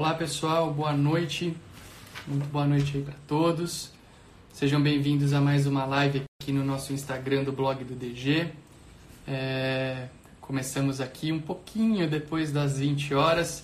Olá 0.00 0.14
pessoal, 0.14 0.72
boa 0.72 0.94
noite, 0.94 1.54
muito 2.26 2.46
boa 2.46 2.64
noite 2.64 2.96
aí 2.96 3.02
para 3.02 3.16
todos. 3.28 3.90
Sejam 4.50 4.80
bem-vindos 4.80 5.34
a 5.34 5.42
mais 5.42 5.66
uma 5.66 5.84
live 5.84 6.22
aqui 6.40 6.52
no 6.52 6.64
nosso 6.64 6.94
Instagram 6.94 7.44
do 7.44 7.52
blog 7.52 7.84
do 7.84 7.94
DG. 7.94 8.48
É, 9.28 10.08
começamos 10.40 11.02
aqui 11.02 11.30
um 11.30 11.38
pouquinho 11.38 12.08
depois 12.08 12.50
das 12.50 12.78
20 12.78 13.14
horas. 13.14 13.62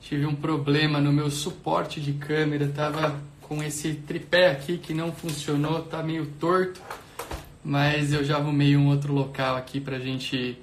Tive 0.00 0.26
um 0.26 0.34
problema 0.34 1.00
no 1.00 1.12
meu 1.12 1.30
suporte 1.30 2.00
de 2.00 2.14
câmera, 2.14 2.66
tava 2.66 3.22
com 3.40 3.62
esse 3.62 3.94
tripé 3.94 4.50
aqui 4.50 4.78
que 4.78 4.92
não 4.92 5.12
funcionou, 5.12 5.82
tá 5.82 6.02
meio 6.02 6.26
torto, 6.40 6.82
mas 7.62 8.12
eu 8.12 8.24
já 8.24 8.36
arrumei 8.36 8.76
um 8.76 8.88
outro 8.88 9.12
local 9.12 9.54
aqui 9.54 9.78
pra 9.80 10.00
gente, 10.00 10.58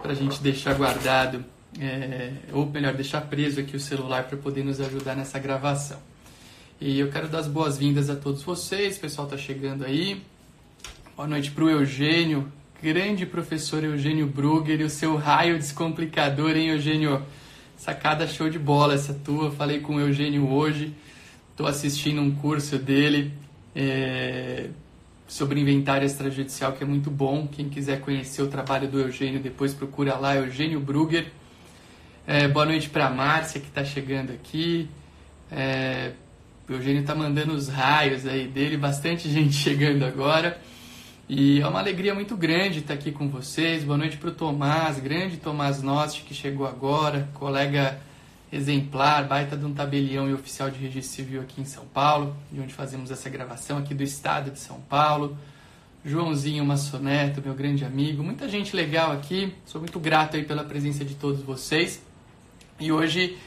pra 0.00 0.14
gente 0.14 0.40
deixar 0.40 0.74
guardado 0.74 1.44
é, 1.80 2.32
ou 2.52 2.66
melhor, 2.66 2.94
deixar 2.94 3.20
preso 3.22 3.60
aqui 3.60 3.76
o 3.76 3.80
celular 3.80 4.24
para 4.24 4.36
poder 4.36 4.64
nos 4.64 4.80
ajudar 4.80 5.14
nessa 5.14 5.38
gravação. 5.38 5.98
E 6.80 6.98
eu 6.98 7.10
quero 7.10 7.28
dar 7.28 7.38
as 7.38 7.48
boas-vindas 7.48 8.10
a 8.10 8.16
todos 8.16 8.42
vocês, 8.42 8.96
o 8.96 9.00
pessoal 9.00 9.26
está 9.26 9.38
chegando 9.38 9.84
aí. 9.84 10.22
Boa 11.16 11.26
noite 11.26 11.50
para 11.50 11.64
o 11.64 11.70
Eugênio, 11.70 12.50
grande 12.82 13.24
professor 13.24 13.82
Eugênio 13.82 14.26
Brugger 14.26 14.80
e 14.80 14.84
o 14.84 14.90
seu 14.90 15.16
raio 15.16 15.58
descomplicador, 15.58 16.56
hein, 16.56 16.68
Eugênio? 16.68 17.22
Sacada 17.76 18.26
show 18.26 18.48
de 18.48 18.58
bola 18.58 18.94
essa 18.94 19.14
tua. 19.14 19.50
Falei 19.50 19.80
com 19.80 19.96
o 19.96 20.00
Eugênio 20.00 20.50
hoje, 20.50 20.94
estou 21.50 21.66
assistindo 21.66 22.20
um 22.20 22.34
curso 22.34 22.78
dele 22.78 23.32
é, 23.74 24.68
sobre 25.26 25.60
inventário 25.60 26.06
extrajudicial 26.06 26.72
que 26.72 26.82
é 26.82 26.86
muito 26.86 27.10
bom. 27.10 27.46
Quem 27.46 27.68
quiser 27.68 28.00
conhecer 28.00 28.42
o 28.42 28.48
trabalho 28.48 28.88
do 28.88 29.00
Eugênio, 29.00 29.40
depois 29.40 29.74
procura 29.74 30.16
lá, 30.16 30.36
Eugênio 30.36 30.80
Brugger. 30.80 31.32
É, 32.28 32.48
boa 32.48 32.66
noite 32.66 32.90
para 32.90 33.08
Márcia 33.08 33.60
que 33.60 33.68
está 33.68 33.84
chegando 33.84 34.32
aqui. 34.32 34.90
É, 35.48 36.10
o 36.68 36.72
Eugênio 36.72 37.02
está 37.02 37.14
mandando 37.14 37.52
os 37.52 37.68
raios 37.68 38.26
aí 38.26 38.48
dele, 38.48 38.76
bastante 38.76 39.28
gente 39.30 39.54
chegando 39.54 40.04
agora. 40.04 40.60
E 41.28 41.60
é 41.60 41.68
uma 41.68 41.78
alegria 41.78 42.12
muito 42.16 42.36
grande 42.36 42.80
estar 42.80 42.94
aqui 42.94 43.12
com 43.12 43.28
vocês. 43.28 43.84
Boa 43.84 43.96
noite 43.96 44.16
para 44.16 44.30
o 44.30 44.32
Tomás, 44.32 44.98
grande 44.98 45.36
Tomás 45.36 45.80
Nosti, 45.84 46.22
que 46.22 46.34
chegou 46.34 46.66
agora, 46.66 47.28
colega 47.34 48.00
exemplar, 48.52 49.28
baita 49.28 49.56
de 49.56 49.64
um 49.64 49.72
tabelião 49.72 50.28
e 50.28 50.34
oficial 50.34 50.68
de 50.68 50.80
registro 50.80 51.14
civil 51.14 51.40
aqui 51.42 51.60
em 51.60 51.64
São 51.64 51.84
Paulo, 51.86 52.36
de 52.50 52.60
onde 52.60 52.74
fazemos 52.74 53.12
essa 53.12 53.30
gravação 53.30 53.78
aqui 53.78 53.94
do 53.94 54.02
estado 54.02 54.50
de 54.50 54.58
São 54.58 54.80
Paulo. 54.80 55.38
Joãozinho 56.04 56.64
Massoneto, 56.64 57.40
meu 57.40 57.54
grande 57.54 57.84
amigo, 57.84 58.20
muita 58.24 58.48
gente 58.48 58.74
legal 58.74 59.12
aqui. 59.12 59.54
Sou 59.64 59.80
muito 59.80 60.00
grato 60.00 60.36
aí 60.36 60.44
pela 60.44 60.64
presença 60.64 61.04
de 61.04 61.14
todos 61.14 61.40
vocês. 61.40 62.05
E 62.78 62.92
hoje 62.92 63.38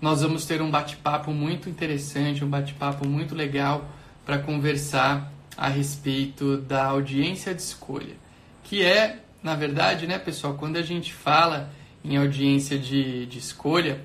nós 0.00 0.22
vamos 0.22 0.46
ter 0.46 0.62
um 0.62 0.70
bate-papo 0.70 1.30
muito 1.30 1.68
interessante, 1.68 2.44
um 2.44 2.48
bate-papo 2.48 3.06
muito 3.06 3.34
legal 3.34 3.86
para 4.24 4.38
conversar 4.38 5.32
a 5.56 5.68
respeito 5.68 6.56
da 6.58 6.84
audiência 6.86 7.54
de 7.54 7.60
escolha, 7.60 8.14
que 8.62 8.82
é, 8.82 9.20
na 9.42 9.56
verdade, 9.56 10.06
né, 10.06 10.18
pessoal, 10.18 10.54
quando 10.54 10.76
a 10.76 10.82
gente 10.82 11.12
fala 11.12 11.70
em 12.04 12.16
audiência 12.16 12.78
de, 12.78 13.26
de 13.26 13.38
escolha, 13.38 14.00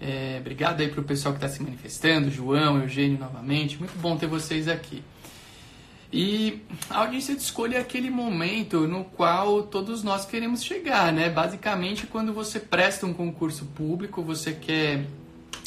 é, 0.00 0.38
obrigado 0.40 0.80
aí 0.80 0.88
para 0.88 1.00
o 1.00 1.04
pessoal 1.04 1.34
que 1.34 1.44
está 1.44 1.48
se 1.48 1.62
manifestando, 1.62 2.30
João, 2.30 2.80
Eugênio 2.80 3.18
novamente, 3.18 3.78
muito 3.78 3.98
bom 3.98 4.16
ter 4.16 4.26
vocês 4.26 4.68
aqui. 4.68 5.02
E 6.12 6.60
a 6.90 6.98
audiência 6.98 7.34
de 7.34 7.40
escolha 7.40 7.78
é 7.78 7.80
aquele 7.80 8.10
momento 8.10 8.86
no 8.86 9.02
qual 9.02 9.62
todos 9.62 10.02
nós 10.02 10.26
queremos 10.26 10.62
chegar, 10.62 11.10
né? 11.10 11.30
Basicamente, 11.30 12.06
quando 12.06 12.34
você 12.34 12.60
presta 12.60 13.06
um 13.06 13.14
concurso 13.14 13.64
público, 13.64 14.20
você 14.22 14.52
quer 14.52 15.06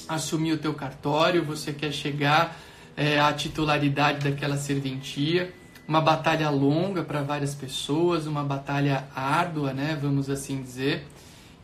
assumir 0.08 0.52
o 0.52 0.58
teu 0.60 0.76
cartório, 0.76 1.44
você 1.44 1.74
quer 1.74 1.92
chegar 1.92 2.60
é, 2.96 3.20
à 3.20 3.34
titularidade 3.34 4.30
daquela 4.30 4.56
serventia, 4.56 5.52
uma 5.88 6.00
batalha 6.00 6.48
longa 6.52 7.02
para 7.02 7.24
várias 7.24 7.56
pessoas, 7.56 8.28
uma 8.28 8.44
batalha 8.44 9.08
árdua, 9.16 9.74
né? 9.74 9.98
Vamos 10.00 10.30
assim 10.30 10.62
dizer. 10.62 11.08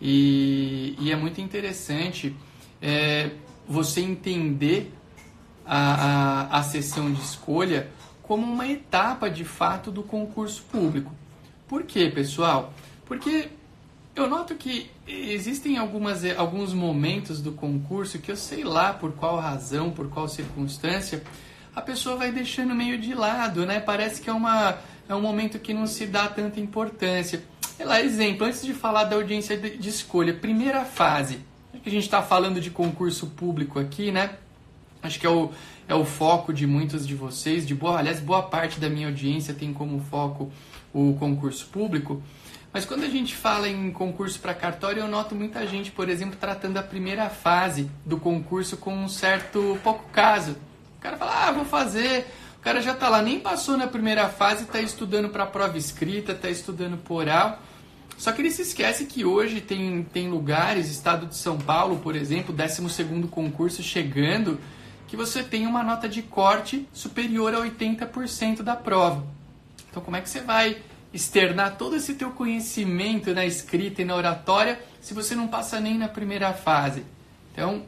E, 0.02 0.96
e 1.00 1.12
é 1.12 1.16
muito 1.16 1.40
interessante 1.40 2.36
é, 2.82 3.30
você 3.68 4.02
entender 4.02 4.92
a, 5.64 6.50
a, 6.50 6.58
a 6.58 6.64
sessão 6.64 7.12
de 7.14 7.22
escolha 7.22 7.88
como 8.32 8.50
uma 8.50 8.66
etapa 8.66 9.30
de 9.30 9.44
fato 9.44 9.92
do 9.92 10.04
concurso 10.04 10.64
público. 10.72 11.12
Por 11.68 11.84
quê, 11.84 12.10
pessoal? 12.10 12.74
Porque 13.06 13.50
eu 14.16 14.26
noto 14.26 14.56
que 14.56 14.90
existem 15.06 15.78
algumas, 15.78 16.24
alguns 16.38 16.74
momentos 16.74 17.42
do 17.42 17.52
concurso 17.52 18.20
que 18.20 18.32
eu 18.32 18.38
sei 18.38 18.64
lá 18.64 18.94
por 18.94 19.12
qual 19.12 19.38
razão, 19.38 19.92
por 19.92 20.10
qual 20.10 20.30
circunstância, 20.30 21.22
a 21.76 21.82
pessoa 21.82 22.16
vai 22.16 22.32
deixando 22.32 22.74
meio 22.74 22.98
de 22.98 23.14
lado, 23.14 23.66
né? 23.66 23.82
Parece 23.82 24.22
que 24.22 24.30
é, 24.30 24.34
uma, 24.34 24.78
é 25.10 25.14
um 25.14 25.22
momento 25.22 25.60
que 25.60 25.74
não 25.74 25.86
se 25.86 26.06
dá 26.06 26.30
tanta 26.30 26.58
importância. 26.58 27.44
Sei 27.76 27.86
lá, 27.86 28.00
exemplo, 28.00 28.48
antes 28.48 28.62
de 28.62 28.74
falar 28.74 29.04
da 29.04 29.18
audiência 29.18 29.58
de, 29.58 29.76
de 29.76 29.90
escolha, 29.90 30.34
primeira 30.34 30.86
fase, 30.86 31.40
que 31.84 31.90
a 31.90 31.92
gente 31.92 32.04
está 32.04 32.22
falando 32.22 32.62
de 32.62 32.72
concurso 32.72 33.28
público 33.28 33.78
aqui, 33.78 34.10
né? 34.10 34.38
Acho 35.02 35.20
que 35.20 35.26
é 35.26 35.30
o, 35.30 35.52
é 35.88 35.96
o 35.96 36.06
foco 36.06 36.54
de 36.54 36.68
muitos 36.68 37.08
de 37.08 37.16
vocês, 37.16 37.66
de 37.66 37.74
boa, 37.74 37.98
aliás, 37.98 38.20
boa 38.20 38.44
parte 38.44 38.80
da 38.80 38.90
minha 38.90 39.08
audiência 39.08 39.54
tem 39.54 39.74
como 39.74 40.00
foco 40.00 40.52
o 40.94 41.16
concurso 41.20 41.68
público. 41.68 42.22
Mas 42.74 42.86
quando 42.86 43.04
a 43.04 43.10
gente 43.10 43.36
fala 43.36 43.68
em 43.68 43.92
concurso 43.92 44.40
para 44.40 44.54
cartório, 44.54 45.02
eu 45.02 45.08
noto 45.08 45.36
muita 45.36 45.68
gente, 45.68 45.92
por 45.92 46.08
exemplo, 46.08 46.38
tratando 46.40 46.78
a 46.78 46.84
primeira 46.84 47.30
fase 47.30 47.90
do 48.06 48.18
concurso 48.18 48.78
com 48.78 48.96
um 48.96 49.10
certo 49.10 49.78
pouco 49.84 50.06
caso. 50.12 50.56
O 50.98 51.02
cara 51.02 51.18
fala, 51.18 51.48
ah, 51.48 51.52
vou 51.52 51.66
fazer. 51.66 52.28
O 52.58 52.62
cara 52.62 52.82
já 52.82 52.94
está 52.94 53.10
lá, 53.10 53.22
nem 53.22 53.40
passou 53.40 53.76
na 53.76 53.88
primeira 53.88 54.30
fase, 54.30 54.64
está 54.64 54.80
estudando 54.80 55.30
para 55.30 55.44
a 55.44 55.48
prova 55.48 55.78
escrita, 55.78 56.32
está 56.32 56.50
estudando 56.50 56.96
por 56.96 57.24
oral. 57.24 57.60
Só 58.18 58.32
que 58.32 58.42
ele 58.42 58.52
se 58.52 58.62
esquece 58.62 59.06
que 59.06 59.26
hoje 59.26 59.60
tem, 59.60 60.04
tem 60.04 60.30
lugares, 60.30 60.90
estado 60.90 61.26
de 61.26 61.36
São 61.36 61.58
Paulo, 61.58 61.98
por 61.98 62.16
exemplo, 62.16 62.54
12 62.54 63.28
concurso 63.32 63.82
chegando, 63.82 64.60
que 65.12 65.18
você 65.18 65.44
tem 65.44 65.68
uma 65.68 65.84
nota 65.84 66.08
de 66.08 66.22
corte 66.22 66.88
superior 66.94 67.54
a 67.54 67.58
80% 67.58 68.62
da 68.62 68.78
prova. 68.78 69.28
Então, 69.90 70.02
como 70.02 70.16
é 70.16 70.22
que 70.22 70.30
você 70.30 70.40
vai 70.40 70.78
externar 71.14 71.76
todo 71.76 71.98
esse 71.98 72.14
teu 72.14 72.32
conhecimento 72.32 73.34
na 73.34 73.46
escrita 73.46 74.02
e 74.02 74.06
na 74.06 74.16
oratória 74.16 74.80
se 75.02 75.14
você 75.14 75.36
não 75.36 75.50
passa 75.50 75.82
nem 75.82 75.98
na 75.98 76.08
primeira 76.08 76.54
fase? 76.54 77.04
Então, 77.52 77.84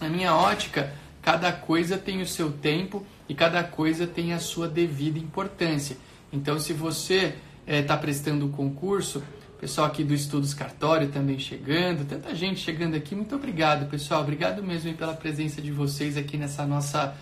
na 0.00 0.08
minha 0.08 0.34
ótica, 0.34 0.92
cada 1.22 1.52
coisa 1.52 1.96
tem 1.96 2.20
o 2.20 2.26
seu 2.26 2.50
tempo 2.50 3.06
e 3.28 3.36
cada 3.36 3.62
coisa 3.62 4.04
tem 4.04 4.32
a 4.32 4.40
sua 4.40 4.66
devida 4.66 5.16
importância. 5.16 5.96
Então, 6.32 6.58
se 6.58 6.72
você 6.72 7.36
está 7.68 7.94
eh, 7.94 7.96
é, 7.96 8.00
prestando 8.00 8.46
o 8.46 8.50
concurso, 8.50 9.22
Pessoal 9.60 9.88
aqui 9.88 10.04
do 10.04 10.14
Estudos 10.14 10.54
Cartório 10.54 11.08
também 11.08 11.36
chegando, 11.36 12.06
tanta 12.06 12.32
gente 12.32 12.60
chegando 12.60 12.94
aqui. 12.94 13.14
Muito 13.16 13.34
obrigado, 13.34 13.90
pessoal. 13.90 14.20
Obrigado 14.20 14.62
mesmo 14.62 14.94
pela 14.94 15.14
presença 15.14 15.60
de 15.60 15.72
vocês 15.72 16.16
aqui 16.16 16.36
nessa 16.36 16.64
nossa 16.64 17.16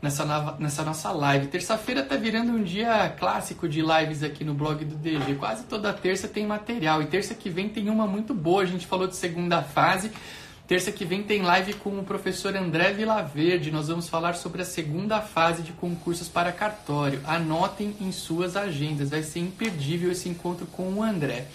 nessa, 0.00 0.24
nova, 0.24 0.56
nessa 0.58 0.84
nossa 0.84 1.10
live. 1.10 1.48
Terça-feira 1.48 2.02
tá 2.02 2.16
virando 2.16 2.52
um 2.52 2.62
dia 2.62 3.08
clássico 3.18 3.68
de 3.68 3.82
lives 3.82 4.22
aqui 4.22 4.44
no 4.44 4.54
blog 4.54 4.84
do 4.84 4.94
DG. 4.94 5.34
Quase 5.34 5.64
toda 5.64 5.92
terça 5.92 6.28
tem 6.28 6.46
material 6.46 7.02
e 7.02 7.06
terça 7.06 7.34
que 7.34 7.50
vem 7.50 7.68
tem 7.68 7.88
uma 7.88 8.06
muito 8.06 8.32
boa. 8.32 8.62
A 8.62 8.66
gente 8.66 8.86
falou 8.86 9.06
de 9.06 9.16
segunda 9.16 9.60
fase. 9.60 10.12
Terça 10.66 10.92
que 10.92 11.04
vem 11.04 11.24
tem 11.24 11.42
live 11.42 11.74
com 11.74 11.98
o 11.98 12.04
professor 12.04 12.54
André 12.54 12.92
Vilaverde. 12.92 13.72
Nós 13.72 13.88
vamos 13.88 14.08
falar 14.08 14.34
sobre 14.34 14.62
a 14.62 14.64
segunda 14.64 15.20
fase 15.20 15.62
de 15.62 15.72
concursos 15.72 16.28
para 16.28 16.52
cartório. 16.52 17.20
Anotem 17.26 17.96
em 18.00 18.12
suas 18.12 18.56
agendas, 18.56 19.10
vai 19.10 19.24
ser 19.24 19.40
imperdível 19.40 20.12
esse 20.12 20.28
encontro 20.28 20.66
com 20.66 20.84
o 20.92 21.02
André. 21.02 21.48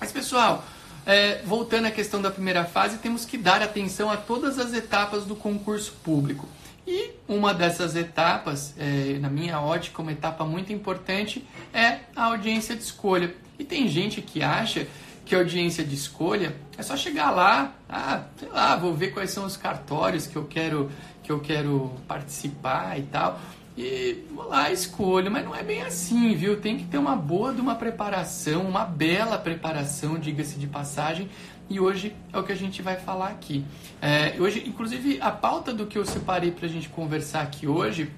Mas, 0.00 0.10
pessoal, 0.10 0.64
é, 1.06 1.42
voltando 1.44 1.86
à 1.86 1.90
questão 1.90 2.22
da 2.22 2.30
primeira 2.30 2.64
fase, 2.64 2.98
temos 2.98 3.24
que 3.26 3.36
dar 3.36 3.62
atenção 3.62 4.10
a 4.10 4.16
todas 4.16 4.58
as 4.58 4.72
etapas 4.72 5.24
do 5.24 5.36
concurso 5.36 5.92
público. 6.02 6.48
E 6.86 7.10
uma 7.28 7.52
dessas 7.52 7.94
etapas, 7.94 8.74
é, 8.78 9.18
na 9.20 9.28
minha 9.28 9.60
ótica, 9.60 10.00
uma 10.00 10.12
etapa 10.12 10.44
muito 10.44 10.72
importante, 10.72 11.46
é 11.72 11.98
a 12.16 12.24
audiência 12.24 12.74
de 12.74 12.82
escolha. 12.82 13.34
E 13.58 13.64
tem 13.64 13.86
gente 13.86 14.22
que 14.22 14.42
acha 14.42 14.86
que 15.24 15.34
audiência 15.34 15.84
de 15.84 15.94
escolha 15.94 16.56
é 16.76 16.82
só 16.82 16.96
chegar 16.96 17.30
lá, 17.30 17.74
ah, 17.88 18.22
sei 18.38 18.48
lá, 18.48 18.74
vou 18.74 18.94
ver 18.94 19.12
quais 19.12 19.30
são 19.30 19.44
os 19.44 19.56
cartórios 19.56 20.26
que 20.26 20.34
eu 20.34 20.44
quero 20.44 20.90
que 21.22 21.30
eu 21.30 21.38
quero 21.38 21.92
participar 22.08 22.98
e 22.98 23.02
tal. 23.02 23.38
E 23.82 24.26
vou 24.30 24.46
lá, 24.46 24.70
escolho, 24.70 25.30
mas 25.30 25.42
não 25.42 25.56
é 25.56 25.62
bem 25.62 25.80
assim, 25.80 26.34
viu? 26.34 26.60
Tem 26.60 26.76
que 26.76 26.84
ter 26.84 26.98
uma 26.98 27.16
boa 27.16 27.54
de 27.54 27.62
uma 27.62 27.74
preparação, 27.74 28.60
uma 28.60 28.84
bela 28.84 29.38
preparação, 29.38 30.18
diga-se 30.18 30.58
de 30.58 30.66
passagem, 30.66 31.30
e 31.66 31.80
hoje 31.80 32.14
é 32.30 32.38
o 32.38 32.42
que 32.42 32.52
a 32.52 32.56
gente 32.56 32.82
vai 32.82 32.96
falar 32.96 33.28
aqui. 33.28 33.64
É, 34.02 34.36
hoje, 34.38 34.62
inclusive, 34.66 35.18
a 35.22 35.30
pauta 35.30 35.72
do 35.72 35.86
que 35.86 35.96
eu 35.96 36.04
separei 36.04 36.50
para 36.50 36.66
a 36.66 36.68
gente 36.68 36.90
conversar 36.90 37.40
aqui 37.40 37.66
hoje 37.66 38.10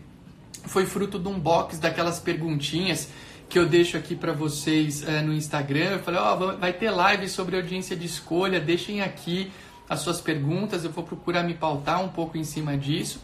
foi 0.64 0.85
fruto 0.85 1.17
de 1.17 1.29
um 1.29 1.38
box 1.38 1.79
daquelas 1.79 2.19
perguntinhas 2.19 3.08
que 3.49 3.56
eu 3.56 3.69
deixo 3.69 3.97
aqui 3.97 4.17
para 4.17 4.32
vocês 4.32 5.06
é, 5.06 5.23
no 5.23 5.32
Instagram. 5.32 5.91
Eu 5.91 5.99
falei, 6.00 6.19
ó, 6.19 6.35
oh, 6.35 6.58
vai 6.58 6.73
ter 6.73 6.91
live 6.91 7.29
sobre 7.29 7.55
audiência 7.55 7.94
de 7.94 8.06
escolha, 8.06 8.58
deixem 8.58 9.00
aqui 9.00 9.53
as 9.88 10.00
suas 10.00 10.20
perguntas, 10.20 10.82
eu 10.82 10.91
vou 10.91 11.05
procurar 11.05 11.44
me 11.44 11.55
pautar 11.55 12.03
um 12.03 12.08
pouco 12.08 12.37
em 12.37 12.43
cima 12.43 12.76
disso. 12.76 13.20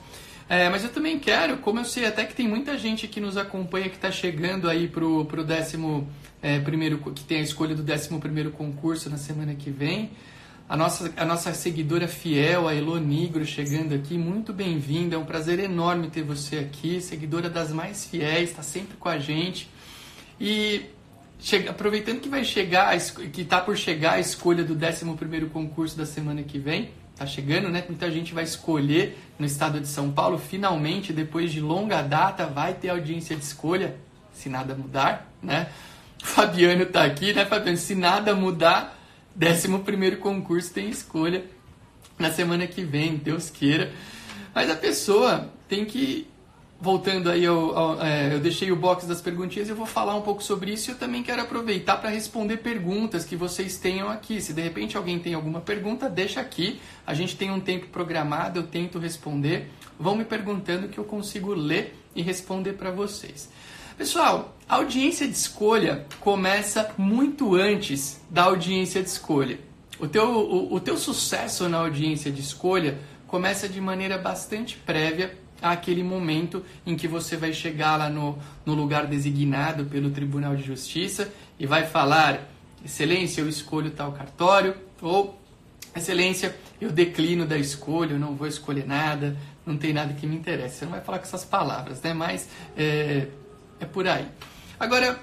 É, 0.49 0.69
mas 0.71 0.83
eu 0.83 0.91
também 0.91 1.19
quero, 1.19 1.59
como 1.59 1.79
eu 1.79 1.85
sei 1.85 2.07
até 2.07 2.25
que 2.25 2.35
tem 2.35 2.49
muita 2.49 2.79
gente 2.79 3.07
que 3.07 3.21
nos 3.21 3.37
acompanha 3.37 3.91
que 3.91 3.97
está 3.97 4.11
chegando 4.11 4.69
aí 4.69 4.89
pro, 4.89 5.27
pro 5.27 5.45
décimo 5.45 6.09
é, 6.41 6.59
primeiro, 6.59 6.99
que 6.99 7.23
tem 7.23 7.39
a 7.39 7.43
escolha 7.43 7.75
do 7.75 7.83
décimo 7.83 8.19
primeiro 8.19 8.51
concurso 8.51 9.11
na 9.11 9.19
semana 9.19 9.55
que 9.55 9.71
vem. 9.71 10.11
A 10.67 10.77
nossa, 10.77 11.13
a 11.17 11.25
nossa 11.25 11.53
seguidora 11.53 12.07
fiel, 12.07 12.69
a 12.69 12.75
Elo 12.75 12.99
Nigro, 12.99 13.45
chegando 13.45 13.95
aqui, 13.95 14.17
muito 14.17 14.53
bem-vinda. 14.53 15.17
É 15.17 15.19
um 15.19 15.25
prazer 15.25 15.59
enorme 15.59 16.09
ter 16.09 16.23
você 16.23 16.59
aqui, 16.59 17.01
seguidora 17.01 17.49
das 17.49 17.71
mais 17.71 18.05
fiéis, 18.05 18.51
está 18.51 18.63
sempre 18.63 18.97
com 18.99 19.09
a 19.09 19.19
gente. 19.19 19.69
E 20.41 20.83
chega, 21.39 21.71
aproveitando 21.71 22.21
que 22.21 22.29
vai 22.29 22.45
chegar, 22.45 22.99
que 23.33 23.43
está 23.43 23.61
por 23.61 23.77
chegar 23.77 24.15
a 24.15 24.21
escolha 24.21 24.63
do 24.63 24.75
11 24.75 25.47
concurso 25.47 25.97
da 25.97 26.05
semana 26.05 26.43
que 26.43 26.59
vem, 26.59 26.91
está 27.19 27.27
chegando, 27.27 27.69
né? 27.69 27.85
Muita 27.89 28.09
gente 28.13 28.33
vai 28.33 28.45
escolher 28.45 29.19
no 29.41 29.45
estado 29.45 29.81
de 29.81 29.89
São 29.89 30.13
Paulo. 30.13 30.39
Finalmente, 30.39 31.13
depois 31.13 31.51
de 31.51 31.61
longa 31.61 32.01
data, 32.01 32.47
vai 32.47 32.75
ter 32.75 32.91
audiência 32.91 33.35
de 33.35 33.43
escolha, 33.43 33.97
se 34.33 34.49
nada 34.49 34.73
mudar, 34.73 35.29
né? 35.43 35.69
Fabiano 36.23 36.85
está 36.85 37.05
aqui, 37.05 37.33
né, 37.33 37.45
Fabiano? 37.45 37.77
Se 37.77 37.97
nada 37.97 38.37
mudar, 38.37 38.97
11 39.37 40.17
concurso 40.17 40.73
tem 40.73 40.89
escolha 40.89 41.45
na 42.17 42.31
semana 42.31 42.69
que 42.69 42.83
vem, 42.83 43.17
Deus 43.17 43.51
queira. 43.51 43.93
Mas 44.55 44.71
a 44.71 44.77
pessoa 44.77 45.53
tem 45.69 45.85
que 45.85 46.29
voltando 46.81 47.29
aí, 47.29 47.45
ao, 47.45 47.77
ao, 47.77 48.03
é, 48.03 48.33
eu 48.33 48.41
deixei 48.41 48.71
o 48.71 48.77
box 48.77 49.07
das 49.07 49.21
perguntinhas 49.21 49.69
eu 49.69 49.75
vou 49.75 49.87
falar 49.87 50.15
um 50.15 50.23
pouco 50.23 50.43
sobre 50.43 50.73
isso 50.73 50.91
e 50.91 50.93
eu 50.93 50.99
também 50.99 51.23
quero 51.23 51.43
aproveitar 51.43 51.97
para 51.97 52.09
responder 52.11 52.59
perguntas 52.59 53.25
que 53.25 53.35
vocês 53.35 53.79
tenham 53.79 54.09
aqui. 54.09 54.41
Se 54.41 54.53
de 54.53 54.63
repente 54.63 54.97
alguém 54.97 55.19
tem 55.19 55.35
alguma 55.35 55.61
pergunta, 55.61 56.09
deixa 56.09 56.41
aqui. 56.41 56.81
A 57.07 57.15
gente 57.15 57.37
tem 57.37 57.51
um 57.51 57.61
tempo 57.61 57.87
programado, 57.89 58.61
eu 58.61 58.67
tento 58.67 58.99
responder. 58.99 59.71
Vão 59.99 60.15
me 60.17 60.25
perguntando 60.25 60.89
que 60.89 60.99
eu 60.99 61.05
consigo 61.05 61.53
ler 61.53 61.97
e 62.15 62.23
responder 62.23 62.75
para 62.75 62.91
vocês. 62.91 63.49
Pessoal, 63.97 64.57
a 64.69 64.77
audiência 64.77 65.27
de 65.27 65.35
escolha 65.35 66.07
começa 66.21 66.95
muito 66.97 67.57
antes 67.57 68.21
da 68.31 68.45
audiência 68.45 69.03
de 69.03 69.09
escolha. 69.09 69.59
O 69.99 70.07
teu, 70.07 70.25
o, 70.25 70.75
o 70.75 70.79
teu 70.79 70.97
sucesso 70.97 71.69
na 71.69 71.79
audiência 71.79 72.31
de 72.31 72.41
escolha 72.41 72.99
começa 73.27 73.69
de 73.69 73.81
maneira 73.81 74.17
bastante 74.17 74.77
prévia 74.77 75.37
àquele 75.61 76.03
momento 76.03 76.65
em 76.87 76.97
que 76.97 77.09
você 77.09 77.37
vai 77.37 77.53
chegar 77.53 77.97
lá 77.97 78.09
no, 78.09 78.39
no 78.65 78.75
lugar 78.75 79.07
designado 79.07 79.85
pelo 79.87 80.11
Tribunal 80.11 80.57
de 80.57 80.63
Justiça 80.63 81.33
e 81.59 81.67
vai 81.67 81.87
falar: 81.87 82.49
Excelência, 82.85 83.41
eu 83.41 83.49
escolho 83.49 83.91
tal 83.91 84.13
cartório, 84.13 84.75
ou 85.03 85.39
Excelência, 85.95 86.55
eu 86.81 86.91
declino 86.91 87.45
da 87.45 87.59
escolha, 87.59 88.13
eu 88.13 88.19
não 88.19 88.37
vou 88.37 88.47
escolher 88.47 88.87
nada, 88.87 89.37
não 89.67 89.77
tem 89.77 89.93
nada 89.93 90.13
que 90.15 90.27
me 90.27 90.37
interesse. 90.37 90.77
Você 90.77 90.85
não 90.85 90.93
vai 90.93 91.01
falar 91.01 91.19
com 91.19 91.25
essas 91.25 91.45
palavras, 91.45 92.01
né? 92.03 92.13
Mas 92.13 92.49
é, 92.77 93.27
é 93.81 93.85
por 93.85 94.07
aí. 94.07 94.27
Agora, 94.79 95.21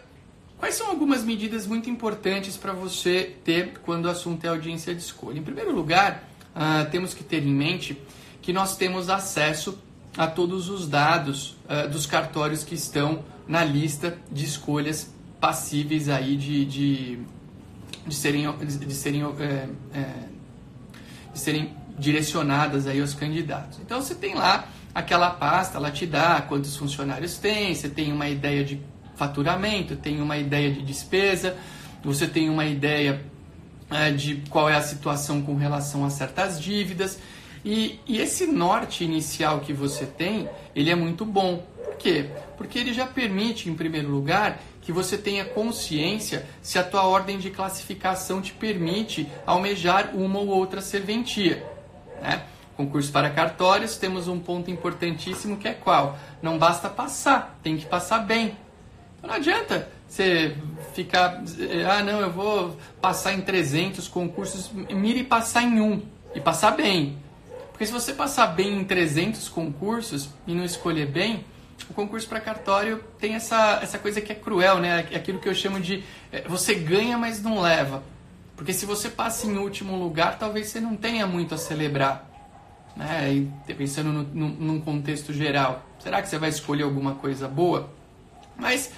quais 0.58 0.76
são 0.76 0.90
algumas 0.90 1.24
medidas 1.24 1.66
muito 1.66 1.90
importantes 1.90 2.58
para 2.58 2.74
você 2.74 3.36
ter 3.44 3.80
quando 3.84 4.06
o 4.06 4.10
assunto 4.10 4.44
é 4.46 4.50
audiência 4.50 4.94
de 4.94 5.02
escolha? 5.02 5.40
Em 5.40 5.44
primeiro 5.44 5.74
lugar, 5.74 6.24
uh, 6.56 6.90
temos 6.90 7.14
que 7.14 7.24
ter 7.24 7.44
em 7.44 7.54
mente 7.54 7.98
que 8.42 8.52
nós 8.52 8.76
temos 8.76 9.10
acesso 9.10 9.80
a 10.18 10.28
todos 10.28 10.70
os 10.70 10.88
dados 10.88 11.58
uh, 11.70 11.90
dos 11.90 12.06
cartórios 12.06 12.64
que 12.64 12.76
estão 12.76 13.24
na 13.48 13.64
lista 13.64 14.18
de 14.32 14.46
escolhas 14.46 15.14
passíveis 15.40 16.10
aí 16.10 16.36
de, 16.36 16.66
de, 16.66 17.20
de 18.08 18.16
serem, 18.16 18.46
de 18.58 18.94
serem, 18.94 19.24
é, 19.24 19.70
é, 19.94 20.06
de 21.34 21.40
serem 21.40 21.76
direcionadas 21.98 22.88
aí 22.88 23.00
aos 23.00 23.14
candidatos. 23.14 23.80
Então 23.80 24.02
você 24.02 24.16
tem 24.16 24.36
lá 24.36 24.68
aquela 24.94 25.30
pasta, 25.30 25.78
ela 25.78 25.92
te 25.92 26.06
dá 26.06 26.42
quantos 26.42 26.76
funcionários 26.76 27.38
tem, 27.38 27.76
você 27.76 27.90
tem 27.90 28.12
uma 28.12 28.30
ideia 28.30 28.64
de 28.64 28.82
faturamento, 29.16 29.96
tem 29.96 30.22
uma 30.22 30.38
ideia 30.38 30.72
de 30.72 30.82
despesa, 30.82 31.58
você 32.04 32.28
tem 32.28 32.50
uma 32.50 32.66
ideia 32.66 33.22
é, 33.90 34.12
de 34.12 34.38
qual 34.50 34.70
é 34.70 34.76
a 34.76 34.82
situação 34.82 35.42
com 35.42 35.56
relação 35.56 36.06
a 36.06 36.10
certas 36.10 36.60
dívidas. 36.60 37.20
E, 37.66 38.00
e 38.06 38.22
esse 38.22 38.46
norte 38.46 39.04
inicial 39.04 39.60
que 39.60 39.74
você 39.74 40.06
tem, 40.06 40.48
ele 40.76 40.92
é 40.92 40.96
muito 40.96 41.26
bom. 41.26 41.66
Por 41.84 41.96
quê? 41.96 42.30
Porque 42.58 42.78
ele 42.78 42.94
já 42.94 43.08
permite, 43.08 43.68
em 43.68 43.74
primeiro 43.74 44.08
lugar, 44.08 44.62
que 44.84 44.92
você 44.92 45.18
tenha 45.18 45.44
consciência 45.44 46.46
se 46.62 46.78
a 46.78 46.84
tua 46.84 47.08
ordem 47.08 47.40
de 47.40 47.50
classificação 47.50 48.40
te 48.40 48.54
permite 48.54 49.28
almejar 49.48 50.12
uma 50.16 50.38
ou 50.38 50.50
outra 50.50 50.80
serventia. 50.80 51.66
Né? 52.22 52.44
Concurso 52.78 53.12
para 53.12 53.32
cartórios, 53.32 53.98
temos 53.98 54.28
um 54.28 54.40
ponto 54.40 54.70
importantíssimo 54.70 55.58
que 55.58 55.68
é 55.68 55.74
qual? 55.74 56.20
Não 56.44 56.60
basta 56.60 56.88
passar, 56.88 57.58
tem 57.64 57.78
que 57.78 57.88
passar 57.88 58.20
bem. 58.20 58.56
Então 59.18 59.30
não 59.30 59.38
adianta 59.38 59.90
você 60.08 60.56
ficar, 60.94 61.42
ah 61.90 62.04
não, 62.04 62.20
eu 62.20 62.30
vou 62.30 62.78
passar 63.02 63.34
em 63.34 63.42
300 63.42 64.08
concursos, 64.08 64.70
mire 64.72 65.24
passar 65.24 65.64
em 65.64 65.82
um 65.82 66.04
e 66.36 66.40
passar 66.40 66.72
bem. 66.72 67.25
Porque 67.76 67.86
se 67.86 67.92
você 67.92 68.14
passar 68.14 68.48
bem 68.48 68.80
em 68.80 68.86
300 68.86 69.50
concursos 69.50 70.30
e 70.48 70.56
não 70.56 70.64
escolher 70.64 71.08
bem, 71.08 71.44
o 71.90 71.94
concurso 71.94 72.26
para 72.26 72.40
cartório 72.40 73.04
tem 73.20 73.36
essa, 73.36 73.82
essa 73.84 74.00
coisa 74.00 74.22
que 74.22 74.32
é 74.32 74.36
cruel, 74.36 74.80
né? 74.80 75.06
É 75.12 75.18
aquilo 75.18 75.40
que 75.40 75.50
eu 75.50 75.54
chamo 75.54 75.78
de 75.82 76.02
é, 76.32 76.44
você 76.48 76.74
ganha, 76.74 77.18
mas 77.18 77.44
não 77.44 77.60
leva. 77.60 78.02
Porque 78.56 78.72
se 78.72 78.86
você 78.86 79.10
passa 79.10 79.46
em 79.46 79.58
último 79.58 79.98
lugar, 79.98 80.40
talvez 80.40 80.68
você 80.68 80.80
não 80.80 80.96
tenha 80.96 81.28
muito 81.28 81.54
a 81.54 81.58
celebrar. 81.58 82.26
Né? 82.96 83.46
E 83.68 83.74
pensando 83.74 84.10
no, 84.10 84.24
no, 84.24 84.48
num 84.48 84.80
contexto 84.80 85.34
geral, 85.34 85.86
será 86.00 86.22
que 86.22 86.30
você 86.30 86.38
vai 86.38 86.48
escolher 86.48 86.84
alguma 86.84 87.16
coisa 87.16 87.46
boa? 87.46 87.90
Mas 88.58 88.90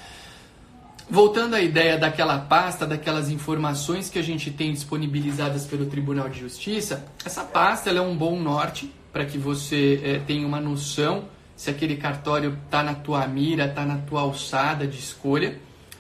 Voltando 1.10 1.54
à 1.54 1.62
ideia 1.62 1.98
daquela 1.98 2.38
pasta, 2.38 2.86
daquelas 2.86 3.30
informações 3.30 4.10
que 4.10 4.20
a 4.20 4.22
gente 4.22 4.52
tem 4.52 4.74
disponibilizadas 4.74 5.66
pelo 5.66 5.86
Tribunal 5.86 6.28
de 6.28 6.38
Justiça, 6.38 7.06
essa 7.26 7.46
pasta 7.46 7.90
é 7.90 8.02
um 8.02 8.16
bom 8.16 8.38
norte 8.38 8.94
para 9.14 9.24
que 9.24 9.38
você 9.38 10.02
é, 10.04 10.20
tenha 10.20 10.46
uma 10.46 10.60
noção 10.60 11.30
se 11.56 11.70
aquele 11.70 11.96
cartório 11.96 12.58
está 12.66 12.84
na 12.84 12.94
tua 12.94 13.26
mira, 13.26 13.68
está 13.68 13.86
na 13.86 13.98
tua 14.00 14.20
alçada 14.20 14.86
de 14.86 15.00
escolha. 15.00 15.58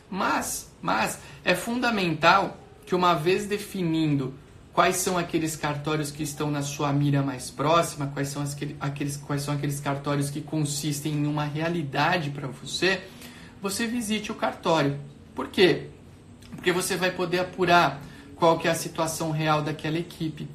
Mas, 0.09 0.69
mas 0.81 1.19
é 1.43 1.55
fundamental 1.55 2.57
que 2.85 2.93
uma 2.93 3.13
vez 3.13 3.45
definindo 3.47 4.33
quais 4.73 4.97
são 4.97 5.17
aqueles 5.17 5.55
cartórios 5.55 6.11
que 6.11 6.21
estão 6.21 6.51
na 6.51 6.61
sua 6.61 6.91
mira 6.93 7.23
mais 7.23 7.49
próxima, 7.49 8.07
quais 8.13 8.27
são 8.27 8.43
aqueles, 8.79 9.17
quais 9.17 9.41
são 9.41 9.53
aqueles 9.53 9.79
cartórios 9.79 10.29
que 10.29 10.41
consistem 10.41 11.13
em 11.13 11.25
uma 11.25 11.45
realidade 11.45 12.29
para 12.29 12.47
você, 12.47 13.01
você 13.61 13.87
visite 13.87 14.31
o 14.31 14.35
cartório. 14.35 14.99
Por 15.33 15.47
quê? 15.47 15.87
Porque 16.51 16.71
você 16.71 16.95
vai 16.95 17.11
poder 17.11 17.39
apurar 17.39 18.01
qual 18.35 18.57
que 18.57 18.67
é 18.67 18.71
a 18.71 18.75
situação 18.75 19.31
real 19.31 19.61
daquela 19.61 19.97
equipe. 19.97 20.47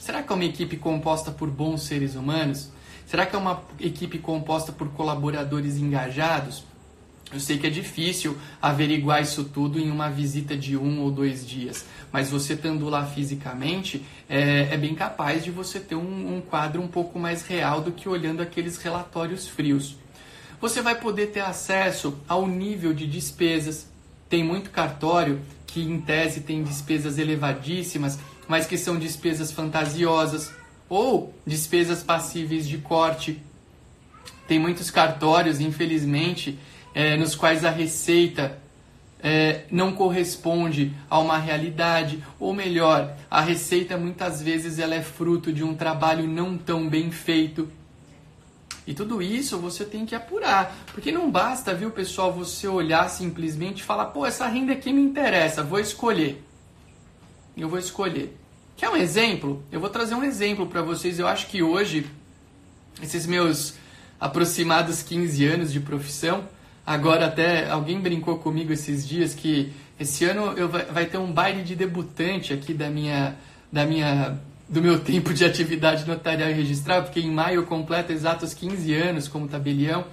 Será 0.00 0.22
que 0.22 0.32
é 0.32 0.34
uma 0.34 0.44
equipe 0.44 0.76
composta 0.76 1.30
por 1.30 1.48
bons 1.48 1.82
seres 1.82 2.14
humanos? 2.14 2.70
Será 3.06 3.26
que 3.26 3.34
é 3.34 3.38
uma 3.38 3.62
equipe 3.78 4.18
composta 4.18 4.72
por 4.72 4.88
colaboradores 4.90 5.76
engajados? 5.76 6.64
Eu 7.32 7.38
sei 7.38 7.58
que 7.58 7.66
é 7.66 7.70
difícil 7.70 8.36
averiguar 8.60 9.22
isso 9.22 9.44
tudo 9.44 9.78
em 9.78 9.88
uma 9.88 10.10
visita 10.10 10.56
de 10.56 10.76
um 10.76 11.00
ou 11.00 11.12
dois 11.12 11.46
dias, 11.46 11.84
mas 12.10 12.28
você 12.28 12.54
estando 12.54 12.88
lá 12.88 13.06
fisicamente 13.06 14.04
é, 14.28 14.74
é 14.74 14.76
bem 14.76 14.96
capaz 14.96 15.44
de 15.44 15.50
você 15.52 15.78
ter 15.78 15.94
um, 15.94 16.36
um 16.36 16.40
quadro 16.40 16.82
um 16.82 16.88
pouco 16.88 17.20
mais 17.20 17.46
real 17.46 17.80
do 17.80 17.92
que 17.92 18.08
olhando 18.08 18.42
aqueles 18.42 18.78
relatórios 18.78 19.46
frios. 19.46 19.96
Você 20.60 20.82
vai 20.82 20.94
poder 21.00 21.28
ter 21.28 21.40
acesso 21.40 22.18
ao 22.28 22.46
nível 22.46 22.92
de 22.92 23.06
despesas. 23.06 23.88
Tem 24.28 24.44
muito 24.44 24.70
cartório 24.70 25.40
que, 25.66 25.80
em 25.80 26.00
tese, 26.00 26.42
tem 26.42 26.62
despesas 26.62 27.18
elevadíssimas, 27.18 28.18
mas 28.46 28.66
que 28.66 28.76
são 28.76 28.98
despesas 28.98 29.50
fantasiosas 29.50 30.52
ou 30.86 31.34
despesas 31.46 32.02
passíveis 32.02 32.68
de 32.68 32.76
corte. 32.76 33.40
Tem 34.46 34.58
muitos 34.58 34.90
cartórios, 34.90 35.60
infelizmente, 35.60 36.58
é, 36.94 37.16
nos 37.16 37.34
quais 37.34 37.64
a 37.64 37.70
receita 37.70 38.58
é, 39.22 39.62
não 39.70 39.92
corresponde 39.92 40.92
a 41.08 41.18
uma 41.18 41.38
realidade, 41.38 42.22
ou 42.38 42.52
melhor, 42.52 43.16
a 43.30 43.40
receita 43.40 43.96
muitas 43.96 44.42
vezes 44.42 44.78
ela 44.78 44.94
é 44.94 45.02
fruto 45.02 45.52
de 45.52 45.64
um 45.64 45.74
trabalho 45.74 46.26
não 46.26 46.58
tão 46.58 46.88
bem 46.88 47.10
feito 47.10 47.68
e 48.90 48.94
tudo 48.94 49.22
isso 49.22 49.56
você 49.56 49.84
tem 49.84 50.04
que 50.04 50.16
apurar. 50.16 50.76
Porque 50.92 51.12
não 51.12 51.30
basta, 51.30 51.72
viu, 51.72 51.92
pessoal, 51.92 52.32
você 52.32 52.66
olhar 52.66 53.08
simplesmente 53.08 53.78
e 53.78 53.84
falar, 53.84 54.06
pô, 54.06 54.26
essa 54.26 54.48
renda 54.48 54.72
aqui 54.72 54.92
me 54.92 55.00
interessa, 55.00 55.62
vou 55.62 55.78
escolher. 55.78 56.42
Eu 57.56 57.68
vou 57.68 57.78
escolher. 57.78 58.36
Quer 58.76 58.88
um 58.88 58.96
exemplo? 58.96 59.64
Eu 59.70 59.78
vou 59.78 59.88
trazer 59.88 60.16
um 60.16 60.24
exemplo 60.24 60.66
para 60.66 60.82
vocês. 60.82 61.20
Eu 61.20 61.28
acho 61.28 61.46
que 61.46 61.62
hoje, 61.62 62.04
esses 63.00 63.26
meus 63.26 63.74
aproximados 64.18 65.04
15 65.04 65.46
anos 65.46 65.72
de 65.72 65.78
profissão, 65.78 66.48
agora 66.84 67.26
até 67.26 67.70
alguém 67.70 68.00
brincou 68.00 68.38
comigo 68.40 68.72
esses 68.72 69.06
dias 69.06 69.34
que 69.34 69.72
esse 70.00 70.24
ano 70.24 70.58
eu 70.58 70.68
vai 70.68 71.06
ter 71.06 71.18
um 71.18 71.30
baile 71.30 71.62
de 71.62 71.76
debutante 71.76 72.52
aqui 72.52 72.74
da 72.74 72.90
minha, 72.90 73.36
da 73.70 73.86
minha 73.86 74.36
do 74.70 74.80
meu 74.80 75.00
tempo 75.00 75.34
de 75.34 75.44
atividade 75.44 76.06
notarial 76.06 76.48
e 76.48 76.52
registral, 76.52 77.02
porque 77.02 77.18
em 77.18 77.30
maio 77.30 77.56
eu 77.56 77.66
completo 77.66 78.12
exatos 78.12 78.54
15 78.54 78.94
anos 78.94 79.26
como 79.26 79.48
tabelião. 79.48 80.04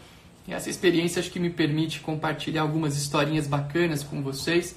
E 0.48 0.54
essa 0.54 0.68
experiência 0.68 1.20
acho 1.20 1.30
que 1.30 1.40
me 1.40 1.52
permite 1.52 2.00
compartilhar 2.00 2.64
algumas 2.64 2.98
historinhas 2.98 3.46
bacanas 3.46 4.02
com 4.02 4.24
vocês. 4.24 4.76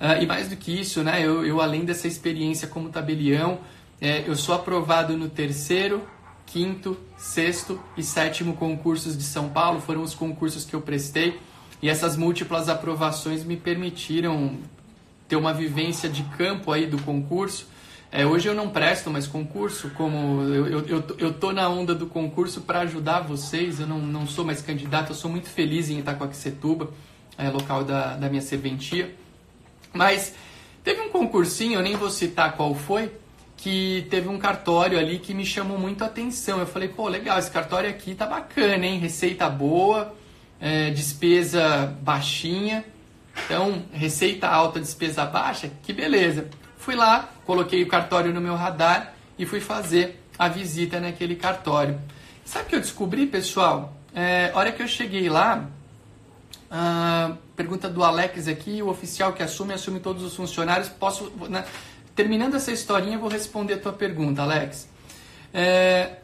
Uh, 0.00 0.22
e 0.22 0.26
mais 0.26 0.48
do 0.48 0.56
que 0.56 0.70
isso, 0.70 1.02
né, 1.02 1.20
eu, 1.20 1.44
eu 1.44 1.60
além 1.60 1.84
dessa 1.84 2.06
experiência 2.06 2.68
como 2.68 2.90
tabelião, 2.90 3.58
é, 4.00 4.22
eu 4.24 4.36
sou 4.36 4.54
aprovado 4.54 5.16
no 5.16 5.28
terceiro, 5.28 6.06
quinto, 6.46 6.96
sexto 7.16 7.80
e 7.96 8.04
sétimo 8.04 8.54
concursos 8.54 9.18
de 9.18 9.24
São 9.24 9.48
Paulo, 9.48 9.80
foram 9.80 10.02
os 10.02 10.14
concursos 10.14 10.64
que 10.64 10.74
eu 10.74 10.80
prestei. 10.80 11.40
E 11.82 11.88
essas 11.88 12.16
múltiplas 12.16 12.68
aprovações 12.68 13.42
me 13.42 13.56
permitiram 13.56 14.58
ter 15.26 15.34
uma 15.34 15.52
vivência 15.52 16.08
de 16.08 16.22
campo 16.36 16.70
aí 16.70 16.86
do 16.86 17.02
concurso. 17.02 17.66
É, 18.10 18.24
hoje 18.24 18.48
eu 18.48 18.54
não 18.54 18.70
presto 18.70 19.10
mais 19.10 19.26
concurso, 19.26 19.90
como 19.90 20.42
eu, 20.42 20.66
eu, 20.66 20.86
eu, 20.86 21.04
eu 21.18 21.34
tô 21.34 21.52
na 21.52 21.68
onda 21.68 21.94
do 21.94 22.06
concurso 22.06 22.62
para 22.62 22.80
ajudar 22.80 23.20
vocês, 23.20 23.80
eu 23.80 23.86
não, 23.86 23.98
não 23.98 24.26
sou 24.26 24.46
mais 24.46 24.62
candidato, 24.62 25.10
eu 25.10 25.14
sou 25.14 25.30
muito 25.30 25.48
feliz 25.48 25.90
em 25.90 25.98
Itacoaquecetuba, 25.98 26.90
é, 27.36 27.50
local 27.50 27.84
da, 27.84 28.16
da 28.16 28.30
minha 28.30 28.40
serventia. 28.40 29.14
Mas 29.92 30.34
teve 30.82 31.02
um 31.02 31.10
concursinho, 31.10 31.74
eu 31.74 31.82
nem 31.82 31.96
vou 31.96 32.10
citar 32.10 32.56
qual 32.56 32.74
foi, 32.74 33.12
que 33.58 34.06
teve 34.08 34.26
um 34.26 34.38
cartório 34.38 34.98
ali 34.98 35.18
que 35.18 35.34
me 35.34 35.44
chamou 35.44 35.78
muito 35.78 36.02
a 36.02 36.06
atenção. 36.06 36.60
Eu 36.60 36.66
falei, 36.66 36.88
pô, 36.88 37.08
legal, 37.08 37.38
esse 37.38 37.50
cartório 37.50 37.90
aqui 37.90 38.14
tá 38.14 38.26
bacana, 38.26 38.86
hein? 38.86 38.98
Receita 38.98 39.50
boa, 39.50 40.14
é, 40.58 40.90
despesa 40.90 41.94
baixinha. 42.00 42.84
Então, 43.44 43.82
receita 43.92 44.48
alta, 44.48 44.80
despesa 44.80 45.26
baixa, 45.26 45.70
que 45.82 45.92
beleza. 45.92 46.48
Fui 46.88 46.96
lá, 46.96 47.28
coloquei 47.44 47.82
o 47.82 47.86
cartório 47.86 48.32
no 48.32 48.40
meu 48.40 48.54
radar 48.54 49.12
e 49.38 49.44
fui 49.44 49.60
fazer 49.60 50.24
a 50.38 50.48
visita 50.48 50.98
naquele 50.98 51.36
cartório. 51.36 52.00
Sabe 52.46 52.64
o 52.64 52.68
que 52.70 52.76
eu 52.76 52.80
descobri, 52.80 53.26
pessoal? 53.26 53.92
É, 54.14 54.50
hora 54.54 54.72
que 54.72 54.82
eu 54.82 54.88
cheguei 54.88 55.28
lá, 55.28 55.68
pergunta 57.54 57.90
do 57.90 58.02
Alex 58.02 58.48
aqui, 58.48 58.80
o 58.80 58.88
oficial 58.88 59.34
que 59.34 59.42
assume, 59.42 59.74
assume 59.74 60.00
todos 60.00 60.22
os 60.22 60.34
funcionários. 60.34 60.88
Posso, 60.88 61.30
né? 61.50 61.66
Terminando 62.16 62.54
essa 62.54 62.72
historinha, 62.72 63.16
eu 63.16 63.20
vou 63.20 63.28
responder 63.28 63.74
a 63.74 63.78
tua 63.78 63.92
pergunta, 63.92 64.40
Alex. 64.40 64.88
É, 65.52 66.20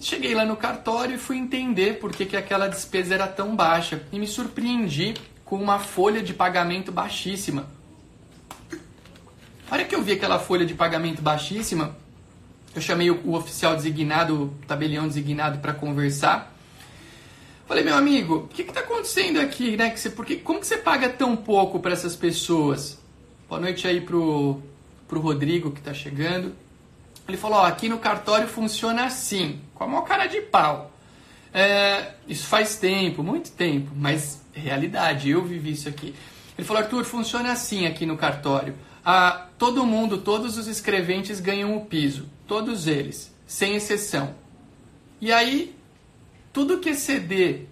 cheguei 0.00 0.34
lá 0.34 0.44
no 0.44 0.56
cartório 0.56 1.14
e 1.14 1.18
fui 1.18 1.36
entender 1.36 2.00
por 2.00 2.10
que, 2.10 2.26
que 2.26 2.36
aquela 2.36 2.66
despesa 2.66 3.14
era 3.14 3.28
tão 3.28 3.54
baixa. 3.54 4.02
E 4.10 4.18
me 4.18 4.26
surpreendi 4.26 5.14
com 5.44 5.54
uma 5.54 5.78
folha 5.78 6.24
de 6.24 6.34
pagamento 6.34 6.90
baixíssima. 6.90 7.75
A 9.68 9.74
hora 9.74 9.84
que 9.84 9.94
eu 9.94 10.02
vi 10.02 10.12
aquela 10.12 10.38
folha 10.38 10.64
de 10.64 10.74
pagamento 10.74 11.20
baixíssima, 11.20 11.96
eu 12.74 12.80
chamei 12.80 13.10
o, 13.10 13.20
o 13.24 13.34
oficial 13.34 13.74
designado, 13.74 14.44
o 14.44 14.48
tabelião 14.66 15.08
designado 15.08 15.58
para 15.58 15.72
conversar. 15.72 16.54
Falei, 17.66 17.82
meu 17.82 17.96
amigo, 17.96 18.36
o 18.36 18.48
que 18.48 18.62
está 18.62 18.78
acontecendo 18.78 19.40
aqui, 19.40 19.76
né? 19.76 19.90
Que 19.90 19.98
você, 19.98 20.08
porque, 20.10 20.36
como 20.36 20.60
que 20.60 20.66
você 20.68 20.76
paga 20.76 21.08
tão 21.08 21.34
pouco 21.34 21.80
para 21.80 21.92
essas 21.92 22.14
pessoas? 22.14 22.96
Boa 23.48 23.60
noite 23.60 23.88
aí 23.88 24.00
pro, 24.00 24.62
pro 25.08 25.18
Rodrigo 25.20 25.72
que 25.72 25.80
está 25.80 25.92
chegando. 25.92 26.54
Ele 27.26 27.36
falou, 27.36 27.58
ó, 27.58 27.66
aqui 27.66 27.88
no 27.88 27.98
cartório 27.98 28.46
funciona 28.46 29.04
assim, 29.04 29.60
com 29.74 29.82
a 29.82 29.88
maior 29.88 30.02
cara 30.02 30.26
de 30.26 30.40
pau. 30.42 30.92
É, 31.52 32.12
isso 32.28 32.46
faz 32.46 32.76
tempo, 32.76 33.20
muito 33.20 33.50
tempo, 33.50 33.90
mas 33.96 34.42
realidade, 34.52 35.30
eu 35.30 35.44
vivi 35.44 35.72
isso 35.72 35.88
aqui. 35.88 36.14
Ele 36.56 36.64
falou, 36.64 36.84
Arthur, 36.84 37.04
funciona 37.04 37.50
assim 37.50 37.84
aqui 37.84 38.06
no 38.06 38.16
cartório. 38.16 38.74
Ah, 39.08 39.46
todo 39.56 39.86
mundo, 39.86 40.18
todos 40.18 40.58
os 40.58 40.66
escreventes 40.66 41.38
ganham 41.38 41.76
o 41.76 41.86
piso, 41.86 42.28
todos 42.44 42.88
eles, 42.88 43.32
sem 43.46 43.76
exceção. 43.76 44.34
E 45.20 45.30
aí, 45.30 45.76
tudo 46.52 46.80
que 46.80 46.88
exceder 46.88 47.68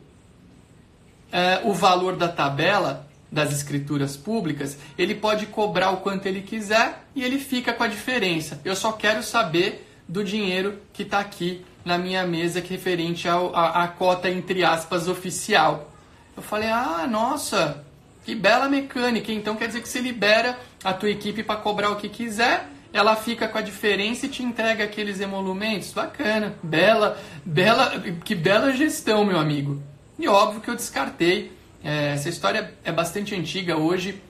é, 1.32 1.60
o 1.64 1.72
valor 1.72 2.14
da 2.14 2.28
tabela 2.28 3.08
das 3.32 3.52
escrituras 3.52 4.16
públicas, 4.16 4.78
ele 4.96 5.16
pode 5.16 5.46
cobrar 5.46 5.90
o 5.90 5.96
quanto 5.96 6.26
ele 6.26 6.40
quiser 6.40 7.04
e 7.16 7.24
ele 7.24 7.40
fica 7.40 7.72
com 7.72 7.82
a 7.82 7.88
diferença. 7.88 8.60
Eu 8.64 8.76
só 8.76 8.92
quero 8.92 9.20
saber 9.20 9.90
do 10.06 10.22
dinheiro 10.22 10.78
que 10.92 11.02
está 11.02 11.18
aqui 11.18 11.64
na 11.84 11.98
minha 11.98 12.24
mesa, 12.24 12.60
que 12.60 12.72
é 12.72 12.76
referente 12.76 13.26
à 13.28 13.88
cota, 13.98 14.30
entre 14.30 14.62
aspas, 14.62 15.08
oficial. 15.08 15.90
Eu 16.36 16.44
falei, 16.44 16.68
ah, 16.68 17.08
nossa, 17.10 17.84
que 18.24 18.34
bela 18.34 18.68
mecânica. 18.68 19.30
Então 19.32 19.54
quer 19.54 19.66
dizer 19.66 19.82
que 19.82 19.88
você 19.88 20.00
libera 20.00 20.58
a 20.82 20.92
tua 20.92 21.10
equipe 21.10 21.42
para 21.42 21.56
cobrar 21.56 21.90
o 21.90 21.96
que 21.96 22.08
quiser, 22.08 22.68
ela 22.92 23.16
fica 23.16 23.48
com 23.48 23.58
a 23.58 23.60
diferença 23.60 24.26
e 24.26 24.28
te 24.28 24.42
entrega 24.42 24.84
aqueles 24.84 25.20
emolumentos. 25.20 25.92
Bacana, 25.92 26.54
bela, 26.62 27.20
bela, 27.44 28.00
que 28.24 28.34
bela 28.34 28.72
gestão, 28.72 29.24
meu 29.24 29.38
amigo. 29.38 29.82
E 30.18 30.28
óbvio 30.28 30.60
que 30.60 30.70
eu 30.70 30.76
descartei. 30.76 31.52
É, 31.82 32.12
essa 32.12 32.28
história 32.28 32.72
é 32.84 32.92
bastante 32.92 33.34
antiga 33.34 33.76
hoje. 33.76 34.22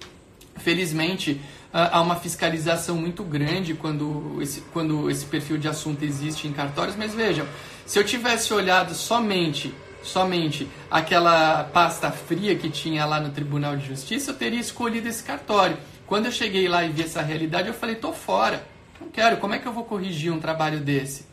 Felizmente, 0.56 1.40
há 1.72 2.00
uma 2.00 2.16
fiscalização 2.16 2.96
muito 2.96 3.22
grande 3.22 3.74
quando 3.74 4.38
esse, 4.40 4.60
quando 4.72 5.10
esse 5.10 5.26
perfil 5.26 5.58
de 5.58 5.68
assunto 5.68 6.02
existe 6.02 6.48
em 6.48 6.52
cartórios. 6.52 6.96
Mas 6.96 7.12
vejam, 7.12 7.46
se 7.84 7.98
eu 7.98 8.04
tivesse 8.04 8.54
olhado 8.54 8.94
somente 8.94 9.74
somente 10.04 10.68
aquela 10.90 11.64
pasta 11.64 12.10
fria 12.10 12.54
que 12.56 12.70
tinha 12.70 13.04
lá 13.04 13.18
no 13.18 13.30
Tribunal 13.30 13.76
de 13.76 13.86
Justiça, 13.86 14.30
eu 14.30 14.36
teria 14.36 14.60
escolhido 14.60 15.08
esse 15.08 15.22
cartório. 15.22 15.76
Quando 16.06 16.26
eu 16.26 16.32
cheguei 16.32 16.68
lá 16.68 16.84
e 16.84 16.90
vi 16.90 17.02
essa 17.02 17.22
realidade, 17.22 17.68
eu 17.68 17.74
falei, 17.74 17.96
tô 17.96 18.12
fora. 18.12 18.64
Não 19.00 19.08
quero, 19.08 19.38
como 19.38 19.54
é 19.54 19.58
que 19.58 19.66
eu 19.66 19.72
vou 19.72 19.84
corrigir 19.84 20.32
um 20.32 20.38
trabalho 20.38 20.80
desse? 20.80 21.26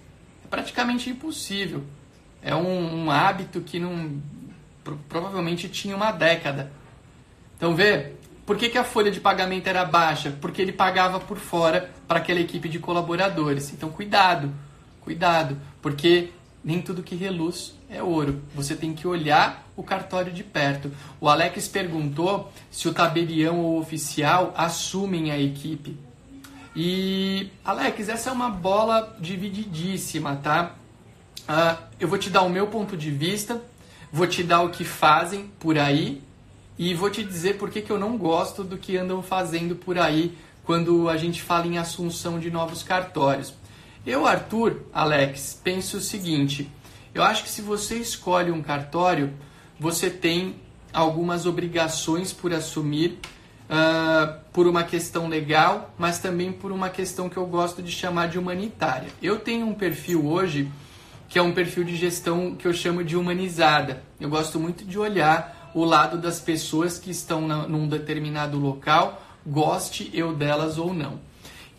É 0.44 0.48
praticamente 0.48 1.10
impossível. 1.10 1.84
É 2.42 2.56
um, 2.56 3.06
um 3.06 3.12
hábito 3.12 3.62
que 3.62 3.80
não 3.80 4.22
provavelmente 5.08 5.70
tinha 5.70 5.96
uma 5.96 6.12
década. 6.12 6.72
Então 7.56 7.76
vê, 7.76 8.14
por 8.46 8.58
que, 8.58 8.70
que 8.70 8.78
a 8.78 8.84
folha 8.84 9.12
de 9.12 9.20
pagamento 9.20 9.68
era 9.68 9.86
baixa? 9.86 10.36
Porque 10.42 10.62
ele 10.62 10.72
pagava 10.72 11.20
por 11.20 11.38
fora 11.38 11.92
para 12.08 12.20
aquela 12.20 12.40
equipe 12.40 12.68
de 12.68 12.80
colaboradores. 12.80 13.72
Então 13.72 13.90
cuidado, 13.90 14.52
cuidado, 15.02 15.58
porque 15.82 16.32
nem 16.64 16.82
tudo 16.82 17.04
que 17.04 17.16
reluz 17.16 17.76
é 17.92 18.02
ouro. 18.02 18.42
Você 18.56 18.74
tem 18.74 18.94
que 18.94 19.06
olhar 19.06 19.70
o 19.76 19.84
cartório 19.84 20.32
de 20.32 20.44
perto. 20.44 20.92
O 21.20 21.28
Alex 21.28 21.68
perguntou 21.68 22.52
se 22.72 22.88
o 22.88 22.94
tabelião 22.94 23.60
ou 23.60 23.76
o 23.76 23.80
oficial 23.80 24.54
assumem 24.56 25.30
a 25.30 25.38
equipe. 25.38 25.98
E, 26.74 27.50
Alex, 27.66 28.08
essa 28.08 28.30
é 28.30 28.34
uma 28.34 28.50
bola 28.50 29.18
divididíssima, 29.20 30.38
tá? 30.38 30.76
Uh, 31.42 31.78
eu 32.00 32.08
vou 32.08 32.18
te 32.18 32.30
dar 32.30 32.44
o 32.44 32.50
meu 32.50 32.68
ponto 32.68 32.96
de 32.96 33.12
vista, 33.12 33.62
vou 34.12 34.26
te 34.26 34.42
dar 34.42 34.62
o 34.62 34.70
que 34.70 34.86
fazem 34.86 35.52
por 35.60 35.78
aí 35.78 36.22
e 36.80 36.94
vou 36.94 37.10
te 37.10 37.26
dizer 37.26 37.58
por 37.58 37.70
que, 37.70 37.82
que 37.82 37.92
eu 37.92 38.00
não 38.00 38.18
gosto 38.18 38.64
do 38.64 38.78
que 38.78 38.96
andam 38.96 39.22
fazendo 39.22 39.76
por 39.76 40.00
aí 40.00 40.38
quando 40.64 41.10
a 41.10 41.18
gente 41.18 41.42
fala 41.42 41.68
em 41.68 41.78
assunção 41.78 42.40
de 42.40 42.50
novos 42.50 42.84
cartórios. 42.84 43.54
Eu, 44.06 44.26
Arthur, 44.26 44.84
Alex, 44.94 45.60
penso 45.62 45.98
o 45.98 46.02
seguinte: 46.02 46.72
eu 47.14 47.24
acho 47.24 47.44
que 47.44 47.50
se 47.50 47.62
você 47.62 47.96
escolhe 47.96 48.52
um 48.52 48.62
cartório, 48.62 49.34
você 49.80 50.10
tem 50.10 50.56
algumas 50.94 51.46
obrigações 51.46 52.32
por 52.32 52.54
assumir 52.54 53.20
uh, 53.70 54.40
por 54.52 54.68
uma 54.68 54.84
questão 54.84 55.28
legal, 55.28 55.94
mas 55.98 56.20
também 56.20 56.52
por 56.52 56.72
uma 56.72 56.90
questão 56.90 57.30
que 57.30 57.38
eu 57.38 57.46
gosto 57.46 57.82
de 57.82 57.92
chamar 57.92 58.28
de 58.28 58.38
humanitária. 58.38 59.10
Eu 59.22 59.40
tenho 59.40 59.66
um 59.68 59.74
perfil 59.74 60.26
hoje 60.26 60.72
que 61.28 61.40
é 61.40 61.42
um 61.42 61.54
perfil 61.54 61.86
de 61.86 61.96
gestão 61.96 62.56
que 62.56 62.68
eu 62.68 62.74
chamo 62.74 63.06
de 63.06 63.16
humanizada. 63.16 64.04
Eu 64.20 64.30
gosto 64.30 64.60
muito 64.60 64.84
de 64.84 65.00
olhar 65.00 65.72
o 65.74 65.86
lado 65.86 66.18
das 66.18 66.42
pessoas 66.42 67.00
que 67.00 67.10
estão 67.10 67.48
na, 67.48 67.66
num 67.68 67.88
determinado 67.88 68.60
local, 68.60 69.22
goste 69.46 70.12
eu 70.14 70.36
delas 70.36 70.78
ou 70.78 70.94
não. 70.94 71.20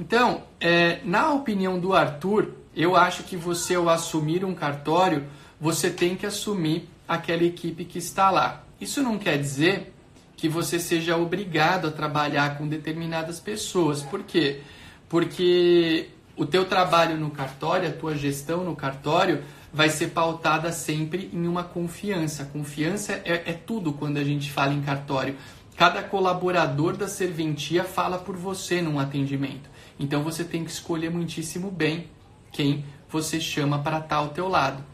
Então, 0.01 0.45
é, 0.59 1.01
na 1.05 1.35
opinião 1.35 1.79
do 1.79 1.93
Arthur, 1.93 2.55
eu 2.75 2.97
acho 2.97 3.25
que 3.25 3.37
você, 3.37 3.75
ao 3.75 3.89
assumir 3.89 4.45
um 4.45 4.55
cartório, 4.55 5.27
você 5.61 5.91
tem 5.91 6.17
que 6.17 6.27
assumir 6.27 6.89
aquela 7.07 7.45
equipe 7.45 7.85
que 7.85 7.99
está 7.99 8.31
lá. 8.31 8.65
Isso 8.81 9.03
não 9.03 9.19
quer 9.19 9.39
dizer 9.39 9.95
que 10.37 10.49
você 10.49 10.79
seja 10.79 11.17
obrigado 11.17 11.87
a 11.87 11.91
trabalhar 11.91 12.59
com 12.59 12.67
determinadas 12.67 13.39
pessoas. 13.39 14.03
Por 14.03 14.25
quê? 14.25 14.61
Porque 15.09 16.09
o 16.37 16.47
teu 16.47 16.65
trabalho 16.65 17.17
no 17.17 17.31
cartório, 17.31 17.89
a 17.89 17.93
tua 17.93 18.17
gestão 18.17 18.65
no 18.65 18.75
cartório, 18.75 19.45
vai 19.73 19.89
ser 19.89 20.09
pautada 20.09 20.73
sempre 20.73 21.31
em 21.33 21.47
uma 21.47 21.63
confiança. 21.63 22.45
Confiança 22.45 23.13
é, 23.25 23.51
é 23.51 23.53
tudo 23.53 23.93
quando 23.93 24.17
a 24.17 24.25
gente 24.25 24.51
fala 24.51 24.73
em 24.73 24.83
cartório. 24.83 25.37
Cada 25.77 26.03
colaborador 26.03 26.97
da 26.97 27.09
serventia 27.09 27.85
fala 27.85 28.19
por 28.19 28.37
você 28.37 28.83
num 28.83 28.99
atendimento. 28.99 29.71
Então 29.99 30.23
você 30.23 30.43
tem 30.43 30.65
que 30.65 30.71
escolher 30.71 31.11
muitíssimo 31.11 31.71
bem 31.71 32.09
quem 32.53 32.85
você 33.09 33.41
chama 33.41 33.79
para 33.81 33.99
estar 33.99 34.17
ao 34.17 34.29
teu 34.29 34.49
lado. 34.49 34.85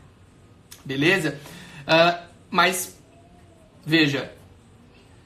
Beleza? 0.84 1.38
Uh, 1.82 2.28
mas 2.50 2.98
veja, 3.84 4.32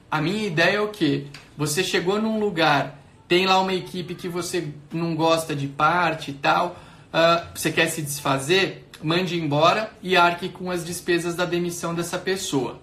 a 0.09 0.21
minha 0.21 0.45
ideia 0.45 0.77
é 0.77 0.81
o 0.81 0.89
que? 0.89 1.27
Você 1.57 1.83
chegou 1.83 2.21
num 2.21 2.39
lugar, 2.39 2.99
tem 3.27 3.45
lá 3.45 3.59
uma 3.59 3.73
equipe 3.73 4.15
que 4.15 4.27
você 4.27 4.73
não 4.91 5.15
gosta 5.15 5.55
de 5.55 5.67
parte 5.67 6.31
e 6.31 6.33
tal, 6.33 6.77
uh, 7.09 7.47
você 7.55 7.71
quer 7.71 7.87
se 7.87 8.01
desfazer, 8.01 8.87
mande 9.01 9.39
embora 9.39 9.91
e 10.01 10.15
arque 10.15 10.49
com 10.49 10.69
as 10.69 10.85
despesas 10.85 11.35
da 11.35 11.45
demissão 11.45 11.95
dessa 11.95 12.17
pessoa. 12.17 12.79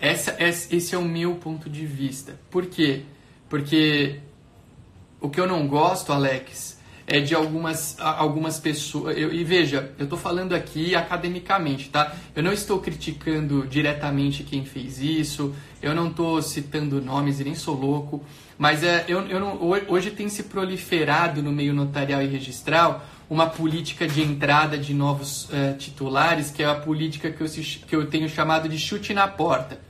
Essa, 0.00 0.36
esse 0.40 0.94
é 0.94 0.98
o 0.98 1.04
meu 1.04 1.34
ponto 1.36 1.68
de 1.68 1.84
vista. 1.84 2.38
Por 2.50 2.66
quê? 2.66 3.02
Porque 3.48 4.20
o 5.20 5.28
que 5.28 5.40
eu 5.40 5.46
não 5.46 5.66
gosto, 5.66 6.12
Alex, 6.12 6.77
é 7.08 7.20
de 7.20 7.34
algumas, 7.34 7.96
algumas 7.98 8.60
pessoas. 8.60 9.16
Eu, 9.16 9.32
e 9.32 9.42
veja, 9.42 9.92
eu 9.98 10.04
estou 10.04 10.18
falando 10.18 10.54
aqui 10.54 10.94
academicamente, 10.94 11.88
tá? 11.88 12.14
Eu 12.36 12.42
não 12.42 12.52
estou 12.52 12.78
criticando 12.80 13.66
diretamente 13.66 14.42
quem 14.42 14.64
fez 14.64 15.00
isso, 15.00 15.54
eu 15.82 15.94
não 15.94 16.08
estou 16.08 16.40
citando 16.42 17.00
nomes 17.00 17.40
e 17.40 17.44
nem 17.44 17.54
sou 17.54 17.74
louco, 17.74 18.22
mas 18.58 18.84
é, 18.84 19.06
eu, 19.08 19.20
eu 19.22 19.40
não, 19.40 19.58
hoje 19.88 20.10
tem 20.10 20.28
se 20.28 20.44
proliferado 20.44 21.42
no 21.42 21.50
meio 21.50 21.72
notarial 21.72 22.22
e 22.22 22.26
registral 22.26 23.04
uma 23.30 23.46
política 23.46 24.06
de 24.06 24.22
entrada 24.22 24.76
de 24.76 24.92
novos 24.92 25.48
é, 25.50 25.72
titulares, 25.72 26.50
que 26.50 26.62
é 26.62 26.66
a 26.66 26.74
política 26.74 27.30
que 27.30 27.42
eu, 27.42 27.46
que 27.86 27.96
eu 27.96 28.06
tenho 28.06 28.28
chamado 28.28 28.68
de 28.68 28.78
chute 28.78 29.14
na 29.14 29.26
porta. 29.26 29.80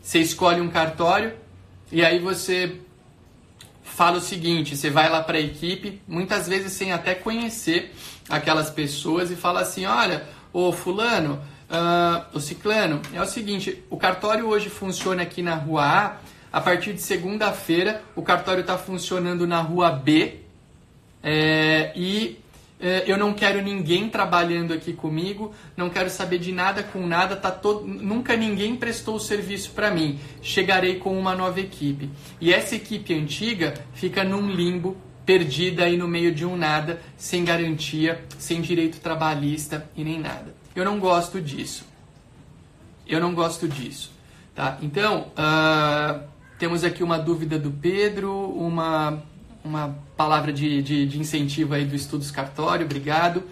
Você 0.00 0.20
escolhe 0.20 0.60
um 0.60 0.68
cartório 0.68 1.32
e 1.90 2.04
aí 2.04 2.18
você 2.18 2.80
fala 3.94 4.18
o 4.18 4.20
seguinte: 4.20 4.76
você 4.76 4.90
vai 4.90 5.08
lá 5.08 5.22
para 5.22 5.38
a 5.38 5.40
equipe, 5.40 6.00
muitas 6.08 6.48
vezes 6.48 6.72
sem 6.72 6.92
até 6.92 7.14
conhecer 7.14 7.94
aquelas 8.28 8.70
pessoas, 8.70 9.30
e 9.30 9.36
fala 9.36 9.60
assim: 9.60 9.84
olha, 9.84 10.26
o 10.52 10.72
Fulano, 10.72 11.40
uh, 11.70 12.36
o 12.36 12.40
Ciclano, 12.40 13.00
é 13.12 13.20
o 13.20 13.26
seguinte: 13.26 13.82
o 13.90 13.96
cartório 13.96 14.48
hoje 14.48 14.68
funciona 14.68 15.22
aqui 15.22 15.42
na 15.42 15.54
rua 15.54 15.84
A, 15.84 16.16
a 16.52 16.60
partir 16.60 16.92
de 16.92 17.00
segunda-feira 17.00 18.02
o 18.14 18.22
cartório 18.22 18.60
está 18.60 18.76
funcionando 18.76 19.46
na 19.46 19.60
rua 19.60 19.90
B. 19.90 20.40
É, 21.24 21.92
e 21.94 22.21
eu 23.06 23.16
não 23.16 23.32
quero 23.32 23.62
ninguém 23.62 24.08
trabalhando 24.08 24.72
aqui 24.72 24.92
comigo, 24.92 25.54
não 25.76 25.88
quero 25.88 26.10
saber 26.10 26.38
de 26.38 26.50
nada 26.50 26.82
com 26.82 27.06
nada, 27.06 27.36
tá 27.36 27.50
todo, 27.50 27.86
nunca 27.86 28.36
ninguém 28.36 28.74
prestou 28.74 29.14
o 29.14 29.20
serviço 29.20 29.70
para 29.70 29.90
mim. 29.90 30.18
Chegarei 30.42 30.96
com 30.96 31.16
uma 31.16 31.36
nova 31.36 31.60
equipe. 31.60 32.10
E 32.40 32.52
essa 32.52 32.74
equipe 32.74 33.14
antiga 33.14 33.74
fica 33.94 34.24
num 34.24 34.50
limbo, 34.50 34.96
perdida 35.24 35.84
aí 35.84 35.96
no 35.96 36.08
meio 36.08 36.34
de 36.34 36.44
um 36.44 36.56
nada, 36.56 37.00
sem 37.16 37.44
garantia, 37.44 38.24
sem 38.38 38.60
direito 38.60 39.00
trabalhista 39.00 39.88
e 39.96 40.02
nem 40.02 40.18
nada. 40.18 40.52
Eu 40.74 40.84
não 40.84 40.98
gosto 40.98 41.40
disso. 41.40 41.84
Eu 43.06 43.20
não 43.20 43.34
gosto 43.34 43.68
disso. 43.68 44.10
Tá? 44.54 44.78
Então, 44.82 45.28
uh, 45.38 46.20
temos 46.58 46.84
aqui 46.84 47.02
uma 47.02 47.18
dúvida 47.18 47.58
do 47.58 47.70
Pedro, 47.70 48.32
uma 48.32 49.22
uma 49.64 49.96
palavra 50.16 50.52
de, 50.52 50.82
de, 50.82 51.06
de, 51.06 51.20
incentivo 51.20 51.74
aí 51.74 51.84
do 51.84 51.94
Estudos 51.94 52.30
Cartório, 52.30 52.84
obrigado. 52.84 53.42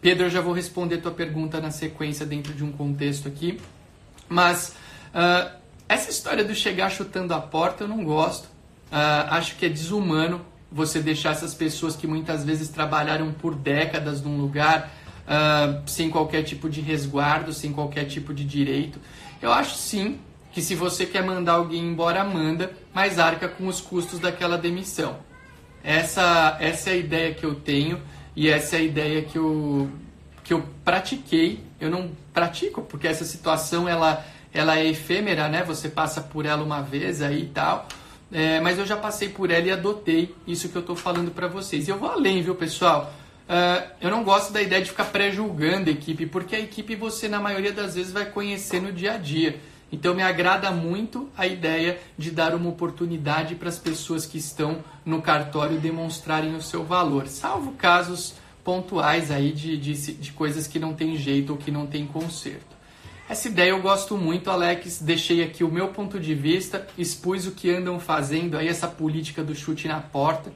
Pedro, 0.00 0.26
eu 0.26 0.30
já 0.30 0.40
vou 0.40 0.52
responder 0.52 0.98
tua 0.98 1.10
pergunta 1.10 1.60
na 1.60 1.70
sequência 1.70 2.26
dentro 2.26 2.52
de 2.52 2.62
um 2.62 2.70
contexto 2.70 3.26
aqui. 3.26 3.58
Mas 4.28 4.74
uh, 5.14 5.50
essa 5.88 6.10
história 6.10 6.44
do 6.44 6.54
chegar 6.54 6.90
chutando 6.90 7.32
a 7.34 7.40
porta 7.40 7.84
eu 7.84 7.88
não 7.88 8.04
gosto. 8.04 8.44
Uh, 8.44 9.30
acho 9.30 9.56
que 9.56 9.66
é 9.66 9.68
desumano 9.68 10.44
você 10.70 11.00
deixar 11.00 11.30
essas 11.30 11.54
pessoas 11.54 11.96
que 11.96 12.06
muitas 12.06 12.44
vezes 12.44 12.68
trabalharam 12.68 13.32
por 13.32 13.54
décadas 13.54 14.20
num 14.20 14.36
lugar 14.38 14.92
uh, 15.26 15.82
sem 15.88 16.10
qualquer 16.10 16.42
tipo 16.42 16.68
de 16.68 16.80
resguardo, 16.80 17.52
sem 17.52 17.72
qualquer 17.72 18.04
tipo 18.04 18.34
de 18.34 18.44
direito. 18.44 19.00
Eu 19.40 19.52
acho 19.52 19.76
sim 19.76 20.18
que 20.52 20.62
se 20.62 20.74
você 20.74 21.04
quer 21.04 21.22
mandar 21.22 21.54
alguém 21.54 21.84
embora, 21.84 22.24
manda, 22.24 22.72
mas 22.94 23.18
arca 23.18 23.48
com 23.48 23.66
os 23.66 23.80
custos 23.80 24.18
daquela 24.18 24.56
demissão. 24.56 25.18
Essa, 25.86 26.56
essa 26.58 26.90
é 26.90 26.94
a 26.94 26.96
ideia 26.96 27.32
que 27.32 27.46
eu 27.46 27.54
tenho 27.54 28.02
e 28.34 28.48
essa 28.48 28.74
é 28.74 28.80
a 28.80 28.82
ideia 28.82 29.22
que 29.22 29.38
eu, 29.38 29.88
que 30.42 30.52
eu 30.52 30.64
pratiquei. 30.84 31.60
Eu 31.80 31.88
não 31.88 32.10
pratico, 32.34 32.82
porque 32.82 33.06
essa 33.06 33.24
situação 33.24 33.88
ela, 33.88 34.26
ela 34.52 34.76
é 34.76 34.84
efêmera, 34.84 35.48
né? 35.48 35.62
Você 35.62 35.88
passa 35.88 36.20
por 36.20 36.44
ela 36.44 36.64
uma 36.64 36.82
vez 36.82 37.22
aí 37.22 37.42
e 37.42 37.46
tal. 37.46 37.86
É, 38.32 38.58
mas 38.58 38.80
eu 38.80 38.84
já 38.84 38.96
passei 38.96 39.28
por 39.28 39.48
ela 39.52 39.64
e 39.64 39.70
adotei 39.70 40.34
isso 40.44 40.68
que 40.68 40.74
eu 40.74 40.80
estou 40.80 40.96
falando 40.96 41.30
para 41.30 41.46
vocês. 41.46 41.86
E 41.86 41.90
eu 41.92 41.98
vou 41.98 42.10
além, 42.10 42.42
viu, 42.42 42.56
pessoal? 42.56 43.14
Uh, 43.48 43.88
eu 44.00 44.10
não 44.10 44.24
gosto 44.24 44.52
da 44.52 44.60
ideia 44.60 44.82
de 44.82 44.90
ficar 44.90 45.04
pré-julgando 45.04 45.88
a 45.88 45.92
equipe, 45.92 46.26
porque 46.26 46.56
a 46.56 46.58
equipe 46.58 46.96
você, 46.96 47.28
na 47.28 47.38
maioria 47.38 47.72
das 47.72 47.94
vezes, 47.94 48.10
vai 48.10 48.26
conhecer 48.26 48.82
no 48.82 48.92
dia 48.92 49.12
a 49.12 49.18
dia. 49.18 49.60
Então 49.90 50.14
me 50.14 50.22
agrada 50.22 50.70
muito 50.70 51.28
a 51.36 51.46
ideia 51.46 51.98
de 52.18 52.30
dar 52.30 52.54
uma 52.54 52.68
oportunidade 52.68 53.54
para 53.54 53.68
as 53.68 53.78
pessoas 53.78 54.26
que 54.26 54.38
estão 54.38 54.84
no 55.04 55.22
cartório 55.22 55.78
demonstrarem 55.78 56.54
o 56.56 56.62
seu 56.62 56.84
valor, 56.84 57.28
salvo 57.28 57.72
casos 57.72 58.34
pontuais 58.64 59.30
aí 59.30 59.52
de, 59.52 59.76
de, 59.76 60.12
de 60.14 60.32
coisas 60.32 60.66
que 60.66 60.80
não 60.80 60.92
tem 60.92 61.16
jeito 61.16 61.52
ou 61.52 61.56
que 61.56 61.70
não 61.70 61.86
tem 61.86 62.04
conserto. 62.04 62.76
Essa 63.28 63.48
ideia 63.48 63.70
eu 63.70 63.82
gosto 63.82 64.16
muito, 64.16 64.50
Alex. 64.50 65.00
Deixei 65.00 65.42
aqui 65.42 65.64
o 65.64 65.70
meu 65.70 65.88
ponto 65.88 66.18
de 66.18 66.34
vista, 66.34 66.86
expus 66.96 67.46
o 67.46 67.52
que 67.52 67.70
andam 67.70 67.98
fazendo 67.98 68.56
aí, 68.56 68.68
essa 68.68 68.86
política 68.86 69.42
do 69.42 69.54
chute 69.54 69.88
na 69.88 70.00
porta. 70.00 70.52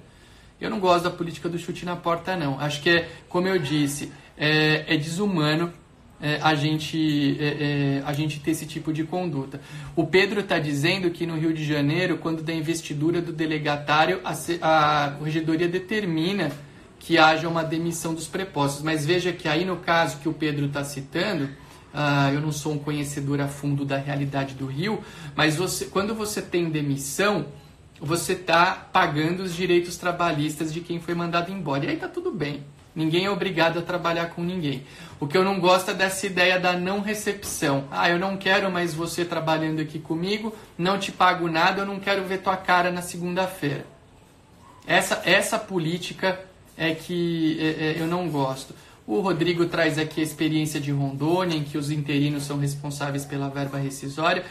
Eu 0.61 0.71
não 0.71 0.79
gosto 0.79 1.05
da 1.05 1.11
política 1.11 1.49
do 1.49 1.59
chute 1.59 1.85
na 1.85 1.97
porta, 1.97 2.37
não. 2.37 2.61
Acho 2.61 2.81
que 2.81 2.91
é, 2.91 3.09
como 3.29 3.49
eu 3.49 3.59
disse, 3.59 4.13
é, 4.37 4.95
é 4.95 4.97
desumano 4.97 5.73
é, 6.23 6.39
a, 6.43 6.55
gente, 6.55 7.37
é, 7.41 7.45
é, 7.45 8.03
a 8.05 8.13
gente 8.13 8.41
ter 8.41 8.51
esse 8.51 8.67
tipo 8.67 8.93
de 8.93 9.05
conduta. 9.05 9.61
O 9.97 10.07
Pedro 10.07 10.41
está 10.41 10.59
dizendo 10.59 11.11
que 11.11 11.27
no 11.27 11.37
Rio 11.37 11.53
de 11.53 11.65
Janeiro, 11.65 12.19
quando 12.19 12.43
da 12.43 12.53
investidura 12.53 13.23
do 13.23 13.33
delegatário, 13.33 14.21
a, 14.23 14.35
a 14.61 15.11
corregedoria 15.13 15.69
determina 15.69 16.53
que 16.99 17.17
haja 17.17 17.49
uma 17.49 17.65
demissão 17.65 18.15
dos 18.15 18.29
prepostos. 18.29 18.83
Mas 18.83 19.07
veja 19.07 19.33
que 19.33 19.49
aí 19.49 19.65
no 19.65 19.79
caso 19.79 20.19
que 20.19 20.29
o 20.29 20.35
Pedro 20.35 20.67
está 20.67 20.85
citando, 20.85 21.45
uh, 21.45 22.33
eu 22.33 22.41
não 22.41 22.53
sou 22.53 22.75
um 22.75 22.79
conhecedor 22.79 23.41
a 23.41 23.49
fundo 23.49 23.85
da 23.85 23.97
realidade 23.97 24.55
do 24.55 24.67
Rio, 24.67 25.03
mas 25.35 25.57
você, 25.57 25.87
quando 25.87 26.15
você 26.15 26.43
tem 26.43 26.69
demissão, 26.69 27.47
você 27.99 28.35
está 28.35 28.73
pagando 28.75 29.43
os 29.43 29.55
direitos 29.55 29.97
trabalhistas 29.97 30.73
de 30.73 30.81
quem 30.81 31.01
foi 31.01 31.15
mandado 31.15 31.51
embora. 31.51 31.87
E 31.87 31.89
aí 31.89 31.95
está 31.95 32.09
tudo 32.09 32.31
bem. 32.31 32.63
Ninguém 32.95 33.27
é 33.27 33.31
obrigado 33.31 33.79
a 33.79 33.83
trabalhar 33.83 34.31
com 34.31 34.43
ninguém. 34.43 34.85
O 35.21 35.27
que 35.27 35.37
eu 35.37 35.45
não 35.45 35.61
gosto 35.61 35.93
é 35.93 35.95
dessa 35.95 36.27
ideia 36.27 36.59
da 36.59 36.73
não 36.73 37.01
recepção. 37.01 37.85
Ah, 37.91 38.11
eu 38.11 38.19
não 38.19 38.37
quero 38.37 38.71
mais 38.71 38.95
você 38.95 39.25
trabalhando 39.25 39.81
aqui 39.81 39.99
comigo, 39.99 40.55
não 40.77 40.99
te 40.99 41.13
pago 41.13 41.49
nada, 41.49 41.83
eu 41.83 41.87
não 41.87 42.01
quero 42.01 42.25
ver 42.25 42.39
tua 42.39 42.57
cara 42.57 42.91
na 42.91 43.03
segunda-feira. 43.03 43.87
Essa, 44.87 45.23
essa 45.25 45.59
política 45.59 46.41
é 46.77 46.95
que 46.95 47.59
é, 47.61 47.65
é, 47.65 48.03
eu 48.03 48.07
não 48.07 48.29
gosto. 48.29 48.75
O 49.07 49.21
Rodrigo 49.21 49.67
traz 49.67 49.99
aqui 49.99 50.21
a 50.21 50.25
experiência 50.25 50.81
de 50.81 50.91
Rondônia, 50.91 51.57
em 51.57 51.65
que 51.65 51.77
os 51.77 51.91
interinos 51.91 52.45
são 52.45 52.59
responsáveis 52.59 53.25
pela 53.25 53.49
verba 53.49 53.79
rescisória. 53.79 54.45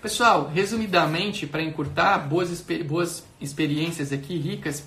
Pessoal, 0.00 0.50
resumidamente, 0.54 1.46
para 1.46 1.62
encurtar, 1.62 2.18
boas, 2.18 2.64
boas 2.86 3.24
experiências 3.40 4.12
aqui, 4.12 4.36
ricas, 4.36 4.84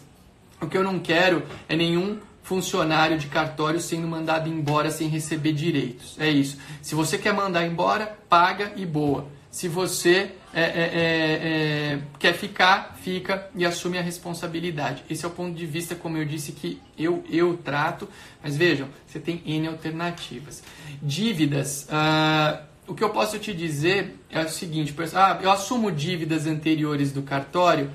o 0.62 0.68
que 0.68 0.78
eu 0.78 0.84
não 0.84 1.00
quero 1.00 1.44
é 1.68 1.76
nenhum 1.76 2.20
funcionário 2.48 3.18
de 3.18 3.28
cartório 3.28 3.78
sendo 3.82 4.08
mandado 4.08 4.48
embora 4.48 4.90
sem 4.90 5.10
receber 5.10 5.52
direitos. 5.52 6.16
É 6.18 6.30
isso. 6.30 6.58
Se 6.82 6.96
você 6.96 7.18
quer 7.18 7.34
mandar 7.34 7.68
embora, 7.68 8.18
paga 8.30 8.72
e 8.78 8.86
boa. 8.86 9.28
Se 9.52 9.68
você 9.68 10.32
é, 10.54 10.62
é, 10.62 10.64
é, 10.64 11.94
é, 11.94 12.00
quer 12.18 12.34
ficar, 12.34 12.96
fica 13.02 13.50
e 13.54 13.66
assume 13.66 13.98
a 13.98 14.02
responsabilidade. 14.02 15.04
Esse 15.10 15.26
é 15.26 15.28
o 15.28 15.32
ponto 15.32 15.58
de 15.58 15.66
vista, 15.66 15.94
como 15.94 16.16
eu 16.16 16.24
disse, 16.24 16.54
que 16.54 16.80
eu, 16.98 17.22
eu 17.30 17.58
trato. 17.58 18.08
Mas 18.42 18.56
vejam, 18.56 18.88
você 19.06 19.20
tem 19.20 19.42
N 19.46 19.68
alternativas. 19.68 20.64
Dívidas. 21.02 21.86
Ah, 21.92 22.62
o 22.88 22.96
que 22.96 23.04
eu 23.04 23.10
posso 23.10 23.38
te 23.40 23.54
dizer 23.54 24.16
é 24.30 24.40
o 24.40 24.50
seguinte: 24.50 24.96
ah, 25.14 25.38
eu 25.42 25.52
assumo 25.52 25.92
dívidas 25.92 26.48
anteriores 26.48 27.12
do 27.12 27.24
cartório? 27.24 27.92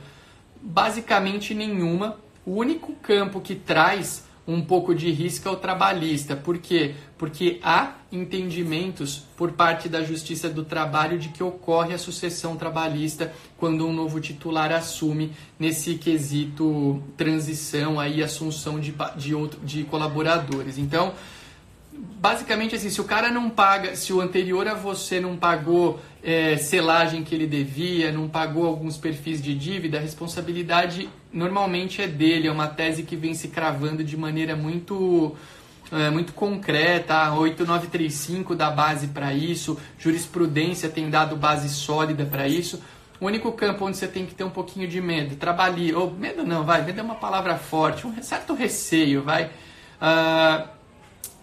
Basicamente 0.60 1.54
nenhuma. 1.54 2.18
O 2.44 2.56
único 2.56 2.92
campo 2.96 3.40
que 3.40 3.54
traz 3.54 4.24
um 4.54 4.62
pouco 4.62 4.94
de 4.94 5.10
risco 5.10 5.48
ao 5.48 5.56
trabalhista. 5.56 6.36
Por 6.36 6.58
quê? 6.58 6.94
Porque 7.16 7.58
há 7.62 7.94
entendimentos 8.10 9.24
por 9.36 9.52
parte 9.52 9.88
da 9.88 10.02
Justiça 10.02 10.48
do 10.48 10.64
Trabalho 10.64 11.18
de 11.18 11.30
que 11.30 11.42
ocorre 11.42 11.94
a 11.94 11.98
sucessão 11.98 12.56
trabalhista 12.56 13.32
quando 13.56 13.86
um 13.86 13.92
novo 13.92 14.20
titular 14.20 14.72
assume 14.72 15.32
nesse 15.58 15.94
quesito 15.94 17.02
transição 17.16 17.98
aí 17.98 18.22
assunção 18.22 18.78
de, 18.78 18.94
de, 19.16 19.34
outro, 19.34 19.60
de 19.60 19.84
colaboradores. 19.84 20.78
Então, 20.78 21.14
basicamente 21.92 22.74
assim, 22.74 22.90
se 22.90 23.00
o 23.00 23.04
cara 23.04 23.30
não 23.30 23.50
paga, 23.50 23.96
se 23.96 24.12
o 24.12 24.20
anterior 24.20 24.66
a 24.68 24.74
você 24.74 25.20
não 25.20 25.36
pagou 25.36 26.00
é, 26.22 26.56
selagem 26.56 27.24
que 27.24 27.34
ele 27.34 27.46
devia, 27.46 28.12
não 28.12 28.28
pagou 28.28 28.66
alguns 28.66 28.96
perfis 28.96 29.42
de 29.42 29.54
dívida, 29.54 29.98
a 29.98 30.00
responsabilidade 30.00 31.08
normalmente 31.32 32.00
é 32.00 32.06
dele, 32.06 32.46
é 32.46 32.52
uma 32.52 32.68
tese 32.68 33.02
que 33.02 33.16
vem 33.16 33.34
se 33.34 33.48
cravando 33.48 34.04
de 34.04 34.16
maneira 34.16 34.54
muito 34.54 35.34
é, 35.90 36.08
muito 36.10 36.32
concreta, 36.32 37.14
a 37.14 37.34
8935 37.34 38.54
dá 38.54 38.70
base 38.70 39.08
para 39.08 39.34
isso, 39.34 39.78
jurisprudência 39.98 40.88
tem 40.88 41.10
dado 41.10 41.36
base 41.36 41.68
sólida 41.68 42.24
para 42.24 42.48
isso. 42.48 42.80
O 43.20 43.26
único 43.26 43.52
campo 43.52 43.84
onde 43.84 43.96
você 43.96 44.08
tem 44.08 44.24
que 44.24 44.34
ter 44.34 44.42
um 44.42 44.50
pouquinho 44.50 44.88
de 44.88 45.00
medo, 45.00 45.36
trabalhar, 45.36 45.96
ou 45.96 46.10
medo 46.10 46.44
não, 46.44 46.64
vai, 46.64 46.82
medo 46.82 46.98
é 46.98 47.02
uma 47.02 47.14
palavra 47.16 47.56
forte, 47.56 48.06
um 48.06 48.22
certo 48.22 48.54
receio, 48.54 49.22
vai. 49.22 49.50
Uh, 50.00 50.68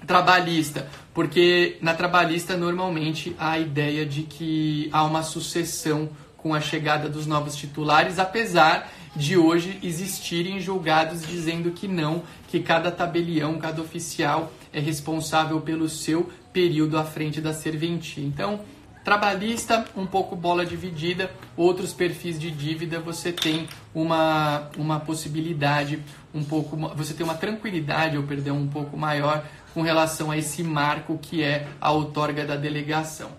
trabalhista, 0.06 0.88
porque 1.14 1.78
na 1.82 1.94
trabalhista 1.94 2.56
normalmente 2.58 3.36
há 3.38 3.52
a 3.52 3.60
ideia 3.60 4.06
de 4.06 4.24
que 4.24 4.90
há 4.92 5.04
uma 5.04 5.24
sucessão 5.24 6.10
com 6.38 6.54
a 6.54 6.62
chegada 6.62 7.10
dos 7.10 7.28
novos 7.28 7.56
titulares, 7.56 8.18
apesar 8.18 8.90
de 9.16 9.38
hoje 9.38 9.80
existirem 9.84 10.60
julgados 10.60 11.26
dizendo 11.26 11.72
que 11.72 11.88
não, 11.88 12.24
que 12.48 12.60
cada 12.60 12.92
tabelião, 12.92 13.58
cada 13.58 13.82
oficial 13.82 14.52
é 14.72 14.80
responsável 14.80 15.60
pelo 15.62 15.90
seu 15.90 16.30
período 16.54 16.98
à 16.98 17.04
frente 17.04 17.42
da 17.42 17.54
serventia. 17.54 18.24
Então, 18.24 18.62
trabalhista, 19.04 19.86
um 19.96 20.06
pouco 20.06 20.36
bola 20.36 20.66
dividida, 20.66 21.32
outros 21.58 21.94
perfis 21.94 22.40
de 22.40 22.52
dívida, 22.52 23.00
você 23.00 23.32
tem 23.32 23.68
uma, 23.94 24.70
uma 24.78 25.00
possibilidade 25.00 26.00
um 26.34 26.44
pouco, 26.44 26.78
você 26.96 27.14
tem 27.14 27.24
uma 27.24 27.36
tranquilidade, 27.36 28.18
ou 28.18 28.24
perdão, 28.24 28.58
um 28.58 28.68
pouco 28.68 28.96
maior 28.96 29.44
com 29.74 29.82
relação 29.82 30.32
a 30.32 30.38
esse 30.38 30.64
marco 30.64 31.18
que 31.18 31.44
é 31.44 31.68
a 31.80 31.92
outorga 31.92 32.46
da 32.46 32.56
delegação. 32.56 33.32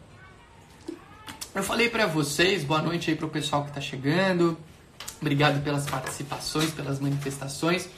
Eu 1.54 1.62
falei 1.62 1.88
para 1.88 2.06
vocês, 2.06 2.62
boa 2.62 2.80
noite 2.80 3.10
aí 3.10 3.16
para 3.16 3.26
o 3.26 3.28
pessoal 3.28 3.62
que 3.62 3.70
está 3.70 3.80
chegando, 3.80 4.56
obrigado 5.20 5.62
pelas 5.62 5.88
participações, 5.88 6.70
pelas 6.70 7.00
manifestações. 7.00 7.88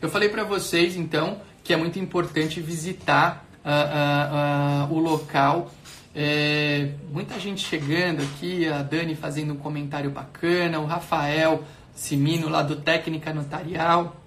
Eu 0.00 0.08
falei 0.08 0.28
para 0.28 0.44
vocês 0.44 0.96
então 0.96 1.40
que 1.62 1.72
é 1.72 1.76
muito 1.76 1.98
importante 1.98 2.60
visitar 2.60 3.46
uh, 3.64 4.88
uh, 4.88 4.92
uh, 4.92 4.94
o 4.94 4.98
local. 4.98 5.70
É, 6.14 6.92
muita 7.12 7.38
gente 7.38 7.64
chegando 7.64 8.22
aqui, 8.22 8.66
a 8.66 8.82
Dani 8.82 9.14
fazendo 9.14 9.52
um 9.52 9.56
comentário 9.56 10.10
bacana, 10.10 10.80
o 10.80 10.86
Rafael 10.86 11.62
Simino 11.94 12.48
lá 12.48 12.62
do 12.62 12.76
Técnica 12.76 13.32
Notarial. 13.32 14.17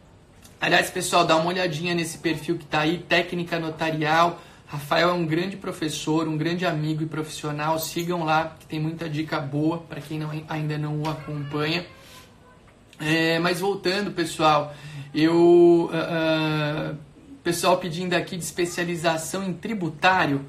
Aliás, 0.61 0.91
pessoal, 0.91 1.25
dá 1.25 1.35
uma 1.35 1.47
olhadinha 1.47 1.95
nesse 1.95 2.19
perfil 2.19 2.55
que 2.55 2.65
está 2.65 2.81
aí, 2.81 2.99
Técnica 2.99 3.59
Notarial. 3.59 4.39
Rafael 4.67 5.09
é 5.09 5.13
um 5.13 5.25
grande 5.25 5.57
professor, 5.57 6.27
um 6.27 6.37
grande 6.37 6.67
amigo 6.67 7.01
e 7.01 7.07
profissional. 7.07 7.79
Sigam 7.79 8.23
lá, 8.23 8.55
que 8.59 8.67
tem 8.67 8.79
muita 8.79 9.09
dica 9.09 9.39
boa 9.39 9.79
para 9.79 9.99
quem 9.99 10.19
não, 10.19 10.29
ainda 10.47 10.77
não 10.77 11.01
o 11.01 11.09
acompanha. 11.09 11.83
É, 12.99 13.39
mas 13.39 13.59
voltando, 13.59 14.11
pessoal, 14.11 14.71
eu. 15.15 15.89
Uh, 15.91 16.95
pessoal 17.43 17.77
pedindo 17.77 18.13
aqui 18.13 18.37
de 18.37 18.43
especialização 18.43 19.43
em 19.43 19.53
tributário. 19.53 20.45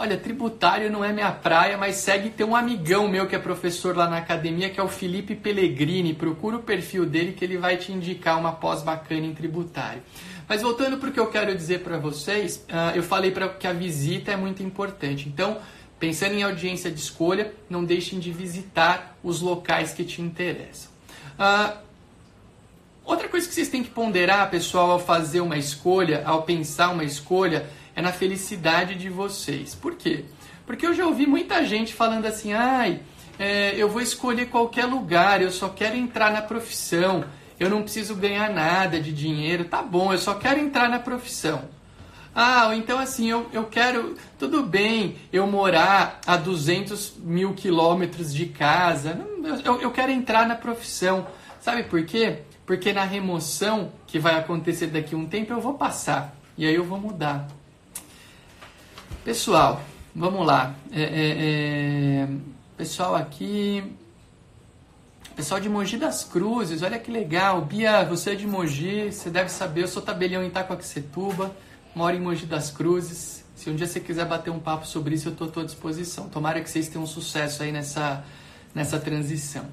Olha, 0.00 0.16
tributário 0.16 0.92
não 0.92 1.04
é 1.04 1.12
minha 1.12 1.32
praia, 1.32 1.76
mas 1.76 1.96
segue 1.96 2.30
tem 2.30 2.46
um 2.46 2.54
amigão 2.54 3.08
meu 3.08 3.26
que 3.26 3.34
é 3.34 3.38
professor 3.40 3.96
lá 3.96 4.08
na 4.08 4.18
academia, 4.18 4.70
que 4.70 4.78
é 4.78 4.82
o 4.82 4.86
Felipe 4.86 5.34
Pellegrini. 5.34 6.14
Procura 6.14 6.56
o 6.56 6.62
perfil 6.62 7.04
dele 7.04 7.32
que 7.32 7.44
ele 7.44 7.58
vai 7.58 7.76
te 7.76 7.90
indicar 7.90 8.38
uma 8.38 8.52
pós 8.52 8.80
bacana 8.80 9.26
em 9.26 9.34
tributário. 9.34 10.00
Mas 10.48 10.62
voltando 10.62 10.98
para 10.98 11.08
o 11.08 11.12
que 11.12 11.18
eu 11.18 11.26
quero 11.26 11.52
dizer 11.52 11.80
para 11.80 11.98
vocês, 11.98 12.64
uh, 12.68 12.94
eu 12.94 13.02
falei 13.02 13.32
para 13.32 13.48
que 13.48 13.66
a 13.66 13.72
visita 13.72 14.30
é 14.30 14.36
muito 14.36 14.62
importante. 14.62 15.28
Então, 15.28 15.58
pensando 15.98 16.34
em 16.34 16.44
audiência 16.44 16.92
de 16.92 17.00
escolha, 17.00 17.52
não 17.68 17.82
deixem 17.82 18.20
de 18.20 18.30
visitar 18.30 19.18
os 19.20 19.40
locais 19.40 19.92
que 19.92 20.04
te 20.04 20.22
interessam. 20.22 20.92
Uh, 21.36 21.76
outra 23.04 23.28
coisa 23.28 23.48
que 23.48 23.52
vocês 23.52 23.68
têm 23.68 23.82
que 23.82 23.90
ponderar, 23.90 24.48
pessoal, 24.48 24.92
ao 24.92 25.00
fazer 25.00 25.40
uma 25.40 25.56
escolha, 25.56 26.22
ao 26.24 26.44
pensar 26.44 26.90
uma 26.90 27.02
escolha, 27.02 27.68
é 27.98 28.00
na 28.02 28.12
felicidade 28.12 28.94
de 28.94 29.08
vocês. 29.08 29.74
Por 29.74 29.96
quê? 29.96 30.24
Porque 30.64 30.86
eu 30.86 30.94
já 30.94 31.04
ouvi 31.04 31.26
muita 31.26 31.64
gente 31.64 31.92
falando 31.92 32.26
assim, 32.26 32.52
ai, 32.52 33.00
é, 33.36 33.74
eu 33.76 33.88
vou 33.88 34.00
escolher 34.00 34.46
qualquer 34.46 34.84
lugar, 34.84 35.42
eu 35.42 35.50
só 35.50 35.68
quero 35.68 35.96
entrar 35.96 36.30
na 36.30 36.40
profissão, 36.40 37.24
eu 37.58 37.68
não 37.68 37.82
preciso 37.82 38.14
ganhar 38.14 38.50
nada 38.50 39.00
de 39.00 39.12
dinheiro, 39.12 39.64
tá 39.64 39.82
bom, 39.82 40.12
eu 40.12 40.18
só 40.18 40.34
quero 40.34 40.60
entrar 40.60 40.88
na 40.88 41.00
profissão. 41.00 41.68
Ah, 42.32 42.70
então 42.76 43.00
assim, 43.00 43.28
eu, 43.28 43.48
eu 43.52 43.64
quero, 43.64 44.14
tudo 44.38 44.62
bem 44.62 45.16
eu 45.32 45.44
morar 45.48 46.20
a 46.24 46.36
200 46.36 47.14
mil 47.18 47.52
quilômetros 47.52 48.32
de 48.32 48.46
casa, 48.46 49.26
eu, 49.64 49.80
eu 49.80 49.90
quero 49.90 50.12
entrar 50.12 50.46
na 50.46 50.54
profissão. 50.54 51.26
Sabe 51.60 51.82
por 51.82 52.04
quê? 52.04 52.42
Porque 52.64 52.92
na 52.92 53.02
remoção 53.02 53.90
que 54.06 54.20
vai 54.20 54.36
acontecer 54.36 54.86
daqui 54.86 55.16
a 55.16 55.18
um 55.18 55.26
tempo 55.26 55.52
eu 55.52 55.60
vou 55.60 55.74
passar 55.74 56.36
e 56.56 56.64
aí 56.64 56.76
eu 56.76 56.84
vou 56.84 57.00
mudar. 57.00 57.57
Pessoal, 59.28 59.82
vamos 60.14 60.46
lá. 60.46 60.74
É, 60.90 61.02
é, 61.02 62.22
é, 62.22 62.28
pessoal 62.78 63.14
aqui. 63.14 63.84
Pessoal 65.36 65.60
de 65.60 65.68
Mogi 65.68 65.98
das 65.98 66.24
Cruzes, 66.24 66.80
olha 66.80 66.98
que 66.98 67.10
legal. 67.10 67.60
Bia, 67.60 68.06
você 68.06 68.30
é 68.30 68.34
de 68.34 68.46
Mogi, 68.46 69.12
você 69.12 69.28
deve 69.28 69.50
saber. 69.50 69.82
Eu 69.82 69.88
sou 69.88 70.00
tabelião 70.00 70.42
em 70.42 70.46
Itacoaxetuba, 70.46 71.54
moro 71.94 72.16
em 72.16 72.20
Mogi 72.20 72.46
das 72.46 72.70
Cruzes. 72.70 73.44
Se 73.54 73.68
um 73.68 73.76
dia 73.76 73.86
você 73.86 74.00
quiser 74.00 74.24
bater 74.24 74.48
um 74.48 74.58
papo 74.58 74.86
sobre 74.86 75.14
isso, 75.14 75.28
eu 75.28 75.32
estou 75.32 75.46
à 75.46 75.50
tua 75.50 75.64
disposição. 75.66 76.30
Tomara 76.30 76.62
que 76.62 76.70
vocês 76.70 76.88
tenham 76.88 77.06
sucesso 77.06 77.62
aí 77.62 77.70
nessa, 77.70 78.24
nessa 78.74 78.98
transição. 78.98 79.66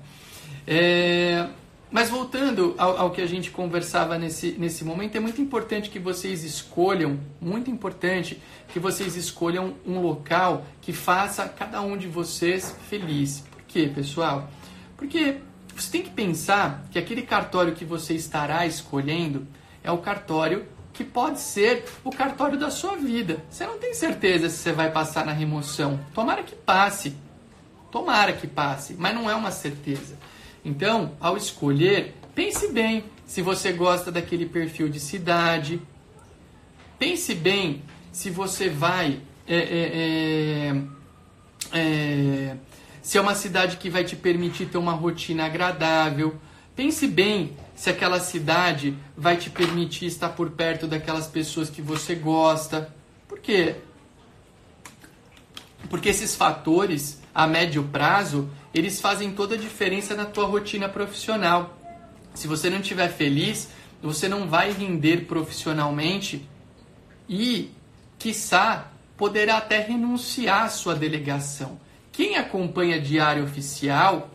É, 0.68 1.48
mas 1.92 2.10
voltando 2.10 2.76
ao, 2.78 2.98
ao, 2.98 3.12
que 3.12 3.22
a 3.22 3.26
gente 3.26 3.52
conversava 3.52 4.18
nesse, 4.18 4.52
nesse 4.54 4.84
momento, 4.84 5.16
é 5.16 5.20
muito 5.20 5.42
importante 5.42 5.90
que 5.90 6.00
vocês 6.00 6.44
escolham, 6.44 7.20
muito 7.40 7.70
importante 7.70 8.42
que 8.70 8.80
vocês 8.80 9.16
escolham 9.16 9.76
um 9.86 10.00
local 10.00 10.66
que 10.82 10.92
faça 10.92 11.48
cada 11.48 11.82
um 11.82 11.96
de 11.96 12.08
vocês 12.08 12.76
feliz. 12.90 13.44
Por 13.52 13.62
quê, 13.64 13.90
pessoal? 13.94 14.50
Porque 14.98 15.38
você 15.76 15.92
tem 15.92 16.02
que 16.02 16.10
pensar 16.10 16.86
que 16.92 16.98
aquele 16.98 17.22
cartório 17.22 17.74
que 17.74 17.86
você 17.86 18.14
estará 18.14 18.66
escolhendo 18.66 19.48
é 19.84 19.92
o 19.92 20.00
cartório 20.00 20.66
que 20.92 21.04
pode 21.04 21.42
ser 21.42 21.86
o 22.04 22.10
cartório 22.10 22.58
da 22.58 22.72
sua 22.72 22.96
vida. 22.96 23.44
Você 23.50 23.66
não 23.68 23.78
tem 23.78 23.94
certeza 23.94 24.50
se 24.50 24.58
você 24.58 24.72
vai 24.72 24.90
passar 24.90 25.26
na 25.26 25.34
remoção. 25.34 26.00
Tomara 26.14 26.42
que 26.42 26.56
passe. 26.56 27.16
Tomara 27.92 28.34
que 28.34 28.48
passe, 28.48 28.96
mas 28.98 29.14
não 29.14 29.30
é 29.30 29.36
uma 29.36 29.52
certeza. 29.52 30.18
Então, 30.66 31.12
ao 31.20 31.38
escolher, 31.38 32.16
pense 32.34 32.70
bem 32.70 33.04
se 33.24 33.40
você 33.40 33.72
gosta 33.72 34.12
daquele 34.12 34.48
perfil 34.48 34.90
de 34.90 35.00
cidade. 35.00 35.80
Pense 36.98 37.36
bem 37.36 37.84
se 38.12 38.32
você 38.32 38.68
vai. 38.68 39.22
É, 39.48 39.56
é, 39.58 40.72
é, 41.72 41.80
é, 41.80 42.58
se 43.00 43.20
é 43.20 43.22
uma 43.22 43.36
cidade 43.36 43.78
que 43.78 43.92
vai 43.92 44.04
te 44.04 44.16
permitir 44.16 44.66
ter 44.66 44.80
uma 44.80 44.94
rotina 44.94 45.46
agradável. 45.46 46.36
Pense 46.76 47.08
bem 47.08 47.56
se 47.76 47.92
aquela 47.92 48.20
cidade 48.20 48.98
vai 49.16 49.38
te 49.38 49.52
permitir 49.52 50.08
estar 50.08 50.30
por 50.30 50.50
perto 50.50 50.88
daquelas 50.88 51.28
pessoas 51.28 51.70
que 51.70 51.82
você 51.82 52.16
gosta. 52.16 52.92
Por 53.28 53.40
quê? 53.40 53.76
Porque 55.90 56.10
esses 56.10 56.36
fatores, 56.36 57.22
a 57.34 57.46
médio 57.46 57.84
prazo, 57.84 58.50
eles 58.76 59.00
fazem 59.00 59.32
toda 59.32 59.56
a 59.56 59.58
diferença 59.58 60.16
na 60.16 60.26
tua 60.26 60.46
rotina 60.46 60.90
profissional. 60.90 61.78
Se 62.34 62.46
você 62.46 62.70
não 62.70 62.82
estiver 62.82 63.08
feliz, 63.08 63.70
você 64.04 64.28
não 64.28 64.50
vai 64.50 64.74
render 64.74 65.26
profissionalmente 65.26 66.46
e, 67.30 67.72
quiçá, 68.20 68.92
poderá 69.16 69.58
até 69.58 69.80
renunciar 69.80 70.64
à 70.64 70.68
sua 70.68 70.94
delegação. 70.94 71.80
Quem 72.12 72.36
acompanha 72.36 73.00
Diário 73.00 73.46
Oficial, 73.46 74.30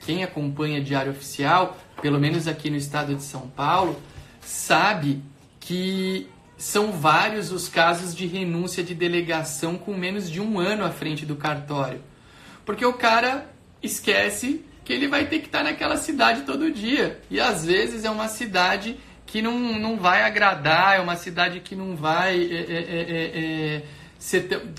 quem 0.00 0.24
acompanha 0.24 0.82
Diário 0.82 1.12
Oficial, 1.12 1.78
pelo 2.02 2.18
menos 2.18 2.48
aqui 2.48 2.68
no 2.70 2.76
estado 2.76 3.14
de 3.14 3.22
São 3.22 3.42
Paulo, 3.42 4.02
sabe 4.40 5.22
que 5.60 6.28
são 6.58 6.90
vários 6.90 7.52
os 7.52 7.68
casos 7.68 8.12
de 8.12 8.26
renúncia 8.26 8.82
de 8.82 8.92
delegação 8.92 9.78
com 9.78 9.94
menos 9.94 10.28
de 10.28 10.40
um 10.40 10.58
ano 10.58 10.84
à 10.84 10.90
frente 10.90 11.24
do 11.24 11.36
cartório. 11.36 12.00
Porque 12.64 12.84
o 12.84 12.92
cara 12.92 13.53
esquece 13.84 14.64
que 14.84 14.92
ele 14.92 15.08
vai 15.08 15.26
ter 15.26 15.38
que 15.38 15.46
estar 15.46 15.64
naquela 15.64 15.96
cidade 15.96 16.42
todo 16.42 16.70
dia. 16.70 17.20
E 17.30 17.40
às 17.40 17.64
vezes 17.64 18.04
é 18.04 18.10
uma 18.10 18.28
cidade 18.28 18.96
que 19.26 19.40
não, 19.40 19.58
não 19.78 19.96
vai 19.96 20.22
agradar, 20.22 20.96
é 20.96 21.00
uma 21.00 21.16
cidade 21.16 21.60
que 21.60 21.74
não 21.74 21.96
vai. 21.96 22.36
É, 22.36 22.54
é, 22.54 22.78
é, 22.78 23.00
é, 23.00 23.76
é 23.76 23.82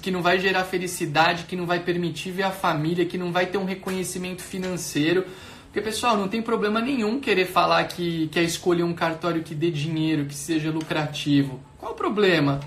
que 0.01 0.09
não 0.09 0.23
vai 0.23 0.39
gerar 0.39 0.63
felicidade, 0.63 1.43
que 1.43 1.55
não 1.55 1.67
vai 1.67 1.79
permitir 1.79 2.31
ver 2.31 2.43
a 2.43 2.51
família, 2.51 3.05
que 3.05 3.17
não 3.17 3.31
vai 3.31 3.45
ter 3.45 3.57
um 3.57 3.65
reconhecimento 3.65 4.41
financeiro. 4.41 5.25
Porque, 5.65 5.81
pessoal, 5.81 6.17
não 6.17 6.27
tem 6.27 6.41
problema 6.41 6.79
nenhum 6.81 7.19
querer 7.19 7.45
falar 7.45 7.83
que 7.83 8.27
quer 8.29 8.43
escolher 8.43 8.83
um 8.83 8.93
cartório 8.93 9.43
que 9.43 9.53
dê 9.53 9.69
dinheiro, 9.69 10.25
que 10.25 10.33
seja 10.33 10.71
lucrativo. 10.71 11.59
Qual 11.77 11.91
o 11.91 11.95
problema? 11.95 12.59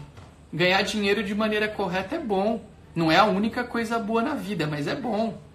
Ganhar 0.53 0.83
dinheiro 0.83 1.23
de 1.23 1.35
maneira 1.35 1.67
correta 1.67 2.17
é 2.17 2.19
bom. 2.19 2.63
Não 2.95 3.11
é 3.11 3.17
a 3.17 3.25
única 3.25 3.65
coisa 3.65 3.99
boa 3.99 4.23
na 4.23 4.35
vida, 4.35 4.67
mas 4.67 4.87
é 4.87 4.95
bom. 4.95 5.48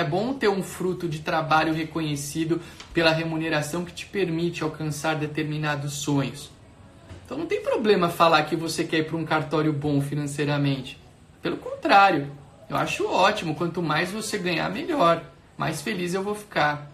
É 0.00 0.04
bom 0.04 0.32
ter 0.32 0.48
um 0.48 0.62
fruto 0.62 1.06
de 1.06 1.18
trabalho 1.18 1.74
reconhecido 1.74 2.58
pela 2.94 3.12
remuneração 3.12 3.84
que 3.84 3.92
te 3.92 4.06
permite 4.06 4.62
alcançar 4.62 5.14
determinados 5.14 5.92
sonhos. 5.92 6.50
Então 7.22 7.36
não 7.36 7.44
tem 7.44 7.60
problema 7.60 8.08
falar 8.08 8.44
que 8.44 8.56
você 8.56 8.82
quer 8.82 9.00
ir 9.00 9.06
para 9.06 9.18
um 9.18 9.26
cartório 9.26 9.74
bom 9.74 10.00
financeiramente. 10.00 10.98
Pelo 11.42 11.58
contrário, 11.58 12.32
eu 12.66 12.78
acho 12.78 13.06
ótimo. 13.06 13.54
Quanto 13.54 13.82
mais 13.82 14.10
você 14.10 14.38
ganhar, 14.38 14.70
melhor. 14.70 15.22
mais 15.58 15.82
feliz 15.82 16.14
eu 16.14 16.22
vou 16.22 16.34
ficar. 16.34 16.90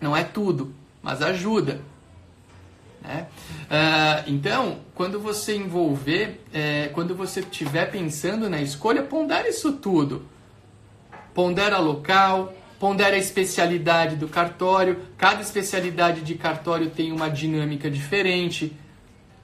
Não 0.00 0.16
é 0.16 0.24
tudo, 0.24 0.74
mas 1.00 1.22
ajuda. 1.22 1.80
Né? 3.00 3.28
Uh, 3.70 4.30
então, 4.32 4.80
quando 4.96 5.20
você 5.20 5.54
envolver, 5.54 6.40
é, 6.52 6.88
quando 6.92 7.14
você 7.14 7.38
estiver 7.38 7.88
pensando 7.88 8.50
na 8.50 8.60
escolha, 8.60 9.04
pondera 9.04 9.48
isso 9.48 9.74
tudo. 9.74 10.26
Pondera 11.36 11.76
local, 11.76 12.54
pondera 12.80 13.14
a 13.14 13.18
especialidade 13.18 14.16
do 14.16 14.26
cartório. 14.26 15.02
Cada 15.18 15.42
especialidade 15.42 16.22
de 16.22 16.34
cartório 16.34 16.88
tem 16.88 17.12
uma 17.12 17.28
dinâmica 17.28 17.90
diferente. 17.90 18.74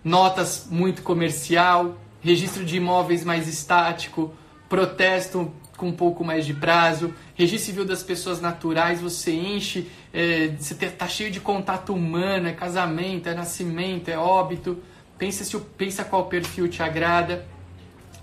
Notas 0.03 0.69
muito 0.71 1.03
comercial, 1.03 1.99
registro 2.23 2.65
de 2.65 2.79
imóveis 2.79 3.27
mais 3.27 3.47
estático, 3.47 4.33
protesto 4.71 5.53
com 5.77 5.89
um 5.89 5.93
pouco 5.93 6.25
mais 6.25 6.47
de 6.47 6.55
prazo, 6.55 7.13
registro 7.35 7.67
civil 7.67 7.85
das 7.85 8.03
pessoas 8.03 8.41
naturais, 8.41 9.03
você 9.03 9.33
enche, 9.33 9.91
é, 10.15 10.49
você 10.59 10.73
está 10.87 11.07
cheio 11.07 11.31
de 11.31 11.41
contato 11.41 11.93
humano, 11.93 12.49
é 12.49 12.53
casamento, 12.53 13.29
é 13.29 13.35
nascimento, 13.35 14.09
é 14.09 14.17
óbito. 14.17 14.83
Pensa, 15.19 15.45
se, 15.45 15.59
pensa 15.77 16.05
qual 16.05 16.25
perfil 16.25 16.69
te 16.69 16.83
agrada 16.83 17.45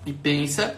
e 0.08 0.12
pensa, 0.12 0.76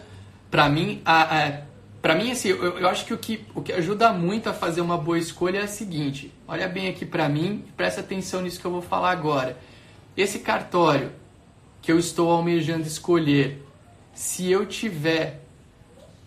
para 0.50 0.68
mim, 0.68 1.00
a, 1.06 1.22
a 1.22 1.71
para 2.02 2.16
mim 2.16 2.32
assim, 2.32 2.48
eu, 2.48 2.78
eu, 2.78 2.88
acho 2.88 3.06
que 3.06 3.14
o, 3.14 3.18
que 3.18 3.44
o 3.54 3.62
que 3.62 3.72
ajuda 3.72 4.12
muito 4.12 4.50
a 4.50 4.52
fazer 4.52 4.80
uma 4.80 4.98
boa 4.98 5.16
escolha 5.16 5.60
é 5.60 5.64
o 5.64 5.68
seguinte, 5.68 6.32
olha 6.48 6.68
bem 6.68 6.88
aqui 6.88 7.06
para 7.06 7.28
mim, 7.28 7.64
presta 7.76 8.00
atenção 8.00 8.42
nisso 8.42 8.60
que 8.60 8.66
eu 8.66 8.72
vou 8.72 8.82
falar 8.82 9.12
agora. 9.12 9.56
Esse 10.16 10.40
cartório 10.40 11.12
que 11.80 11.92
eu 11.92 11.98
estou 12.00 12.30
almejando 12.30 12.88
escolher, 12.88 13.64
se 14.12 14.50
eu 14.50 14.66
tiver 14.66 15.42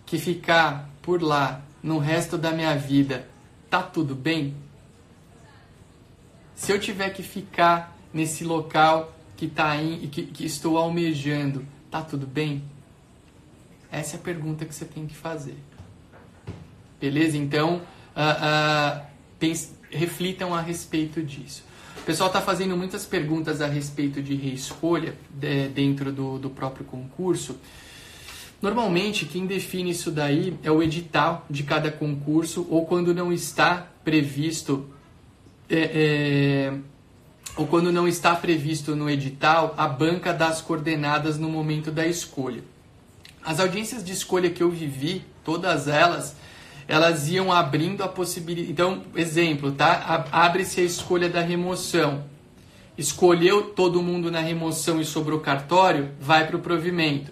que 0.06 0.18
ficar 0.18 0.88
por 1.02 1.22
lá 1.22 1.60
no 1.82 1.98
resto 1.98 2.38
da 2.38 2.52
minha 2.52 2.74
vida, 2.74 3.28
tá 3.68 3.82
tudo 3.82 4.14
bem? 4.14 4.56
Se 6.54 6.72
eu 6.72 6.80
tiver 6.80 7.10
que 7.10 7.22
ficar 7.22 7.94
nesse 8.14 8.44
local 8.44 9.14
que, 9.36 9.46
tá 9.46 9.76
em, 9.76 10.08
que, 10.08 10.22
que 10.22 10.46
estou 10.46 10.78
almejando, 10.78 11.66
tá 11.90 12.00
tudo 12.00 12.26
bem? 12.26 12.64
Essa 13.92 14.16
é 14.16 14.18
a 14.18 14.22
pergunta 14.22 14.64
que 14.64 14.74
você 14.74 14.84
tem 14.84 15.06
que 15.06 15.14
fazer. 15.14 15.56
Beleza? 17.00 17.36
Então, 17.36 17.76
uh, 18.16 19.00
uh, 19.00 19.06
pense, 19.38 19.72
reflitam 19.90 20.54
a 20.54 20.60
respeito 20.60 21.22
disso. 21.22 21.64
O 21.98 22.04
pessoal 22.06 22.28
está 22.28 22.40
fazendo 22.40 22.76
muitas 22.76 23.04
perguntas 23.04 23.60
a 23.60 23.66
respeito 23.66 24.22
de 24.22 24.34
reescolha 24.34 25.14
de, 25.30 25.68
dentro 25.68 26.12
do, 26.12 26.38
do 26.38 26.50
próprio 26.50 26.84
concurso. 26.84 27.56
Normalmente, 28.62 29.26
quem 29.26 29.46
define 29.46 29.90
isso 29.90 30.10
daí 30.10 30.56
é 30.62 30.70
o 30.70 30.82
edital 30.82 31.44
de 31.50 31.62
cada 31.62 31.90
concurso, 31.90 32.66
ou 32.70 32.86
quando 32.86 33.14
não 33.14 33.32
está 33.32 33.88
previsto, 34.04 34.88
é, 35.68 36.70
é, 36.72 36.78
ou 37.56 37.66
quando 37.66 37.92
não 37.92 38.08
está 38.08 38.34
previsto 38.34 38.96
no 38.96 39.10
edital, 39.10 39.74
a 39.76 39.86
banca 39.86 40.32
das 40.32 40.60
coordenadas 40.60 41.38
no 41.38 41.50
momento 41.50 41.90
da 41.90 42.06
escolha. 42.06 42.62
As 43.44 43.60
audiências 43.60 44.02
de 44.02 44.12
escolha 44.12 44.50
que 44.50 44.62
eu 44.62 44.70
vivi, 44.70 45.22
todas 45.44 45.86
elas, 45.86 46.34
elas 46.88 47.28
iam 47.28 47.52
abrindo 47.52 48.02
a 48.02 48.08
possibilidade. 48.08 48.70
Então, 48.70 49.02
exemplo, 49.14 49.72
tá? 49.72 50.26
Abre-se 50.30 50.80
a 50.80 50.84
escolha 50.84 51.28
da 51.28 51.40
remoção. 51.40 52.24
Escolheu 52.96 53.70
todo 53.70 54.02
mundo 54.02 54.30
na 54.30 54.40
remoção 54.40 55.00
e 55.00 55.04
sobrou 55.04 55.40
cartório, 55.40 56.10
vai 56.20 56.46
para 56.46 56.56
o 56.56 56.60
provimento. 56.60 57.30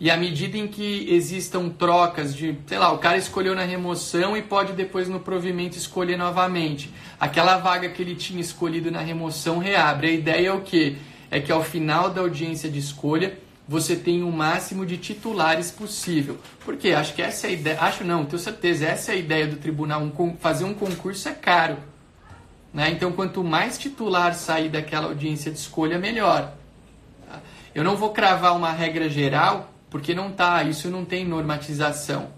E 0.00 0.10
à 0.10 0.16
medida 0.16 0.58
em 0.58 0.66
que 0.66 1.06
existam 1.08 1.68
trocas 1.68 2.34
de, 2.34 2.58
sei 2.66 2.78
lá, 2.78 2.92
o 2.92 2.98
cara 2.98 3.16
escolheu 3.16 3.54
na 3.54 3.62
remoção 3.62 4.36
e 4.36 4.42
pode 4.42 4.72
depois 4.72 5.08
no 5.08 5.20
provimento 5.20 5.78
escolher 5.78 6.16
novamente. 6.16 6.90
Aquela 7.18 7.58
vaga 7.58 7.88
que 7.88 8.02
ele 8.02 8.16
tinha 8.16 8.40
escolhido 8.40 8.90
na 8.90 9.00
remoção 9.00 9.58
reabre. 9.58 10.08
A 10.08 10.12
ideia 10.12 10.48
é 10.48 10.52
o 10.52 10.62
quê? 10.62 10.96
É 11.30 11.40
que 11.40 11.52
ao 11.52 11.62
final 11.62 12.10
da 12.10 12.20
audiência 12.20 12.68
de 12.68 12.80
escolha 12.80 13.38
você 13.66 13.96
tem 13.96 14.22
o 14.22 14.30
máximo 14.30 14.84
de 14.84 14.98
titulares 14.98 15.70
possível. 15.70 16.38
Porque 16.64 16.90
acho 16.90 17.14
que 17.14 17.22
essa 17.22 17.46
é 17.46 17.50
a 17.50 17.52
ideia, 17.52 17.80
acho 17.80 18.04
não, 18.04 18.24
tenho 18.24 18.40
certeza, 18.40 18.86
essa 18.86 19.12
é 19.12 19.14
a 19.14 19.18
ideia 19.18 19.46
do 19.46 19.56
tribunal, 19.56 20.02
um, 20.02 20.36
fazer 20.36 20.64
um 20.64 20.74
concurso 20.74 21.28
é 21.28 21.32
caro. 21.32 21.78
Né? 22.72 22.90
Então, 22.90 23.12
quanto 23.12 23.42
mais 23.42 23.78
titular 23.78 24.34
sair 24.34 24.68
daquela 24.68 25.06
audiência 25.06 25.50
de 25.50 25.58
escolha, 25.58 25.98
melhor. 25.98 26.52
Eu 27.74 27.82
não 27.82 27.96
vou 27.96 28.10
cravar 28.10 28.56
uma 28.56 28.70
regra 28.70 29.08
geral, 29.08 29.72
porque 29.90 30.14
não 30.14 30.30
tá, 30.30 30.62
isso 30.64 30.90
não 30.90 31.04
tem 31.04 31.24
normatização. 31.24 32.28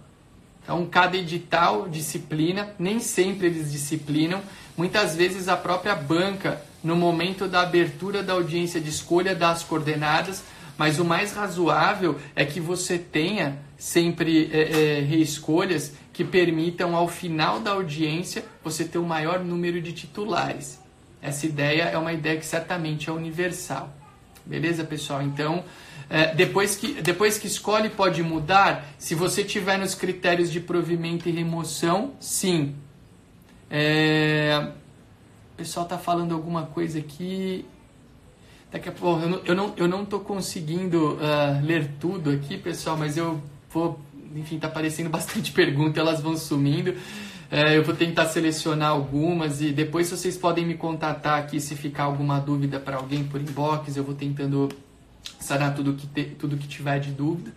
Então, 0.63 0.85
cada 0.87 1.17
edital 1.17 1.89
disciplina, 1.89 2.71
nem 2.79 3.01
sempre 3.01 3.47
eles 3.47 3.73
disciplinam. 3.73 4.43
Muitas 4.77 5.15
vezes 5.15 5.49
a 5.49 5.57
própria 5.57 5.95
banca, 5.95 6.61
no 6.83 6.97
momento 6.97 7.47
da 7.47 7.63
abertura 7.63 8.23
da 8.23 8.33
audiência 8.33 8.81
de 8.81 8.91
escolha, 8.91 9.35
dá 9.35 9.51
as 9.51 9.63
coordenadas, 9.63 10.43
mas 10.79 10.99
o 10.99 11.05
mais 11.05 11.33
razoável 11.33 12.17
é 12.35 12.45
que 12.45 12.61
você 12.61 12.99
tenha 12.99 13.59
sempre 13.77 14.51
é, 14.53 14.99
é, 14.99 15.01
reescolhas 15.01 15.95
que 16.13 16.25
permitam, 16.25 16.97
ao 16.97 17.09
final 17.09 17.61
da 17.61 17.73
audiência, 17.73 18.45
você 18.65 18.85
ter 18.85 18.99
o 18.99 19.05
maior 19.05 19.45
número 19.45 19.81
de 19.81 19.93
titulares. 19.93 20.81
Essa 21.21 21.47
ideia 21.47 21.85
é 21.85 21.99
uma 21.99 22.13
ideia 22.13 22.39
que 22.39 22.47
certamente 22.47 23.09
é 23.09 23.13
universal. 23.13 23.93
Beleza, 24.45 24.85
pessoal? 24.85 25.23
Então, 25.23 25.65
é, 26.09 26.35
depois, 26.35 26.77
que, 26.77 27.03
depois 27.03 27.37
que 27.37 27.47
escolhe, 27.47 27.91
pode 27.91 28.23
mudar? 28.23 28.87
Se 28.97 29.15
você 29.15 29.43
tiver 29.43 29.77
nos 29.77 29.95
critérios 29.95 30.51
de 30.51 30.61
provimento 30.61 31.29
e 31.29 31.33
remoção, 31.33 32.13
sim. 32.21 32.77
É, 33.69 34.71
o 35.53 35.57
pessoal 35.57 35.85
está 35.85 35.99
falando 35.99 36.33
alguma 36.33 36.67
coisa 36.67 36.99
aqui. 36.99 37.67
Daqui 38.77 38.91
a 38.91 38.93
pouco, 38.93 39.23
eu 39.23 39.29
não, 39.31 39.41
eu 39.47 39.55
não, 39.55 39.75
eu 39.79 39.89
não 39.89 40.05
tô 40.05 40.21
conseguindo 40.21 41.15
uh, 41.15 41.65
ler 41.65 41.93
tudo 41.99 42.29
aqui, 42.29 42.59
pessoal, 42.59 42.95
mas 42.95 43.17
eu 43.17 43.41
vou. 43.71 43.99
Enfim, 44.35 44.59
tá 44.59 44.67
aparecendo 44.67 45.09
bastante 45.09 45.51
pergunta, 45.51 45.99
elas 45.99 46.21
vão 46.21 46.37
sumindo. 46.37 46.95
É, 47.51 47.79
eu 47.79 47.83
vou 47.83 47.97
tentar 47.97 48.27
selecionar 48.27 48.91
algumas 48.91 49.63
e 49.63 49.71
depois 49.71 50.11
vocês 50.11 50.37
podem 50.37 50.67
me 50.67 50.75
contatar 50.75 51.39
aqui 51.39 51.59
se 51.59 51.75
ficar 51.75 52.05
alguma 52.05 52.39
dúvida 52.39 52.79
para 52.79 52.97
alguém 52.97 53.25
por 53.25 53.41
inbox. 53.41 53.97
Eu 53.97 54.05
vou 54.05 54.15
tentando 54.15 54.69
sanar 55.39 55.75
tudo 55.75 55.95
que, 55.95 56.07
te, 56.07 56.25
tudo 56.25 56.57
que 56.57 56.67
tiver 56.67 56.99
de 56.99 57.11
dúvida. 57.11 57.53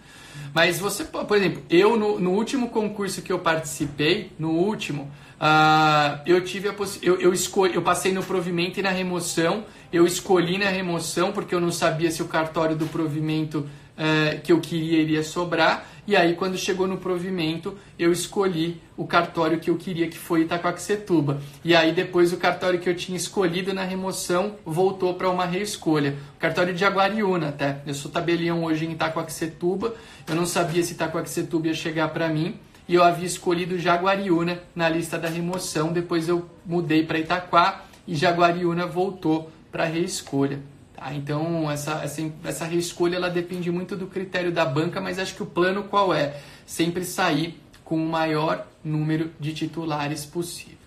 Mas 0.53 0.79
você, 0.79 1.03
por 1.03 1.38
exemplo, 1.38 1.63
eu 1.69 1.97
no, 1.97 2.19
no 2.19 2.32
último 2.32 2.69
concurso 2.69 3.21
que 3.21 3.32
eu 3.32 3.39
participei, 3.39 4.32
no 4.38 4.51
último, 4.51 5.12
uh, 5.39 6.19
eu 6.25 6.43
tive 6.43 6.69
a 6.69 6.75
eu, 7.01 7.19
eu, 7.19 7.34
escolhi, 7.34 7.75
eu 7.75 7.82
passei 7.82 8.12
no 8.12 8.23
provimento 8.23 8.79
e 8.79 8.84
na 8.84 8.91
remoção. 8.91 9.65
Eu 9.91 10.05
escolhi 10.05 10.58
na 10.58 10.69
remoção 10.69 11.32
porque 11.32 11.53
eu 11.53 11.60
não 11.60 11.71
sabia 11.71 12.12
se 12.12 12.21
o 12.21 12.27
cartório 12.27 12.75
do 12.75 12.86
provimento 12.86 13.67
uh, 14.00 14.40
que 14.42 14.52
eu 14.54 14.62
queria 14.62 15.02
iria 15.02 15.24
sobrar. 15.24 15.86
E 16.08 16.16
aí, 16.16 16.34
quando 16.34 16.58
chegou 16.58 16.88
no 16.88 16.98
provimento, 16.98 17.78
eu 17.98 18.12
escolhi 18.12 18.82
o 18.98 19.06
cartório 19.06 19.60
que 19.60 19.70
eu 19.70 19.76
queria, 19.76 20.08
que 20.08 20.18
foi 20.18 20.42
Itacoaxetuba. 20.42 21.40
E 21.64 21.76
aí, 21.76 21.92
depois, 21.92 22.34
o 22.34 22.38
cartório 22.38 22.80
que 22.80 22.90
eu 22.90 22.96
tinha 22.96 23.16
escolhido 23.16 23.76
na 23.76 23.84
remoção 23.84 24.56
voltou 24.66 25.14
para 25.14 25.30
uma 25.30 25.46
reescolha. 25.46 26.16
O 26.36 26.40
cartório 26.40 26.74
de 26.74 26.84
Aguariúna, 26.84 27.50
até. 27.50 27.82
Eu 27.86 27.94
sou 27.94 28.10
tabelião 28.10 28.64
hoje 28.64 28.88
em 28.88 28.94
Itacoaxetuba. 28.94 29.94
Eu 30.28 30.36
não 30.36 30.48
sabia 30.48 30.82
se 30.82 30.94
Itacoaxetuba 30.94 31.68
ia 31.68 31.76
chegar 31.76 32.08
para 32.08 32.28
mim. 32.28 32.56
E 32.88 32.96
eu 32.96 33.04
havia 33.04 33.28
escolhido 33.28 33.78
Jaguariúna 33.78 34.60
na 34.76 34.90
lista 34.90 35.20
da 35.20 35.30
remoção. 35.30 35.94
Depois 35.94 36.28
eu 36.28 36.50
mudei 36.66 37.06
para 37.06 37.20
Itaquá 37.20 37.86
e 38.08 38.16
Jaguariúna 38.16 38.88
voltou 38.88 39.52
para 39.72 39.86
reescolha. 39.86 40.60
Tá? 41.00 41.14
Então, 41.14 41.72
essa, 41.72 42.02
essa, 42.04 42.30
essa 42.44 42.66
reescolha 42.66 43.16
ela 43.16 43.30
depende 43.30 43.72
muito 43.72 43.96
do 43.96 44.06
critério 44.06 44.52
da 44.52 44.66
banca, 44.66 45.00
mas 45.00 45.18
acho 45.18 45.34
que 45.34 45.44
o 45.44 45.46
plano 45.46 45.84
qual 45.84 46.14
é? 46.14 46.36
Sempre 46.66 47.06
sair 47.06 47.58
com 47.86 47.96
o 47.96 48.10
maior 48.10 48.68
número 48.84 49.32
de 49.40 49.54
titulares 49.54 50.26
possível. 50.26 50.78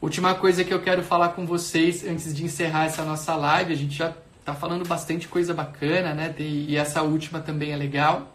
Última 0.00 0.34
coisa 0.34 0.64
que 0.64 0.74
eu 0.74 0.82
quero 0.82 1.04
falar 1.04 1.28
com 1.30 1.46
vocês 1.46 2.04
antes 2.04 2.34
de 2.34 2.44
encerrar 2.44 2.86
essa 2.86 3.04
nossa 3.04 3.36
live, 3.36 3.72
a 3.72 3.76
gente 3.76 3.94
já 3.94 4.12
está 4.40 4.52
falando 4.52 4.84
bastante 4.86 5.28
coisa 5.28 5.54
bacana, 5.54 6.12
né? 6.12 6.34
E 6.38 6.76
essa 6.76 7.02
última 7.02 7.38
também 7.38 7.70
é 7.70 7.76
legal. 7.76 8.34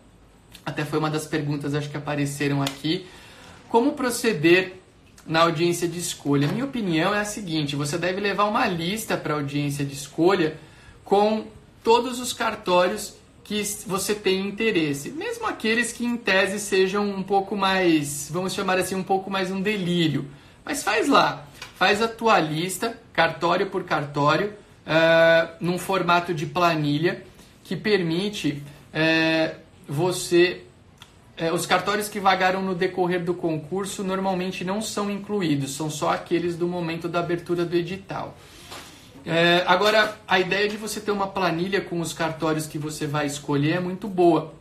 Até 0.65 0.85
foi 0.85 0.97
uma 0.97 1.09
das 1.09 1.25
perguntas 1.25 1.75
acho 1.75 1.89
que 1.89 1.97
apareceram 1.97 2.61
aqui. 2.61 3.05
Como 3.67 3.91
proceder 3.91 4.77
na 5.25 5.41
audiência 5.41 5.85
de 5.85 5.99
escolha? 5.99 6.47
Minha 6.47 6.63
opinião 6.63 7.13
é 7.13 7.19
a 7.19 7.25
seguinte: 7.25 7.75
você 7.75 7.97
deve 7.97 8.21
levar 8.21 8.45
uma 8.45 8.65
lista 8.65 9.17
para 9.17 9.33
a 9.33 9.37
audiência 9.37 9.83
de 9.83 9.93
escolha 9.93 10.57
com 11.07 11.45
todos 11.81 12.19
os 12.19 12.33
cartórios 12.33 13.13
que 13.41 13.63
você 13.85 14.13
tem 14.13 14.45
interesse, 14.45 15.09
mesmo 15.09 15.47
aqueles 15.47 15.93
que 15.93 16.05
em 16.05 16.17
tese 16.17 16.59
sejam 16.59 17.09
um 17.09 17.23
pouco 17.23 17.55
mais, 17.55 18.29
vamos 18.29 18.53
chamar 18.53 18.77
assim, 18.77 18.93
um 18.93 19.03
pouco 19.03 19.31
mais 19.31 19.49
um 19.49 19.61
delírio. 19.61 20.25
Mas 20.65 20.83
faz 20.83 21.07
lá, 21.07 21.47
faz 21.77 22.01
a 22.01 22.09
tua 22.09 22.37
lista, 22.41 22.99
cartório 23.13 23.69
por 23.69 23.85
cartório, 23.85 24.49
uh, 24.49 25.55
num 25.61 25.77
formato 25.77 26.33
de 26.33 26.45
planilha 26.45 27.23
que 27.63 27.77
permite 27.77 28.61
uh, 28.93 29.55
você 29.87 30.63
é, 31.37 31.53
os 31.53 31.65
cartórios 31.65 32.09
que 32.09 32.19
vagaram 32.19 32.61
no 32.61 32.75
decorrer 32.75 33.23
do 33.23 33.33
concurso 33.33 34.03
normalmente 34.03 34.65
não 34.65 34.81
são 34.81 35.09
incluídos, 35.09 35.73
são 35.73 35.89
só 35.89 36.09
aqueles 36.09 36.57
do 36.57 36.67
momento 36.67 37.07
da 37.07 37.19
abertura 37.19 37.63
do 37.63 37.77
edital. 37.77 38.35
É, 39.29 39.65
agora, 39.67 40.17
a 40.25 40.39
ideia 40.39 40.69
de 40.69 40.77
você 40.77 41.01
ter 41.01 41.11
uma 41.11 41.27
planilha 41.27 41.81
com 41.81 41.99
os 41.99 42.13
cartórios 42.13 42.65
que 42.65 42.77
você 42.77 43.05
vai 43.05 43.25
escolher 43.25 43.73
é 43.73 43.79
muito 43.81 44.07
boa. 44.07 44.53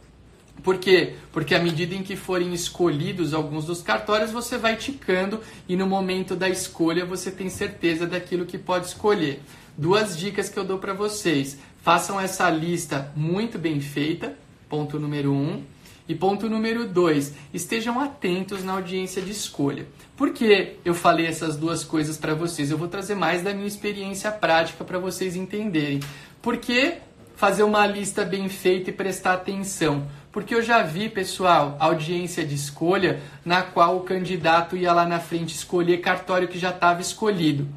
Por 0.60 0.78
quê? 0.78 1.14
Porque 1.30 1.54
à 1.54 1.60
medida 1.60 1.94
em 1.94 2.02
que 2.02 2.16
forem 2.16 2.52
escolhidos 2.52 3.32
alguns 3.32 3.64
dos 3.64 3.80
cartórios, 3.80 4.32
você 4.32 4.58
vai 4.58 4.74
ticando 4.74 5.40
e 5.68 5.76
no 5.76 5.86
momento 5.86 6.34
da 6.34 6.48
escolha 6.48 7.04
você 7.04 7.30
tem 7.30 7.48
certeza 7.48 8.08
daquilo 8.08 8.44
que 8.44 8.58
pode 8.58 8.86
escolher. 8.86 9.40
Duas 9.78 10.18
dicas 10.18 10.48
que 10.48 10.58
eu 10.58 10.64
dou 10.64 10.78
para 10.78 10.92
vocês. 10.92 11.58
Façam 11.80 12.20
essa 12.20 12.50
lista 12.50 13.12
muito 13.14 13.60
bem 13.60 13.80
feita, 13.80 14.36
ponto 14.68 14.98
número 14.98 15.32
um. 15.32 15.62
E 16.08 16.14
ponto 16.14 16.48
número 16.48 16.88
dois, 16.88 17.34
estejam 17.54 18.00
atentos 18.00 18.64
na 18.64 18.72
audiência 18.72 19.22
de 19.22 19.30
escolha. 19.30 19.86
Por 20.16 20.30
que 20.30 20.78
eu 20.82 20.94
falei 20.94 21.26
essas 21.26 21.56
duas 21.56 21.84
coisas 21.84 22.16
para 22.16 22.34
vocês? 22.34 22.70
Eu 22.70 22.78
vou 22.78 22.88
trazer 22.88 23.14
mais 23.14 23.42
da 23.42 23.52
minha 23.52 23.66
experiência 23.66 24.30
prática 24.32 24.82
para 24.82 24.98
vocês 24.98 25.36
entenderem. 25.36 26.00
Por 26.40 26.56
que 26.56 26.94
fazer 27.34 27.62
uma 27.64 27.86
lista 27.86 28.24
bem 28.24 28.48
feita 28.48 28.88
e 28.88 28.92
prestar 28.94 29.34
atenção? 29.34 30.06
Porque 30.32 30.54
eu 30.54 30.62
já 30.62 30.82
vi, 30.82 31.10
pessoal, 31.10 31.76
audiência 31.78 32.46
de 32.46 32.54
escolha 32.54 33.20
na 33.44 33.60
qual 33.62 33.98
o 33.98 34.04
candidato 34.04 34.74
ia 34.74 34.90
lá 34.90 35.04
na 35.04 35.20
frente 35.20 35.54
escolher 35.54 35.98
cartório 35.98 36.48
que 36.48 36.58
já 36.58 36.70
estava 36.70 37.02
escolhido. 37.02 37.68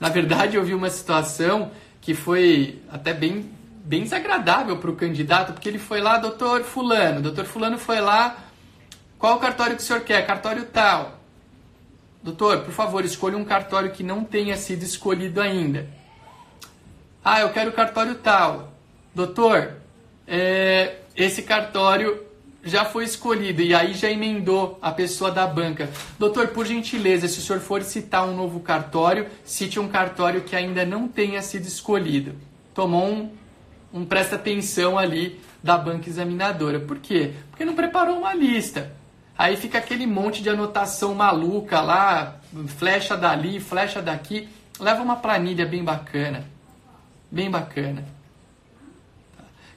Na 0.00 0.08
verdade, 0.08 0.56
eu 0.56 0.64
vi 0.64 0.74
uma 0.74 0.90
situação 0.90 1.70
que 2.00 2.14
foi 2.14 2.80
até 2.90 3.14
bem 3.14 3.48
bem 3.84 4.02
desagradável 4.02 4.78
para 4.78 4.90
o 4.90 4.96
candidato, 4.96 5.52
porque 5.52 5.68
ele 5.68 5.78
foi 5.78 6.00
lá, 6.00 6.18
doutor 6.18 6.64
Fulano, 6.64 7.22
doutor 7.22 7.44
Fulano 7.44 7.78
foi 7.78 8.00
lá, 8.00 8.36
qual 9.16 9.38
cartório 9.38 9.76
que 9.76 9.82
o 9.82 9.84
senhor 9.84 10.00
quer? 10.00 10.26
Cartório 10.26 10.64
tal. 10.64 11.20
Doutor, 12.22 12.62
por 12.62 12.72
favor, 12.72 13.04
escolha 13.04 13.36
um 13.36 13.44
cartório 13.44 13.90
que 13.90 14.02
não 14.02 14.24
tenha 14.24 14.56
sido 14.56 14.82
escolhido 14.82 15.40
ainda. 15.40 15.88
Ah, 17.24 17.40
eu 17.40 17.50
quero 17.50 17.70
o 17.70 17.72
cartório 17.72 18.14
tal. 18.16 18.72
Doutor, 19.14 19.74
é, 20.26 20.96
esse 21.14 21.42
cartório 21.42 22.24
já 22.62 22.84
foi 22.84 23.04
escolhido 23.04 23.62
e 23.62 23.74
aí 23.74 23.94
já 23.94 24.10
emendou 24.10 24.78
a 24.82 24.90
pessoa 24.90 25.30
da 25.30 25.46
banca. 25.46 25.88
Doutor, 26.18 26.48
por 26.48 26.66
gentileza, 26.66 27.28
se 27.28 27.38
o 27.38 27.42
senhor 27.42 27.60
for 27.60 27.82
citar 27.82 28.28
um 28.28 28.36
novo 28.36 28.60
cartório, 28.60 29.28
cite 29.44 29.78
um 29.78 29.88
cartório 29.88 30.42
que 30.42 30.56
ainda 30.56 30.84
não 30.84 31.06
tenha 31.06 31.40
sido 31.42 31.66
escolhido. 31.66 32.34
Tomou 32.74 33.06
um 33.06 33.30
um 33.96 34.04
presta 34.04 34.36
atenção 34.36 34.98
ali 34.98 35.40
da 35.62 35.78
banca 35.78 36.08
examinadora. 36.08 36.78
Por 36.78 36.98
quê? 36.98 37.32
Porque 37.50 37.64
não 37.64 37.74
preparou 37.74 38.18
uma 38.18 38.34
lista. 38.34 38.92
Aí 39.38 39.56
fica 39.56 39.78
aquele 39.78 40.06
monte 40.06 40.42
de 40.42 40.48
anotação 40.48 41.14
maluca 41.14 41.80
lá, 41.80 42.36
flecha 42.78 43.16
dali, 43.16 43.60
flecha 43.60 44.00
daqui. 44.00 44.48
Leva 44.80 45.02
uma 45.02 45.16
planilha 45.16 45.66
bem 45.66 45.84
bacana. 45.84 46.44
Bem 47.30 47.50
bacana. 47.50 48.04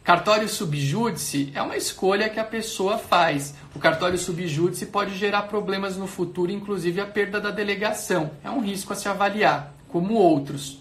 Cartório 0.04 0.48
subjúdice 0.48 1.52
é 1.54 1.62
uma 1.62 1.78
escolha 1.78 2.30
que 2.30 2.39
a 2.39 2.43
pessoa 2.43 2.98
faz. 2.98 3.54
O 3.76 3.80
cartório 3.80 4.17
subjúdice 4.17 4.88
pode 4.88 5.15
gerar 5.15 5.43
problemas 5.43 5.98
no 5.98 6.08
futuro, 6.08 6.52
inclusive 6.52 7.00
a 7.00 7.06
perda 7.06 7.39
da 7.39 7.52
delegação. 7.52 8.32
É 8.43 8.50
um 8.50 8.60
risco 8.60 8.91
a 8.93 8.95
se 8.95 9.08
avaliar, 9.08 9.74
como 9.89 10.15
outros. 10.15 10.80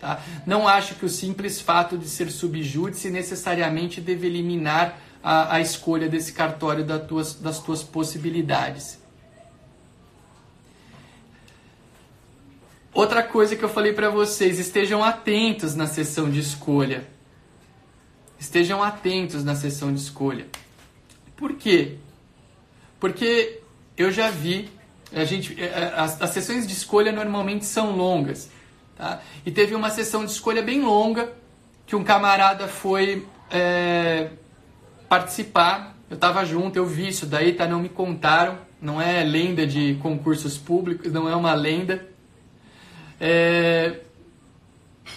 Tá? 0.00 0.20
Não 0.46 0.66
acho 0.66 0.94
que 0.94 1.04
o 1.04 1.10
simples 1.10 1.60
fato 1.60 1.98
de 1.98 2.08
ser 2.08 2.30
subjúdice 2.30 3.10
necessariamente 3.10 4.00
deve 4.00 4.28
eliminar 4.28 4.98
a, 5.22 5.56
a 5.56 5.60
escolha 5.60 6.08
desse 6.08 6.32
cartório 6.32 6.84
das 6.84 7.06
tuas, 7.06 7.34
das 7.34 7.58
tuas 7.60 7.82
possibilidades. 7.82 8.98
Outra 12.92 13.22
coisa 13.22 13.54
que 13.54 13.64
eu 13.64 13.68
falei 13.68 13.92
para 13.92 14.10
vocês, 14.10 14.58
estejam 14.58 15.04
atentos 15.04 15.74
na 15.74 15.86
sessão 15.86 16.28
de 16.28 16.40
escolha. 16.40 17.06
Estejam 18.38 18.82
atentos 18.82 19.44
na 19.44 19.54
sessão 19.54 19.92
de 19.92 20.00
escolha. 20.00 20.46
Por 21.36 21.54
quê? 21.54 21.98
Porque 22.98 23.60
eu 23.96 24.10
já 24.10 24.30
vi, 24.30 24.68
a 25.12 25.24
gente, 25.24 25.58
é, 25.60 25.66
é, 25.66 25.94
as, 25.96 26.20
as 26.20 26.30
sessões 26.30 26.66
de 26.66 26.72
escolha 26.72 27.12
normalmente 27.12 27.64
são 27.64 27.96
longas. 27.96 28.50
Tá? 28.96 29.22
E 29.46 29.50
teve 29.50 29.74
uma 29.74 29.90
sessão 29.90 30.24
de 30.24 30.32
escolha 30.32 30.62
bem 30.62 30.82
longa 30.82 31.32
que 31.86 31.94
um 31.94 32.04
camarada 32.04 32.66
foi 32.66 33.26
é, 33.50 34.30
participar. 35.10 35.96
Eu 36.08 36.14
estava 36.14 36.44
junto, 36.44 36.76
eu 36.76 36.86
vi 36.86 37.08
isso 37.08 37.26
daí, 37.26 37.52
tá? 37.52 37.66
Não 37.66 37.80
me 37.80 37.88
contaram. 37.88 38.56
Não 38.80 39.02
é 39.02 39.22
lenda 39.24 39.66
de 39.66 39.96
concursos 39.96 40.56
públicos, 40.56 41.12
não 41.12 41.28
é 41.28 41.34
uma 41.36 41.52
lenda. 41.52 42.08
É, 43.20 43.96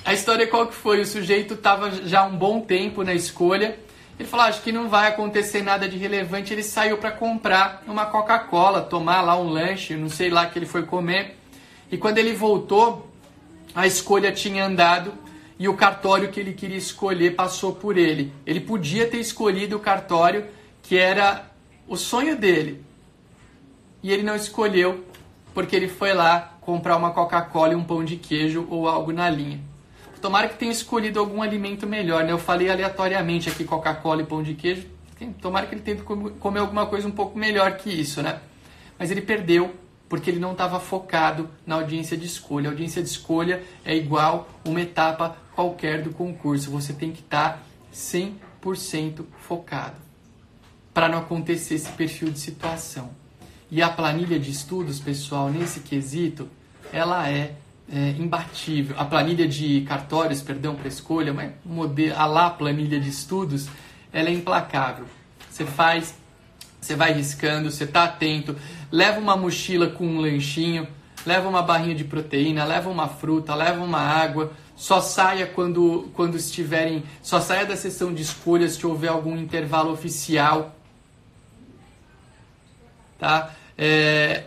a 0.03 0.13
história 0.13 0.47
qual 0.47 0.67
que 0.67 0.75
foi? 0.75 0.99
O 0.99 1.05
sujeito 1.05 1.53
estava 1.53 1.91
já 1.91 2.25
um 2.25 2.35
bom 2.35 2.59
tempo 2.59 3.03
na 3.03 3.13
escolha. 3.13 3.79
Ele 4.19 4.27
falou: 4.27 4.45
ah, 4.45 4.49
acho 4.49 4.61
que 4.61 4.71
não 4.71 4.89
vai 4.89 5.07
acontecer 5.07 5.61
nada 5.61 5.87
de 5.87 5.97
relevante. 5.97 6.51
Ele 6.51 6.63
saiu 6.63 6.97
para 6.97 7.11
comprar 7.11 7.83
uma 7.87 8.07
Coca-Cola, 8.07 8.81
tomar 8.81 9.21
lá 9.21 9.39
um 9.39 9.47
lanche, 9.47 9.95
não 9.95 10.09
sei 10.09 10.29
lá 10.29 10.47
que 10.47 10.59
ele 10.59 10.65
foi 10.65 10.83
comer. 10.83 11.37
E 11.91 11.97
quando 11.97 12.17
ele 12.17 12.33
voltou, 12.33 13.09
a 13.73 13.87
escolha 13.87 14.31
tinha 14.31 14.65
andado 14.65 15.13
e 15.57 15.67
o 15.67 15.75
cartório 15.75 16.29
que 16.29 16.39
ele 16.39 16.53
queria 16.53 16.77
escolher 16.77 17.35
passou 17.35 17.73
por 17.73 17.97
ele. 17.97 18.33
Ele 18.45 18.59
podia 18.59 19.07
ter 19.07 19.17
escolhido 19.17 19.77
o 19.77 19.79
cartório 19.79 20.45
que 20.81 20.97
era 20.97 21.49
o 21.87 21.95
sonho 21.95 22.35
dele. 22.37 22.83
E 24.01 24.11
ele 24.11 24.23
não 24.23 24.35
escolheu 24.35 25.03
porque 25.53 25.75
ele 25.75 25.87
foi 25.87 26.13
lá 26.13 26.57
comprar 26.61 26.97
uma 26.97 27.11
Coca-Cola 27.11 27.73
e 27.73 27.75
um 27.75 27.83
pão 27.83 28.03
de 28.03 28.17
queijo 28.17 28.67
ou 28.69 28.87
algo 28.87 29.11
na 29.11 29.29
linha. 29.29 29.59
Tomara 30.21 30.47
que 30.47 30.57
tenha 30.57 30.71
escolhido 30.71 31.19
algum 31.19 31.41
alimento 31.41 31.85
melhor, 31.85 32.23
né? 32.23 32.31
Eu 32.31 32.37
falei 32.37 32.69
aleatoriamente 32.69 33.49
aqui 33.49 33.65
Coca-Cola 33.65 34.21
e 34.21 34.25
pão 34.25 34.41
de 34.41 34.53
queijo. 34.53 34.87
Tomara 35.41 35.67
que 35.67 35.75
ele 35.75 35.81
tenha 35.81 35.97
comer 35.97 36.59
alguma 36.59 36.85
coisa 36.85 37.07
um 37.07 37.11
pouco 37.11 37.37
melhor 37.37 37.75
que 37.77 37.89
isso, 37.89 38.21
né? 38.21 38.39
Mas 38.97 39.11
ele 39.11 39.21
perdeu 39.21 39.73
porque 40.13 40.29
ele 40.29 40.39
não 40.39 40.51
estava 40.51 40.79
focado 40.79 41.49
na 41.65 41.73
audiência 41.73 42.15
de 42.15 42.27
escolha. 42.27 42.69
A 42.69 42.71
audiência 42.71 43.01
de 43.01 43.09
escolha 43.09 43.63
é 43.83 43.97
igual 43.97 44.47
uma 44.63 44.79
etapa 44.79 45.35
qualquer 45.55 46.03
do 46.03 46.11
concurso. 46.11 46.69
Você 46.69 46.93
tem 46.93 47.11
que 47.11 47.21
estar 47.21 47.53
tá 47.53 47.59
100% 47.91 49.25
focado 49.39 49.95
para 50.93 51.09
não 51.09 51.17
acontecer 51.17 51.73
esse 51.73 51.89
perfil 51.93 52.29
de 52.29 52.37
situação. 52.37 53.09
E 53.71 53.81
a 53.81 53.89
planilha 53.89 54.39
de 54.39 54.51
estudos, 54.51 54.99
pessoal, 54.99 55.49
nesse 55.49 55.79
quesito, 55.79 56.47
ela 56.91 57.27
é, 57.27 57.55
é 57.91 58.09
imbatível. 58.11 58.95
A 58.99 59.05
planilha 59.05 59.47
de 59.47 59.81
cartórios, 59.81 60.43
perdão, 60.43 60.75
para 60.75 60.87
escolha, 60.87 61.33
mas 61.33 61.53
a 62.15 62.25
lá 62.27 62.51
planilha 62.51 62.99
de 62.99 63.09
estudos, 63.09 63.67
ela 64.11 64.29
é 64.29 64.31
implacável. 64.31 65.07
Você 65.49 65.65
faz 65.65 66.13
você 66.83 66.95
vai 66.95 67.13
riscando, 67.13 67.71
você 67.71 67.85
está 67.85 68.03
atento, 68.03 68.55
leva 68.91 69.19
uma 69.19 69.37
mochila 69.37 69.87
com 69.87 70.05
um 70.05 70.19
lanchinho, 70.19 70.87
leva 71.25 71.47
uma 71.47 71.61
barrinha 71.61 71.95
de 71.95 72.03
proteína, 72.03 72.65
leva 72.65 72.89
uma 72.89 73.07
fruta, 73.07 73.55
leva 73.55 73.81
uma 73.81 73.99
água. 73.99 74.51
Só 74.75 74.99
saia 74.99 75.45
quando, 75.47 76.09
quando 76.13 76.35
estiverem. 76.35 77.03
Só 77.21 77.39
saia 77.39 77.65
da 77.65 77.77
sessão 77.77 78.13
de 78.13 78.21
escolhas 78.21 78.73
se 78.73 78.85
houver 78.85 79.09
algum 79.09 79.37
intervalo 79.37 79.91
oficial. 79.93 80.75
Tá? 83.17 83.53
É, 83.77 84.45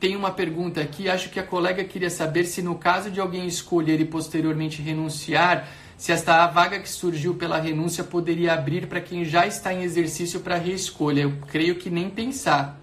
tem 0.00 0.16
uma 0.16 0.32
pergunta 0.32 0.80
aqui. 0.80 1.08
Acho 1.08 1.28
que 1.28 1.38
a 1.38 1.44
colega 1.44 1.84
queria 1.84 2.10
saber 2.10 2.44
se, 2.44 2.60
no 2.60 2.74
caso 2.74 3.10
de 3.10 3.20
alguém 3.20 3.46
escolher 3.46 4.00
e 4.00 4.04
posteriormente 4.04 4.82
renunciar, 4.82 5.68
se 5.96 6.12
esta 6.12 6.46
vaga 6.46 6.78
que 6.78 6.88
surgiu 6.88 7.34
pela 7.34 7.58
renúncia 7.58 8.04
poderia 8.04 8.52
abrir 8.52 8.86
para 8.86 9.00
quem 9.00 9.24
já 9.24 9.46
está 9.46 9.72
em 9.72 9.82
exercício 9.82 10.40
para 10.40 10.56
reescolha. 10.56 11.22
Eu 11.22 11.32
creio 11.48 11.76
que 11.76 11.88
nem 11.88 12.10
pensar. 12.10 12.78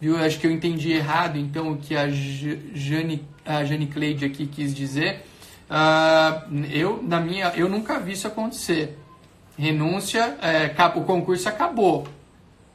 Viu? 0.00 0.18
Acho 0.18 0.38
que 0.38 0.46
eu 0.46 0.50
entendi 0.50 0.92
errado, 0.92 1.38
então, 1.38 1.72
o 1.72 1.76
que 1.78 1.96
a 1.96 2.08
Jane, 2.08 3.26
a 3.44 3.64
Jane 3.64 3.86
Cleide 3.86 4.26
aqui 4.26 4.46
quis 4.46 4.74
dizer. 4.74 5.24
Uh, 5.70 6.66
eu, 6.70 7.02
na 7.02 7.20
minha, 7.20 7.52
eu 7.56 7.68
nunca 7.68 7.98
vi 7.98 8.12
isso 8.12 8.26
acontecer. 8.26 8.98
Renúncia, 9.56 10.36
é, 10.42 10.74
o 10.96 11.04
concurso 11.04 11.48
acabou. 11.48 12.06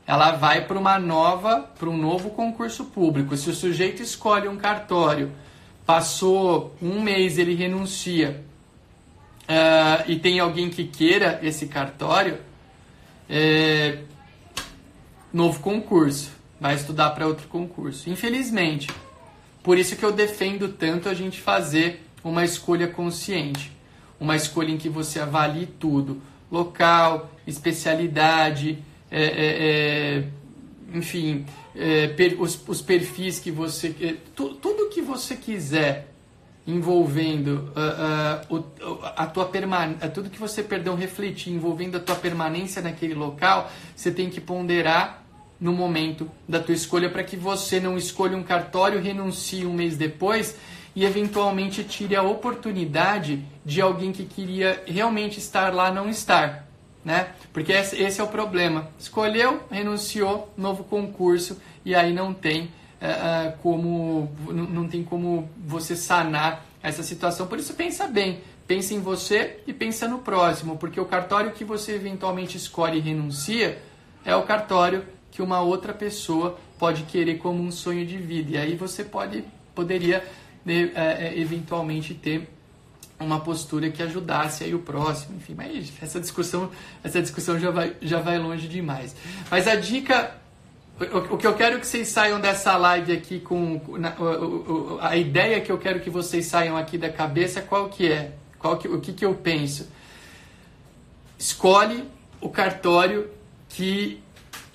Ela 0.08 0.32
vai 0.32 0.66
para 0.66 0.80
uma 0.80 0.98
nova, 0.98 1.70
para 1.78 1.88
um 1.88 1.96
novo 1.96 2.32
concurso 2.32 2.86
público. 2.86 3.38
Se 3.38 3.50
o 3.50 3.54
sujeito 3.54 4.02
escolhe 4.02 4.48
um 4.48 4.58
cartório, 4.58 5.32
passou 5.86 6.74
um 6.82 7.00
mês, 7.02 7.38
ele 7.38 7.54
renuncia, 7.54 8.44
uh, 9.50 10.04
e 10.08 10.18
tem 10.18 10.40
alguém 10.40 10.70
que 10.70 10.84
queira 10.84 11.40
esse 11.42 11.66
cartório, 11.68 12.38
é, 13.28 14.00
novo 15.34 15.60
concurso, 15.60 16.32
vai 16.60 16.76
estudar 16.76 17.10
para 17.12 17.28
outro 17.28 17.48
concurso. 17.48 18.10
Infelizmente, 18.10 18.88
por 19.64 19.78
isso 19.78 19.96
que 19.96 20.04
eu 20.04 20.12
defendo 20.12 20.70
tanto 20.70 21.10
a 21.10 21.14
gente 21.14 21.42
fazer 21.42 22.06
uma 22.24 22.46
escolha 22.46 22.88
consciente, 22.88 23.72
uma 24.20 24.36
escolha 24.36 24.72
em 24.72 24.78
que 24.78 24.90
você 24.90 25.20
avalie 25.20 25.66
tudo, 25.66 26.22
local, 26.52 27.32
especialidade, 27.46 28.80
é, 29.12 29.24
é, 29.24 30.18
é 30.20 30.24
enfim, 30.94 31.46
é, 31.76 32.08
per, 32.08 32.42
os, 32.42 32.60
os, 32.68 32.82
perfis 32.82 33.40
que 33.40 33.52
você. 33.52 33.96
É, 34.02 34.16
tu, 34.36 34.56
tudo 34.56 34.90
que 34.90 35.02
você 35.02 35.36
quiser 35.36 36.09
envolvendo 36.68 37.72
uh, 37.76 38.54
uh, 38.54 38.58
o, 38.58 39.00
a 39.16 39.26
tua 39.26 39.46
permanência, 39.46 40.10
tudo 40.10 40.30
que 40.30 40.40
você, 40.40 40.62
perdão, 40.62 40.96
refletir 40.96 41.52
envolvendo 41.52 41.98
a 41.98 42.00
tua 42.00 42.16
permanência 42.16 42.82
naquele 42.82 43.14
local, 43.14 43.72
você 43.96 44.12
tem 44.12 44.30
que 44.30 44.40
ponderar 44.40 45.24
no 45.60 45.74
momento 45.74 46.30
da 46.48 46.60
tua 46.60 46.74
escolha 46.74 47.10
para 47.10 47.24
que 47.24 47.36
você 47.36 47.80
não 47.80 47.98
escolha 47.98 48.38
um 48.38 48.44
cartório, 48.44 49.02
renuncie 49.02 49.66
um 49.66 49.74
mês 49.74 49.98
depois 49.98 50.56
e 50.96 51.06
eventualmente 51.06 51.84
tire 51.84 52.16
a 52.16 52.24
oportunidade 52.24 53.44
de 53.66 53.82
alguém 53.82 54.12
que 54.12 54.26
queria 54.26 54.82
realmente 54.86 55.40
estar 55.40 55.74
lá 55.74 55.92
não 55.92 56.10
estar, 56.10 56.68
né? 57.04 57.30
Porque 57.52 57.72
esse 57.72 58.20
é 58.20 58.24
o 58.24 58.28
problema. 58.28 58.90
Escolheu, 58.98 59.64
renunciou, 59.70 60.54
novo 60.58 60.84
concurso 60.84 61.60
e 61.84 61.94
aí 61.94 62.14
não 62.14 62.34
tem 62.34 62.70
uh, 63.02 63.58
como 63.62 64.32
não, 64.48 64.66
não 64.66 64.88
tem 64.88 65.04
como 65.04 65.50
você 65.66 65.96
sanar 65.96 66.66
essa 66.82 67.04
situação. 67.04 67.48
Por 67.48 67.60
isso 67.60 67.74
pensa 67.74 68.08
bem, 68.08 68.42
pensa 68.68 68.94
em 68.94 69.00
você 69.00 69.60
e 69.66 69.74
pensa 69.74 70.08
no 70.08 70.20
próximo, 70.20 70.78
porque 70.78 71.00
o 71.00 71.06
cartório 71.06 71.52
que 71.52 71.64
você 71.64 71.94
eventualmente 71.94 72.58
escolhe 72.58 72.98
e 72.98 73.02
renuncia 73.02 73.82
é 74.24 74.36
o 74.36 74.44
cartório 74.44 75.06
que 75.32 75.42
uma 75.42 75.62
outra 75.62 75.94
pessoa 75.94 76.60
pode 76.78 77.04
querer 77.04 77.38
como 77.38 77.62
um 77.62 77.72
sonho 77.72 78.06
de 78.06 78.18
vida. 78.18 78.52
E 78.52 78.58
aí 78.58 78.76
você 78.76 79.04
pode 79.04 79.44
poderia 79.76 80.26
né, 80.66 80.92
é, 80.94 81.28
é, 81.28 81.40
eventualmente 81.40 82.14
ter 82.14 82.50
uma 83.20 83.40
postura 83.40 83.90
que 83.90 84.02
ajudasse 84.02 84.64
aí 84.64 84.74
o 84.74 84.80
próximo, 84.80 85.36
enfim, 85.38 85.54
mas 85.54 85.92
essa 86.02 86.20
discussão, 86.20 86.70
essa 87.04 87.22
discussão 87.22 87.60
já 87.60 87.70
vai, 87.70 87.96
já 88.02 88.20
vai 88.20 88.38
longe 88.38 88.68
demais. 88.68 89.16
Mas 89.52 89.68
a 89.68 89.76
dica, 89.76 90.36
o, 91.32 91.38
que 91.38 91.48
eu 91.48 91.56
quero 91.56 91.80
que 91.80 91.88
vocês 91.88 92.10
saiam 92.10 92.42
dessa 92.42 92.76
live 92.76 93.14
aqui 93.14 93.40
com, 93.40 93.82
na, 93.98 94.14
o, 94.20 94.96
o, 94.96 95.00
a 95.00 95.16
ideia 95.16 95.62
que 95.62 95.72
eu 95.72 95.78
quero 95.78 96.02
que 96.02 96.10
vocês 96.10 96.46
saiam 96.46 96.76
aqui 96.76 96.98
da 96.98 97.10
cabeça, 97.10 97.62
qual 97.62 97.88
que 97.88 98.12
é? 98.12 98.34
Qual 98.58 98.78
que, 98.78 98.88
o 98.88 99.00
que, 99.00 99.14
que 99.14 99.26
eu 99.26 99.34
penso? 99.34 99.88
Escolhe 101.38 102.04
o 102.42 102.50
cartório 102.50 103.30
que, 103.70 104.22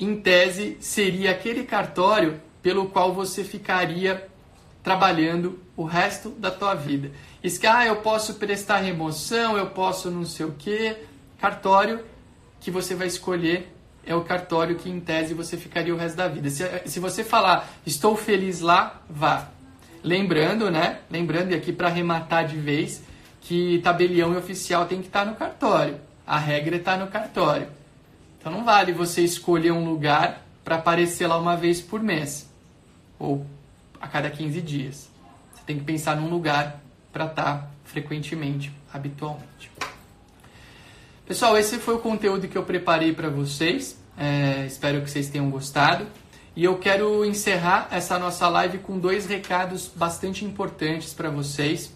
em 0.00 0.16
tese, 0.16 0.78
seria 0.80 1.30
aquele 1.30 1.64
cartório 1.64 2.40
pelo 2.62 2.86
qual 2.86 3.12
você 3.12 3.44
ficaria 3.44 4.26
trabalhando 4.82 5.58
o 5.76 5.84
resto 5.84 6.30
da 6.30 6.50
tua 6.50 6.74
vida. 6.74 7.10
Isso 7.42 7.60
que, 7.60 7.66
ah, 7.66 7.84
eu 7.84 7.96
posso 7.96 8.34
prestar 8.34 8.78
remoção, 8.78 9.58
eu 9.58 9.66
posso 9.66 10.10
não 10.10 10.24
sei 10.24 10.46
o 10.46 10.52
que. 10.52 10.96
Cartório 11.38 12.02
que 12.60 12.70
você 12.70 12.94
vai 12.94 13.08
escolher 13.08 13.73
é 14.06 14.14
o 14.14 14.22
cartório 14.22 14.76
que, 14.76 14.90
em 14.90 15.00
tese, 15.00 15.34
você 15.34 15.56
ficaria 15.56 15.94
o 15.94 15.96
resto 15.96 16.16
da 16.16 16.28
vida. 16.28 16.50
Se, 16.50 16.64
se 16.86 17.00
você 17.00 17.24
falar, 17.24 17.68
estou 17.86 18.16
feliz 18.16 18.60
lá, 18.60 19.02
vá. 19.08 19.48
Lembrando, 20.02 20.70
né? 20.70 21.00
Lembrando, 21.10 21.52
e 21.52 21.54
aqui 21.54 21.72
para 21.72 21.88
arrematar 21.88 22.46
de 22.46 22.56
vez, 22.56 23.02
que 23.40 23.80
tabelião 23.82 24.34
e 24.34 24.36
oficial 24.36 24.86
tem 24.86 25.00
que 25.00 25.06
estar 25.06 25.24
tá 25.24 25.30
no 25.30 25.36
cartório. 25.36 25.98
A 26.26 26.38
regra 26.38 26.76
está 26.76 26.96
no 26.96 27.06
cartório. 27.06 27.68
Então 28.38 28.52
não 28.52 28.64
vale 28.64 28.92
você 28.92 29.22
escolher 29.22 29.72
um 29.72 29.84
lugar 29.84 30.42
para 30.62 30.76
aparecer 30.76 31.26
lá 31.26 31.38
uma 31.38 31.56
vez 31.56 31.80
por 31.80 32.02
mês 32.02 32.50
ou 33.18 33.46
a 34.00 34.06
cada 34.06 34.30
15 34.30 34.60
dias. 34.60 35.10
Você 35.54 35.62
tem 35.66 35.78
que 35.78 35.84
pensar 35.84 36.16
num 36.16 36.28
lugar 36.28 36.80
para 37.12 37.26
estar 37.26 37.42
tá 37.42 37.68
frequentemente, 37.84 38.72
habitualmente. 38.92 39.70
Pessoal, 41.26 41.56
esse 41.56 41.78
foi 41.78 41.94
o 41.94 41.98
conteúdo 42.00 42.46
que 42.46 42.58
eu 42.58 42.64
preparei 42.64 43.14
para 43.14 43.30
vocês. 43.30 43.98
É, 44.14 44.66
espero 44.66 45.00
que 45.00 45.10
vocês 45.10 45.26
tenham 45.30 45.48
gostado. 45.48 46.06
E 46.54 46.62
eu 46.62 46.76
quero 46.76 47.24
encerrar 47.24 47.88
essa 47.90 48.18
nossa 48.18 48.46
live 48.46 48.76
com 48.76 48.98
dois 48.98 49.24
recados 49.24 49.90
bastante 49.96 50.44
importantes 50.44 51.14
para 51.14 51.30
vocês. 51.30 51.90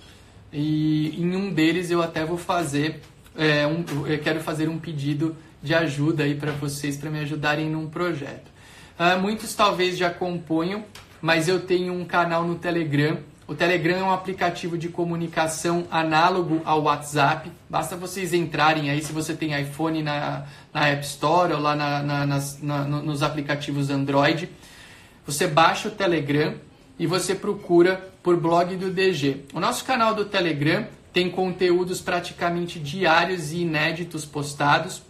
E 0.51 1.15
em 1.21 1.37
um 1.37 1.53
deles 1.53 1.91
eu 1.91 2.01
até 2.01 2.25
vou 2.25 2.39
fazer, 2.39 3.03
é, 3.37 3.67
um, 3.67 3.85
eu 4.07 4.19
quero 4.19 4.41
fazer 4.41 4.67
um 4.67 4.79
pedido 4.79 5.37
de 5.63 5.75
ajuda 5.75 6.23
aí 6.23 6.35
para 6.35 6.53
vocês, 6.53 6.97
para 6.97 7.11
me 7.11 7.21
ajudarem 7.21 7.69
num 7.69 7.87
projeto. 7.87 8.51
Uh, 8.99 9.21
muitos 9.21 9.55
talvez 9.55 9.99
já 9.99 10.07
acompanham, 10.07 10.87
mas 11.21 11.49
eu 11.49 11.61
tenho 11.61 11.93
um 11.93 12.05
canal 12.07 12.45
no 12.45 12.55
Telegram 12.55 13.19
o 13.49 13.55
Telegram 13.55 13.97
é 13.97 14.05
um 14.05 14.13
aplicativo 14.13 14.77
de 14.77 14.91
comunicação 14.91 15.87
análogo 15.91 16.61
ao 16.67 16.83
WhatsApp. 16.83 17.51
Basta 17.67 17.97
vocês 17.97 18.35
entrarem 18.35 18.91
aí, 18.91 19.03
se 19.03 19.11
você 19.11 19.35
tem 19.35 19.59
iPhone 19.59 20.03
na, 20.03 20.45
na 20.73 20.87
App 20.87 21.03
Store 21.07 21.55
ou 21.55 21.59
lá 21.59 21.75
na, 21.75 22.03
na, 22.03 22.27
nas, 22.27 22.61
nos 22.61 23.23
aplicativos 23.23 23.89
Android. 23.89 24.51
Você 25.25 25.47
baixa 25.47 25.89
o 25.89 25.91
Telegram 25.91 26.57
e 26.99 27.07
você 27.07 27.35
procura 27.35 28.11
por 28.23 28.37
blog 28.37 28.77
do 28.77 28.91
DG. 28.91 29.45
O 29.55 29.61
nosso 29.61 29.83
canal 29.83 30.15
do 30.15 30.27
Telegram 30.27 30.87
tem 31.11 31.31
conteúdos 31.31 32.03
praticamente 32.03 32.79
diários 32.79 33.51
e 33.51 33.61
inéditos 33.63 34.27
postados. 34.27 35.03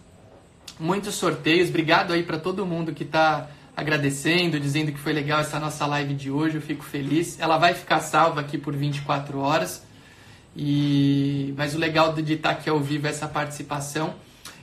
Muitos 0.79 1.15
sorteios. 1.15 1.67
Obrigado 1.67 2.13
aí 2.13 2.23
para 2.23 2.39
todo 2.39 2.65
mundo 2.65 2.93
que 2.93 3.03
está 3.03 3.49
agradecendo, 3.79 4.59
dizendo 4.59 4.91
que 4.91 4.99
foi 4.99 5.13
legal 5.13 5.39
essa 5.39 5.59
nossa 5.59 5.85
live 5.85 6.13
de 6.13 6.29
hoje, 6.29 6.55
eu 6.55 6.61
fico 6.61 6.83
feliz. 6.83 7.39
Ela 7.39 7.57
vai 7.57 7.73
ficar 7.73 8.01
salva 8.01 8.41
aqui 8.41 8.57
por 8.57 8.75
24 8.75 9.39
horas. 9.39 9.83
E 10.55 11.53
mas 11.55 11.73
o 11.75 11.77
legal 11.77 12.13
de 12.13 12.33
estar 12.33 12.51
aqui 12.51 12.69
ao 12.69 12.79
vivo 12.79 13.07
é 13.07 13.09
essa 13.09 13.27
participação. 13.27 14.15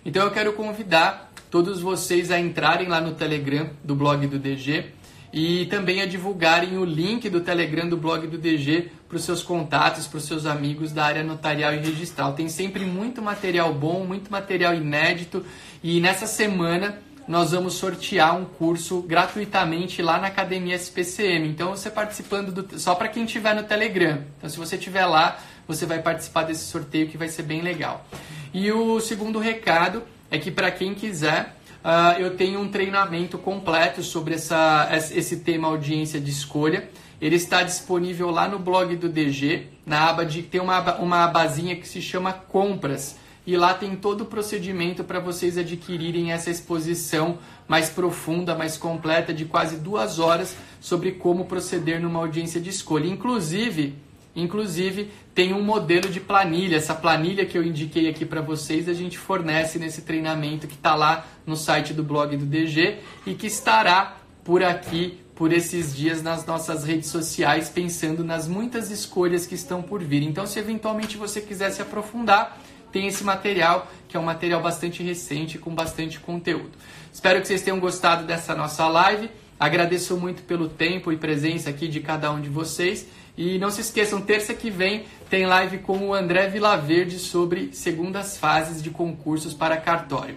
Então 0.05 0.23
eu 0.23 0.31
quero 0.31 0.53
convidar 0.53 1.33
todos 1.51 1.81
vocês 1.81 2.31
a 2.31 2.39
entrarem 2.39 2.89
lá 2.89 3.01
no 3.01 3.15
Telegram 3.15 3.71
do 3.83 3.95
blog 3.95 4.27
do 4.27 4.39
DG 4.39 4.87
e 5.33 5.67
também 5.67 6.01
a 6.01 6.07
divulgarem 6.07 6.77
o 6.77 6.85
link 6.85 7.29
do 7.31 7.41
Telegram 7.41 7.89
do 7.89 7.97
blog 7.97 8.27
do 8.27 8.37
DG 8.37 8.91
para 9.09 9.17
os 9.17 9.25
seus 9.25 9.43
contatos, 9.43 10.07
para 10.07 10.19
os 10.19 10.25
seus 10.25 10.45
amigos 10.45 10.93
da 10.93 11.05
área 11.05 11.23
notarial 11.23 11.73
e 11.73 11.79
registral. 11.79 12.35
Tem 12.35 12.49
sempre 12.49 12.85
muito 12.85 13.23
material 13.23 13.73
bom, 13.73 14.05
muito 14.05 14.31
material 14.31 14.75
inédito 14.75 15.45
e 15.83 16.01
nessa 16.01 16.27
semana 16.27 16.99
nós 17.29 17.51
vamos 17.51 17.75
sortear 17.75 18.37
um 18.37 18.45
curso 18.45 19.03
gratuitamente 19.03 20.01
lá 20.01 20.19
na 20.19 20.29
Academia 20.29 20.77
SPCM. 20.77 21.49
Então, 21.49 21.71
você 21.71 21.91
participando 21.91 22.53
do, 22.53 22.79
só 22.79 22.95
para 22.95 23.09
quem 23.09 23.25
estiver 23.25 23.55
no 23.55 23.65
Telegram. 23.65 24.23
Então, 24.39 24.49
se 24.49 24.57
você 24.57 24.77
estiver 24.77 25.05
lá, 25.07 25.39
você 25.67 25.85
vai 25.85 26.01
participar 26.01 26.45
desse 26.45 26.67
sorteio 26.67 27.09
que 27.09 27.19
vai 27.19 27.29
ser 27.29 27.43
bem 27.43 27.63
legal. 27.63 28.07
E 28.55 28.71
o 28.71 29.01
segundo 29.01 29.39
recado 29.39 30.03
é 30.31 30.39
que 30.39 30.51
para 30.51 30.71
quem 30.71 30.95
quiser, 30.95 31.57
uh, 31.85 32.21
eu 32.21 32.37
tenho 32.37 32.61
um 32.61 32.69
treinamento 32.69 33.37
completo 33.39 34.03
sobre 34.03 34.35
essa, 34.35 34.89
esse 34.93 35.39
tema 35.39 35.69
audiência 35.69 36.21
de 36.21 36.31
escolha. 36.31 36.89
Ele 37.21 37.37
está 37.37 37.63
disponível 37.63 38.31
lá 38.31 38.47
no 38.47 38.59
blog 38.59 38.95
do 38.95 39.09
DG, 39.09 39.67
na 39.85 40.09
aba 40.09 40.25
de 40.25 40.43
tem 40.43 40.61
uma, 40.61 40.97
uma 40.97 41.25
abazinha 41.25 41.75
que 41.75 41.89
se 41.89 42.01
chama 42.01 42.33
compras 42.33 43.17
e 43.47 43.57
lá 43.57 43.73
tem 43.73 43.95
todo 43.95 44.23
o 44.23 44.27
procedimento 44.27 45.05
para 45.05 45.21
vocês 45.21 45.57
adquirirem 45.57 46.33
essa 46.33 46.51
exposição 46.51 47.39
mais 47.69 47.89
profunda, 47.89 48.57
mais 48.57 48.77
completa, 48.77 49.33
de 49.33 49.45
quase 49.45 49.77
duas 49.77 50.19
horas 50.19 50.57
sobre 50.81 51.13
como 51.13 51.45
proceder 51.45 52.01
numa 52.01 52.19
audiência 52.19 52.61
de 52.61 52.71
escolha. 52.71 53.07
Inclusive, 53.07 53.95
inclusive 54.35 55.11
tem 55.33 55.55
um 55.55 55.63
modelo 55.63 56.09
de 56.09 56.19
planilha. 56.19 56.77
Essa 56.77 56.95
planilha 56.95 57.47
que 57.47 57.57
eu 57.57 57.63
indiquei 57.63 58.09
aqui 58.09 58.25
para 58.25 58.41
vocês, 58.41 58.89
a 58.89 58.95
gente 58.95 59.17
fornece 59.17 59.79
nesse 59.79 60.03
treinamento 60.03 60.67
que 60.67 60.75
está 60.75 60.95
lá 60.97 61.25
no 61.47 61.57
site 61.57 61.95
do 61.95 62.03
blog 62.03 62.37
do 62.37 62.45
DG 62.45 62.99
e 63.27 63.35
que 63.35 63.47
estará 63.47 64.17
por 64.43 64.63
aqui 64.63 65.21
por 65.37 65.53
esses 65.53 65.95
dias 65.95 66.23
nas 66.23 66.47
nossas 66.47 66.83
redes 66.83 67.11
sociais, 67.11 67.69
pensando 67.69 68.25
nas 68.25 68.49
muitas 68.49 68.91
escolhas 68.91 69.47
que 69.47 69.55
estão 69.55 69.83
por 69.83 70.03
vir. 70.03 70.23
Então, 70.23 70.47
se 70.47 70.59
eventualmente 70.59 71.19
você 71.19 71.43
quiser 71.43 71.71
se 71.71 71.83
aprofundar, 71.83 72.59
tem 72.97 73.09
esse 73.09 73.23
material, 73.23 73.87
que 74.09 74.17
é 74.17 74.21
um 74.21 74.23
material 74.23 74.63
bastante 74.63 75.03
recente, 75.03 75.59
com 75.59 75.75
bastante 75.75 76.19
conteúdo. 76.19 76.73
Espero 77.13 77.43
que 77.43 77.47
vocês 77.47 77.61
tenham 77.61 77.79
gostado 77.79 78.25
dessa 78.25 78.55
nossa 78.55 78.89
live. 78.89 79.29
Agradeço 79.61 80.17
muito 80.17 80.43
pelo 80.45 80.67
tempo 80.67 81.13
e 81.13 81.17
presença 81.19 81.69
aqui 81.69 81.89
de 81.89 82.01
cada 82.01 82.33
um 82.33 82.41
de 82.41 82.49
vocês. 82.49 83.07
E 83.37 83.59
não 83.59 83.71
se 83.71 83.83
esqueçam, 83.83 84.23
terça 84.23 84.55
que 84.55 84.71
vem 84.71 85.05
tem 85.29 85.45
live 85.45 85.79
com 85.81 86.09
o 86.09 86.15
André 86.15 86.49
Vilaverde 86.49 87.19
sobre 87.19 87.69
segundas 87.75 88.39
fases 88.39 88.83
de 88.83 88.89
concursos 88.89 89.53
para 89.53 89.77
cartório. 89.77 90.37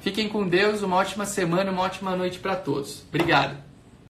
Fiquem 0.00 0.30
com 0.30 0.48
Deus, 0.48 0.80
uma 0.80 0.96
ótima 0.96 1.26
semana, 1.26 1.70
uma 1.70 1.82
ótima 1.82 2.16
noite 2.16 2.38
para 2.38 2.56
todos. 2.56 3.04
Obrigado. 3.10 3.67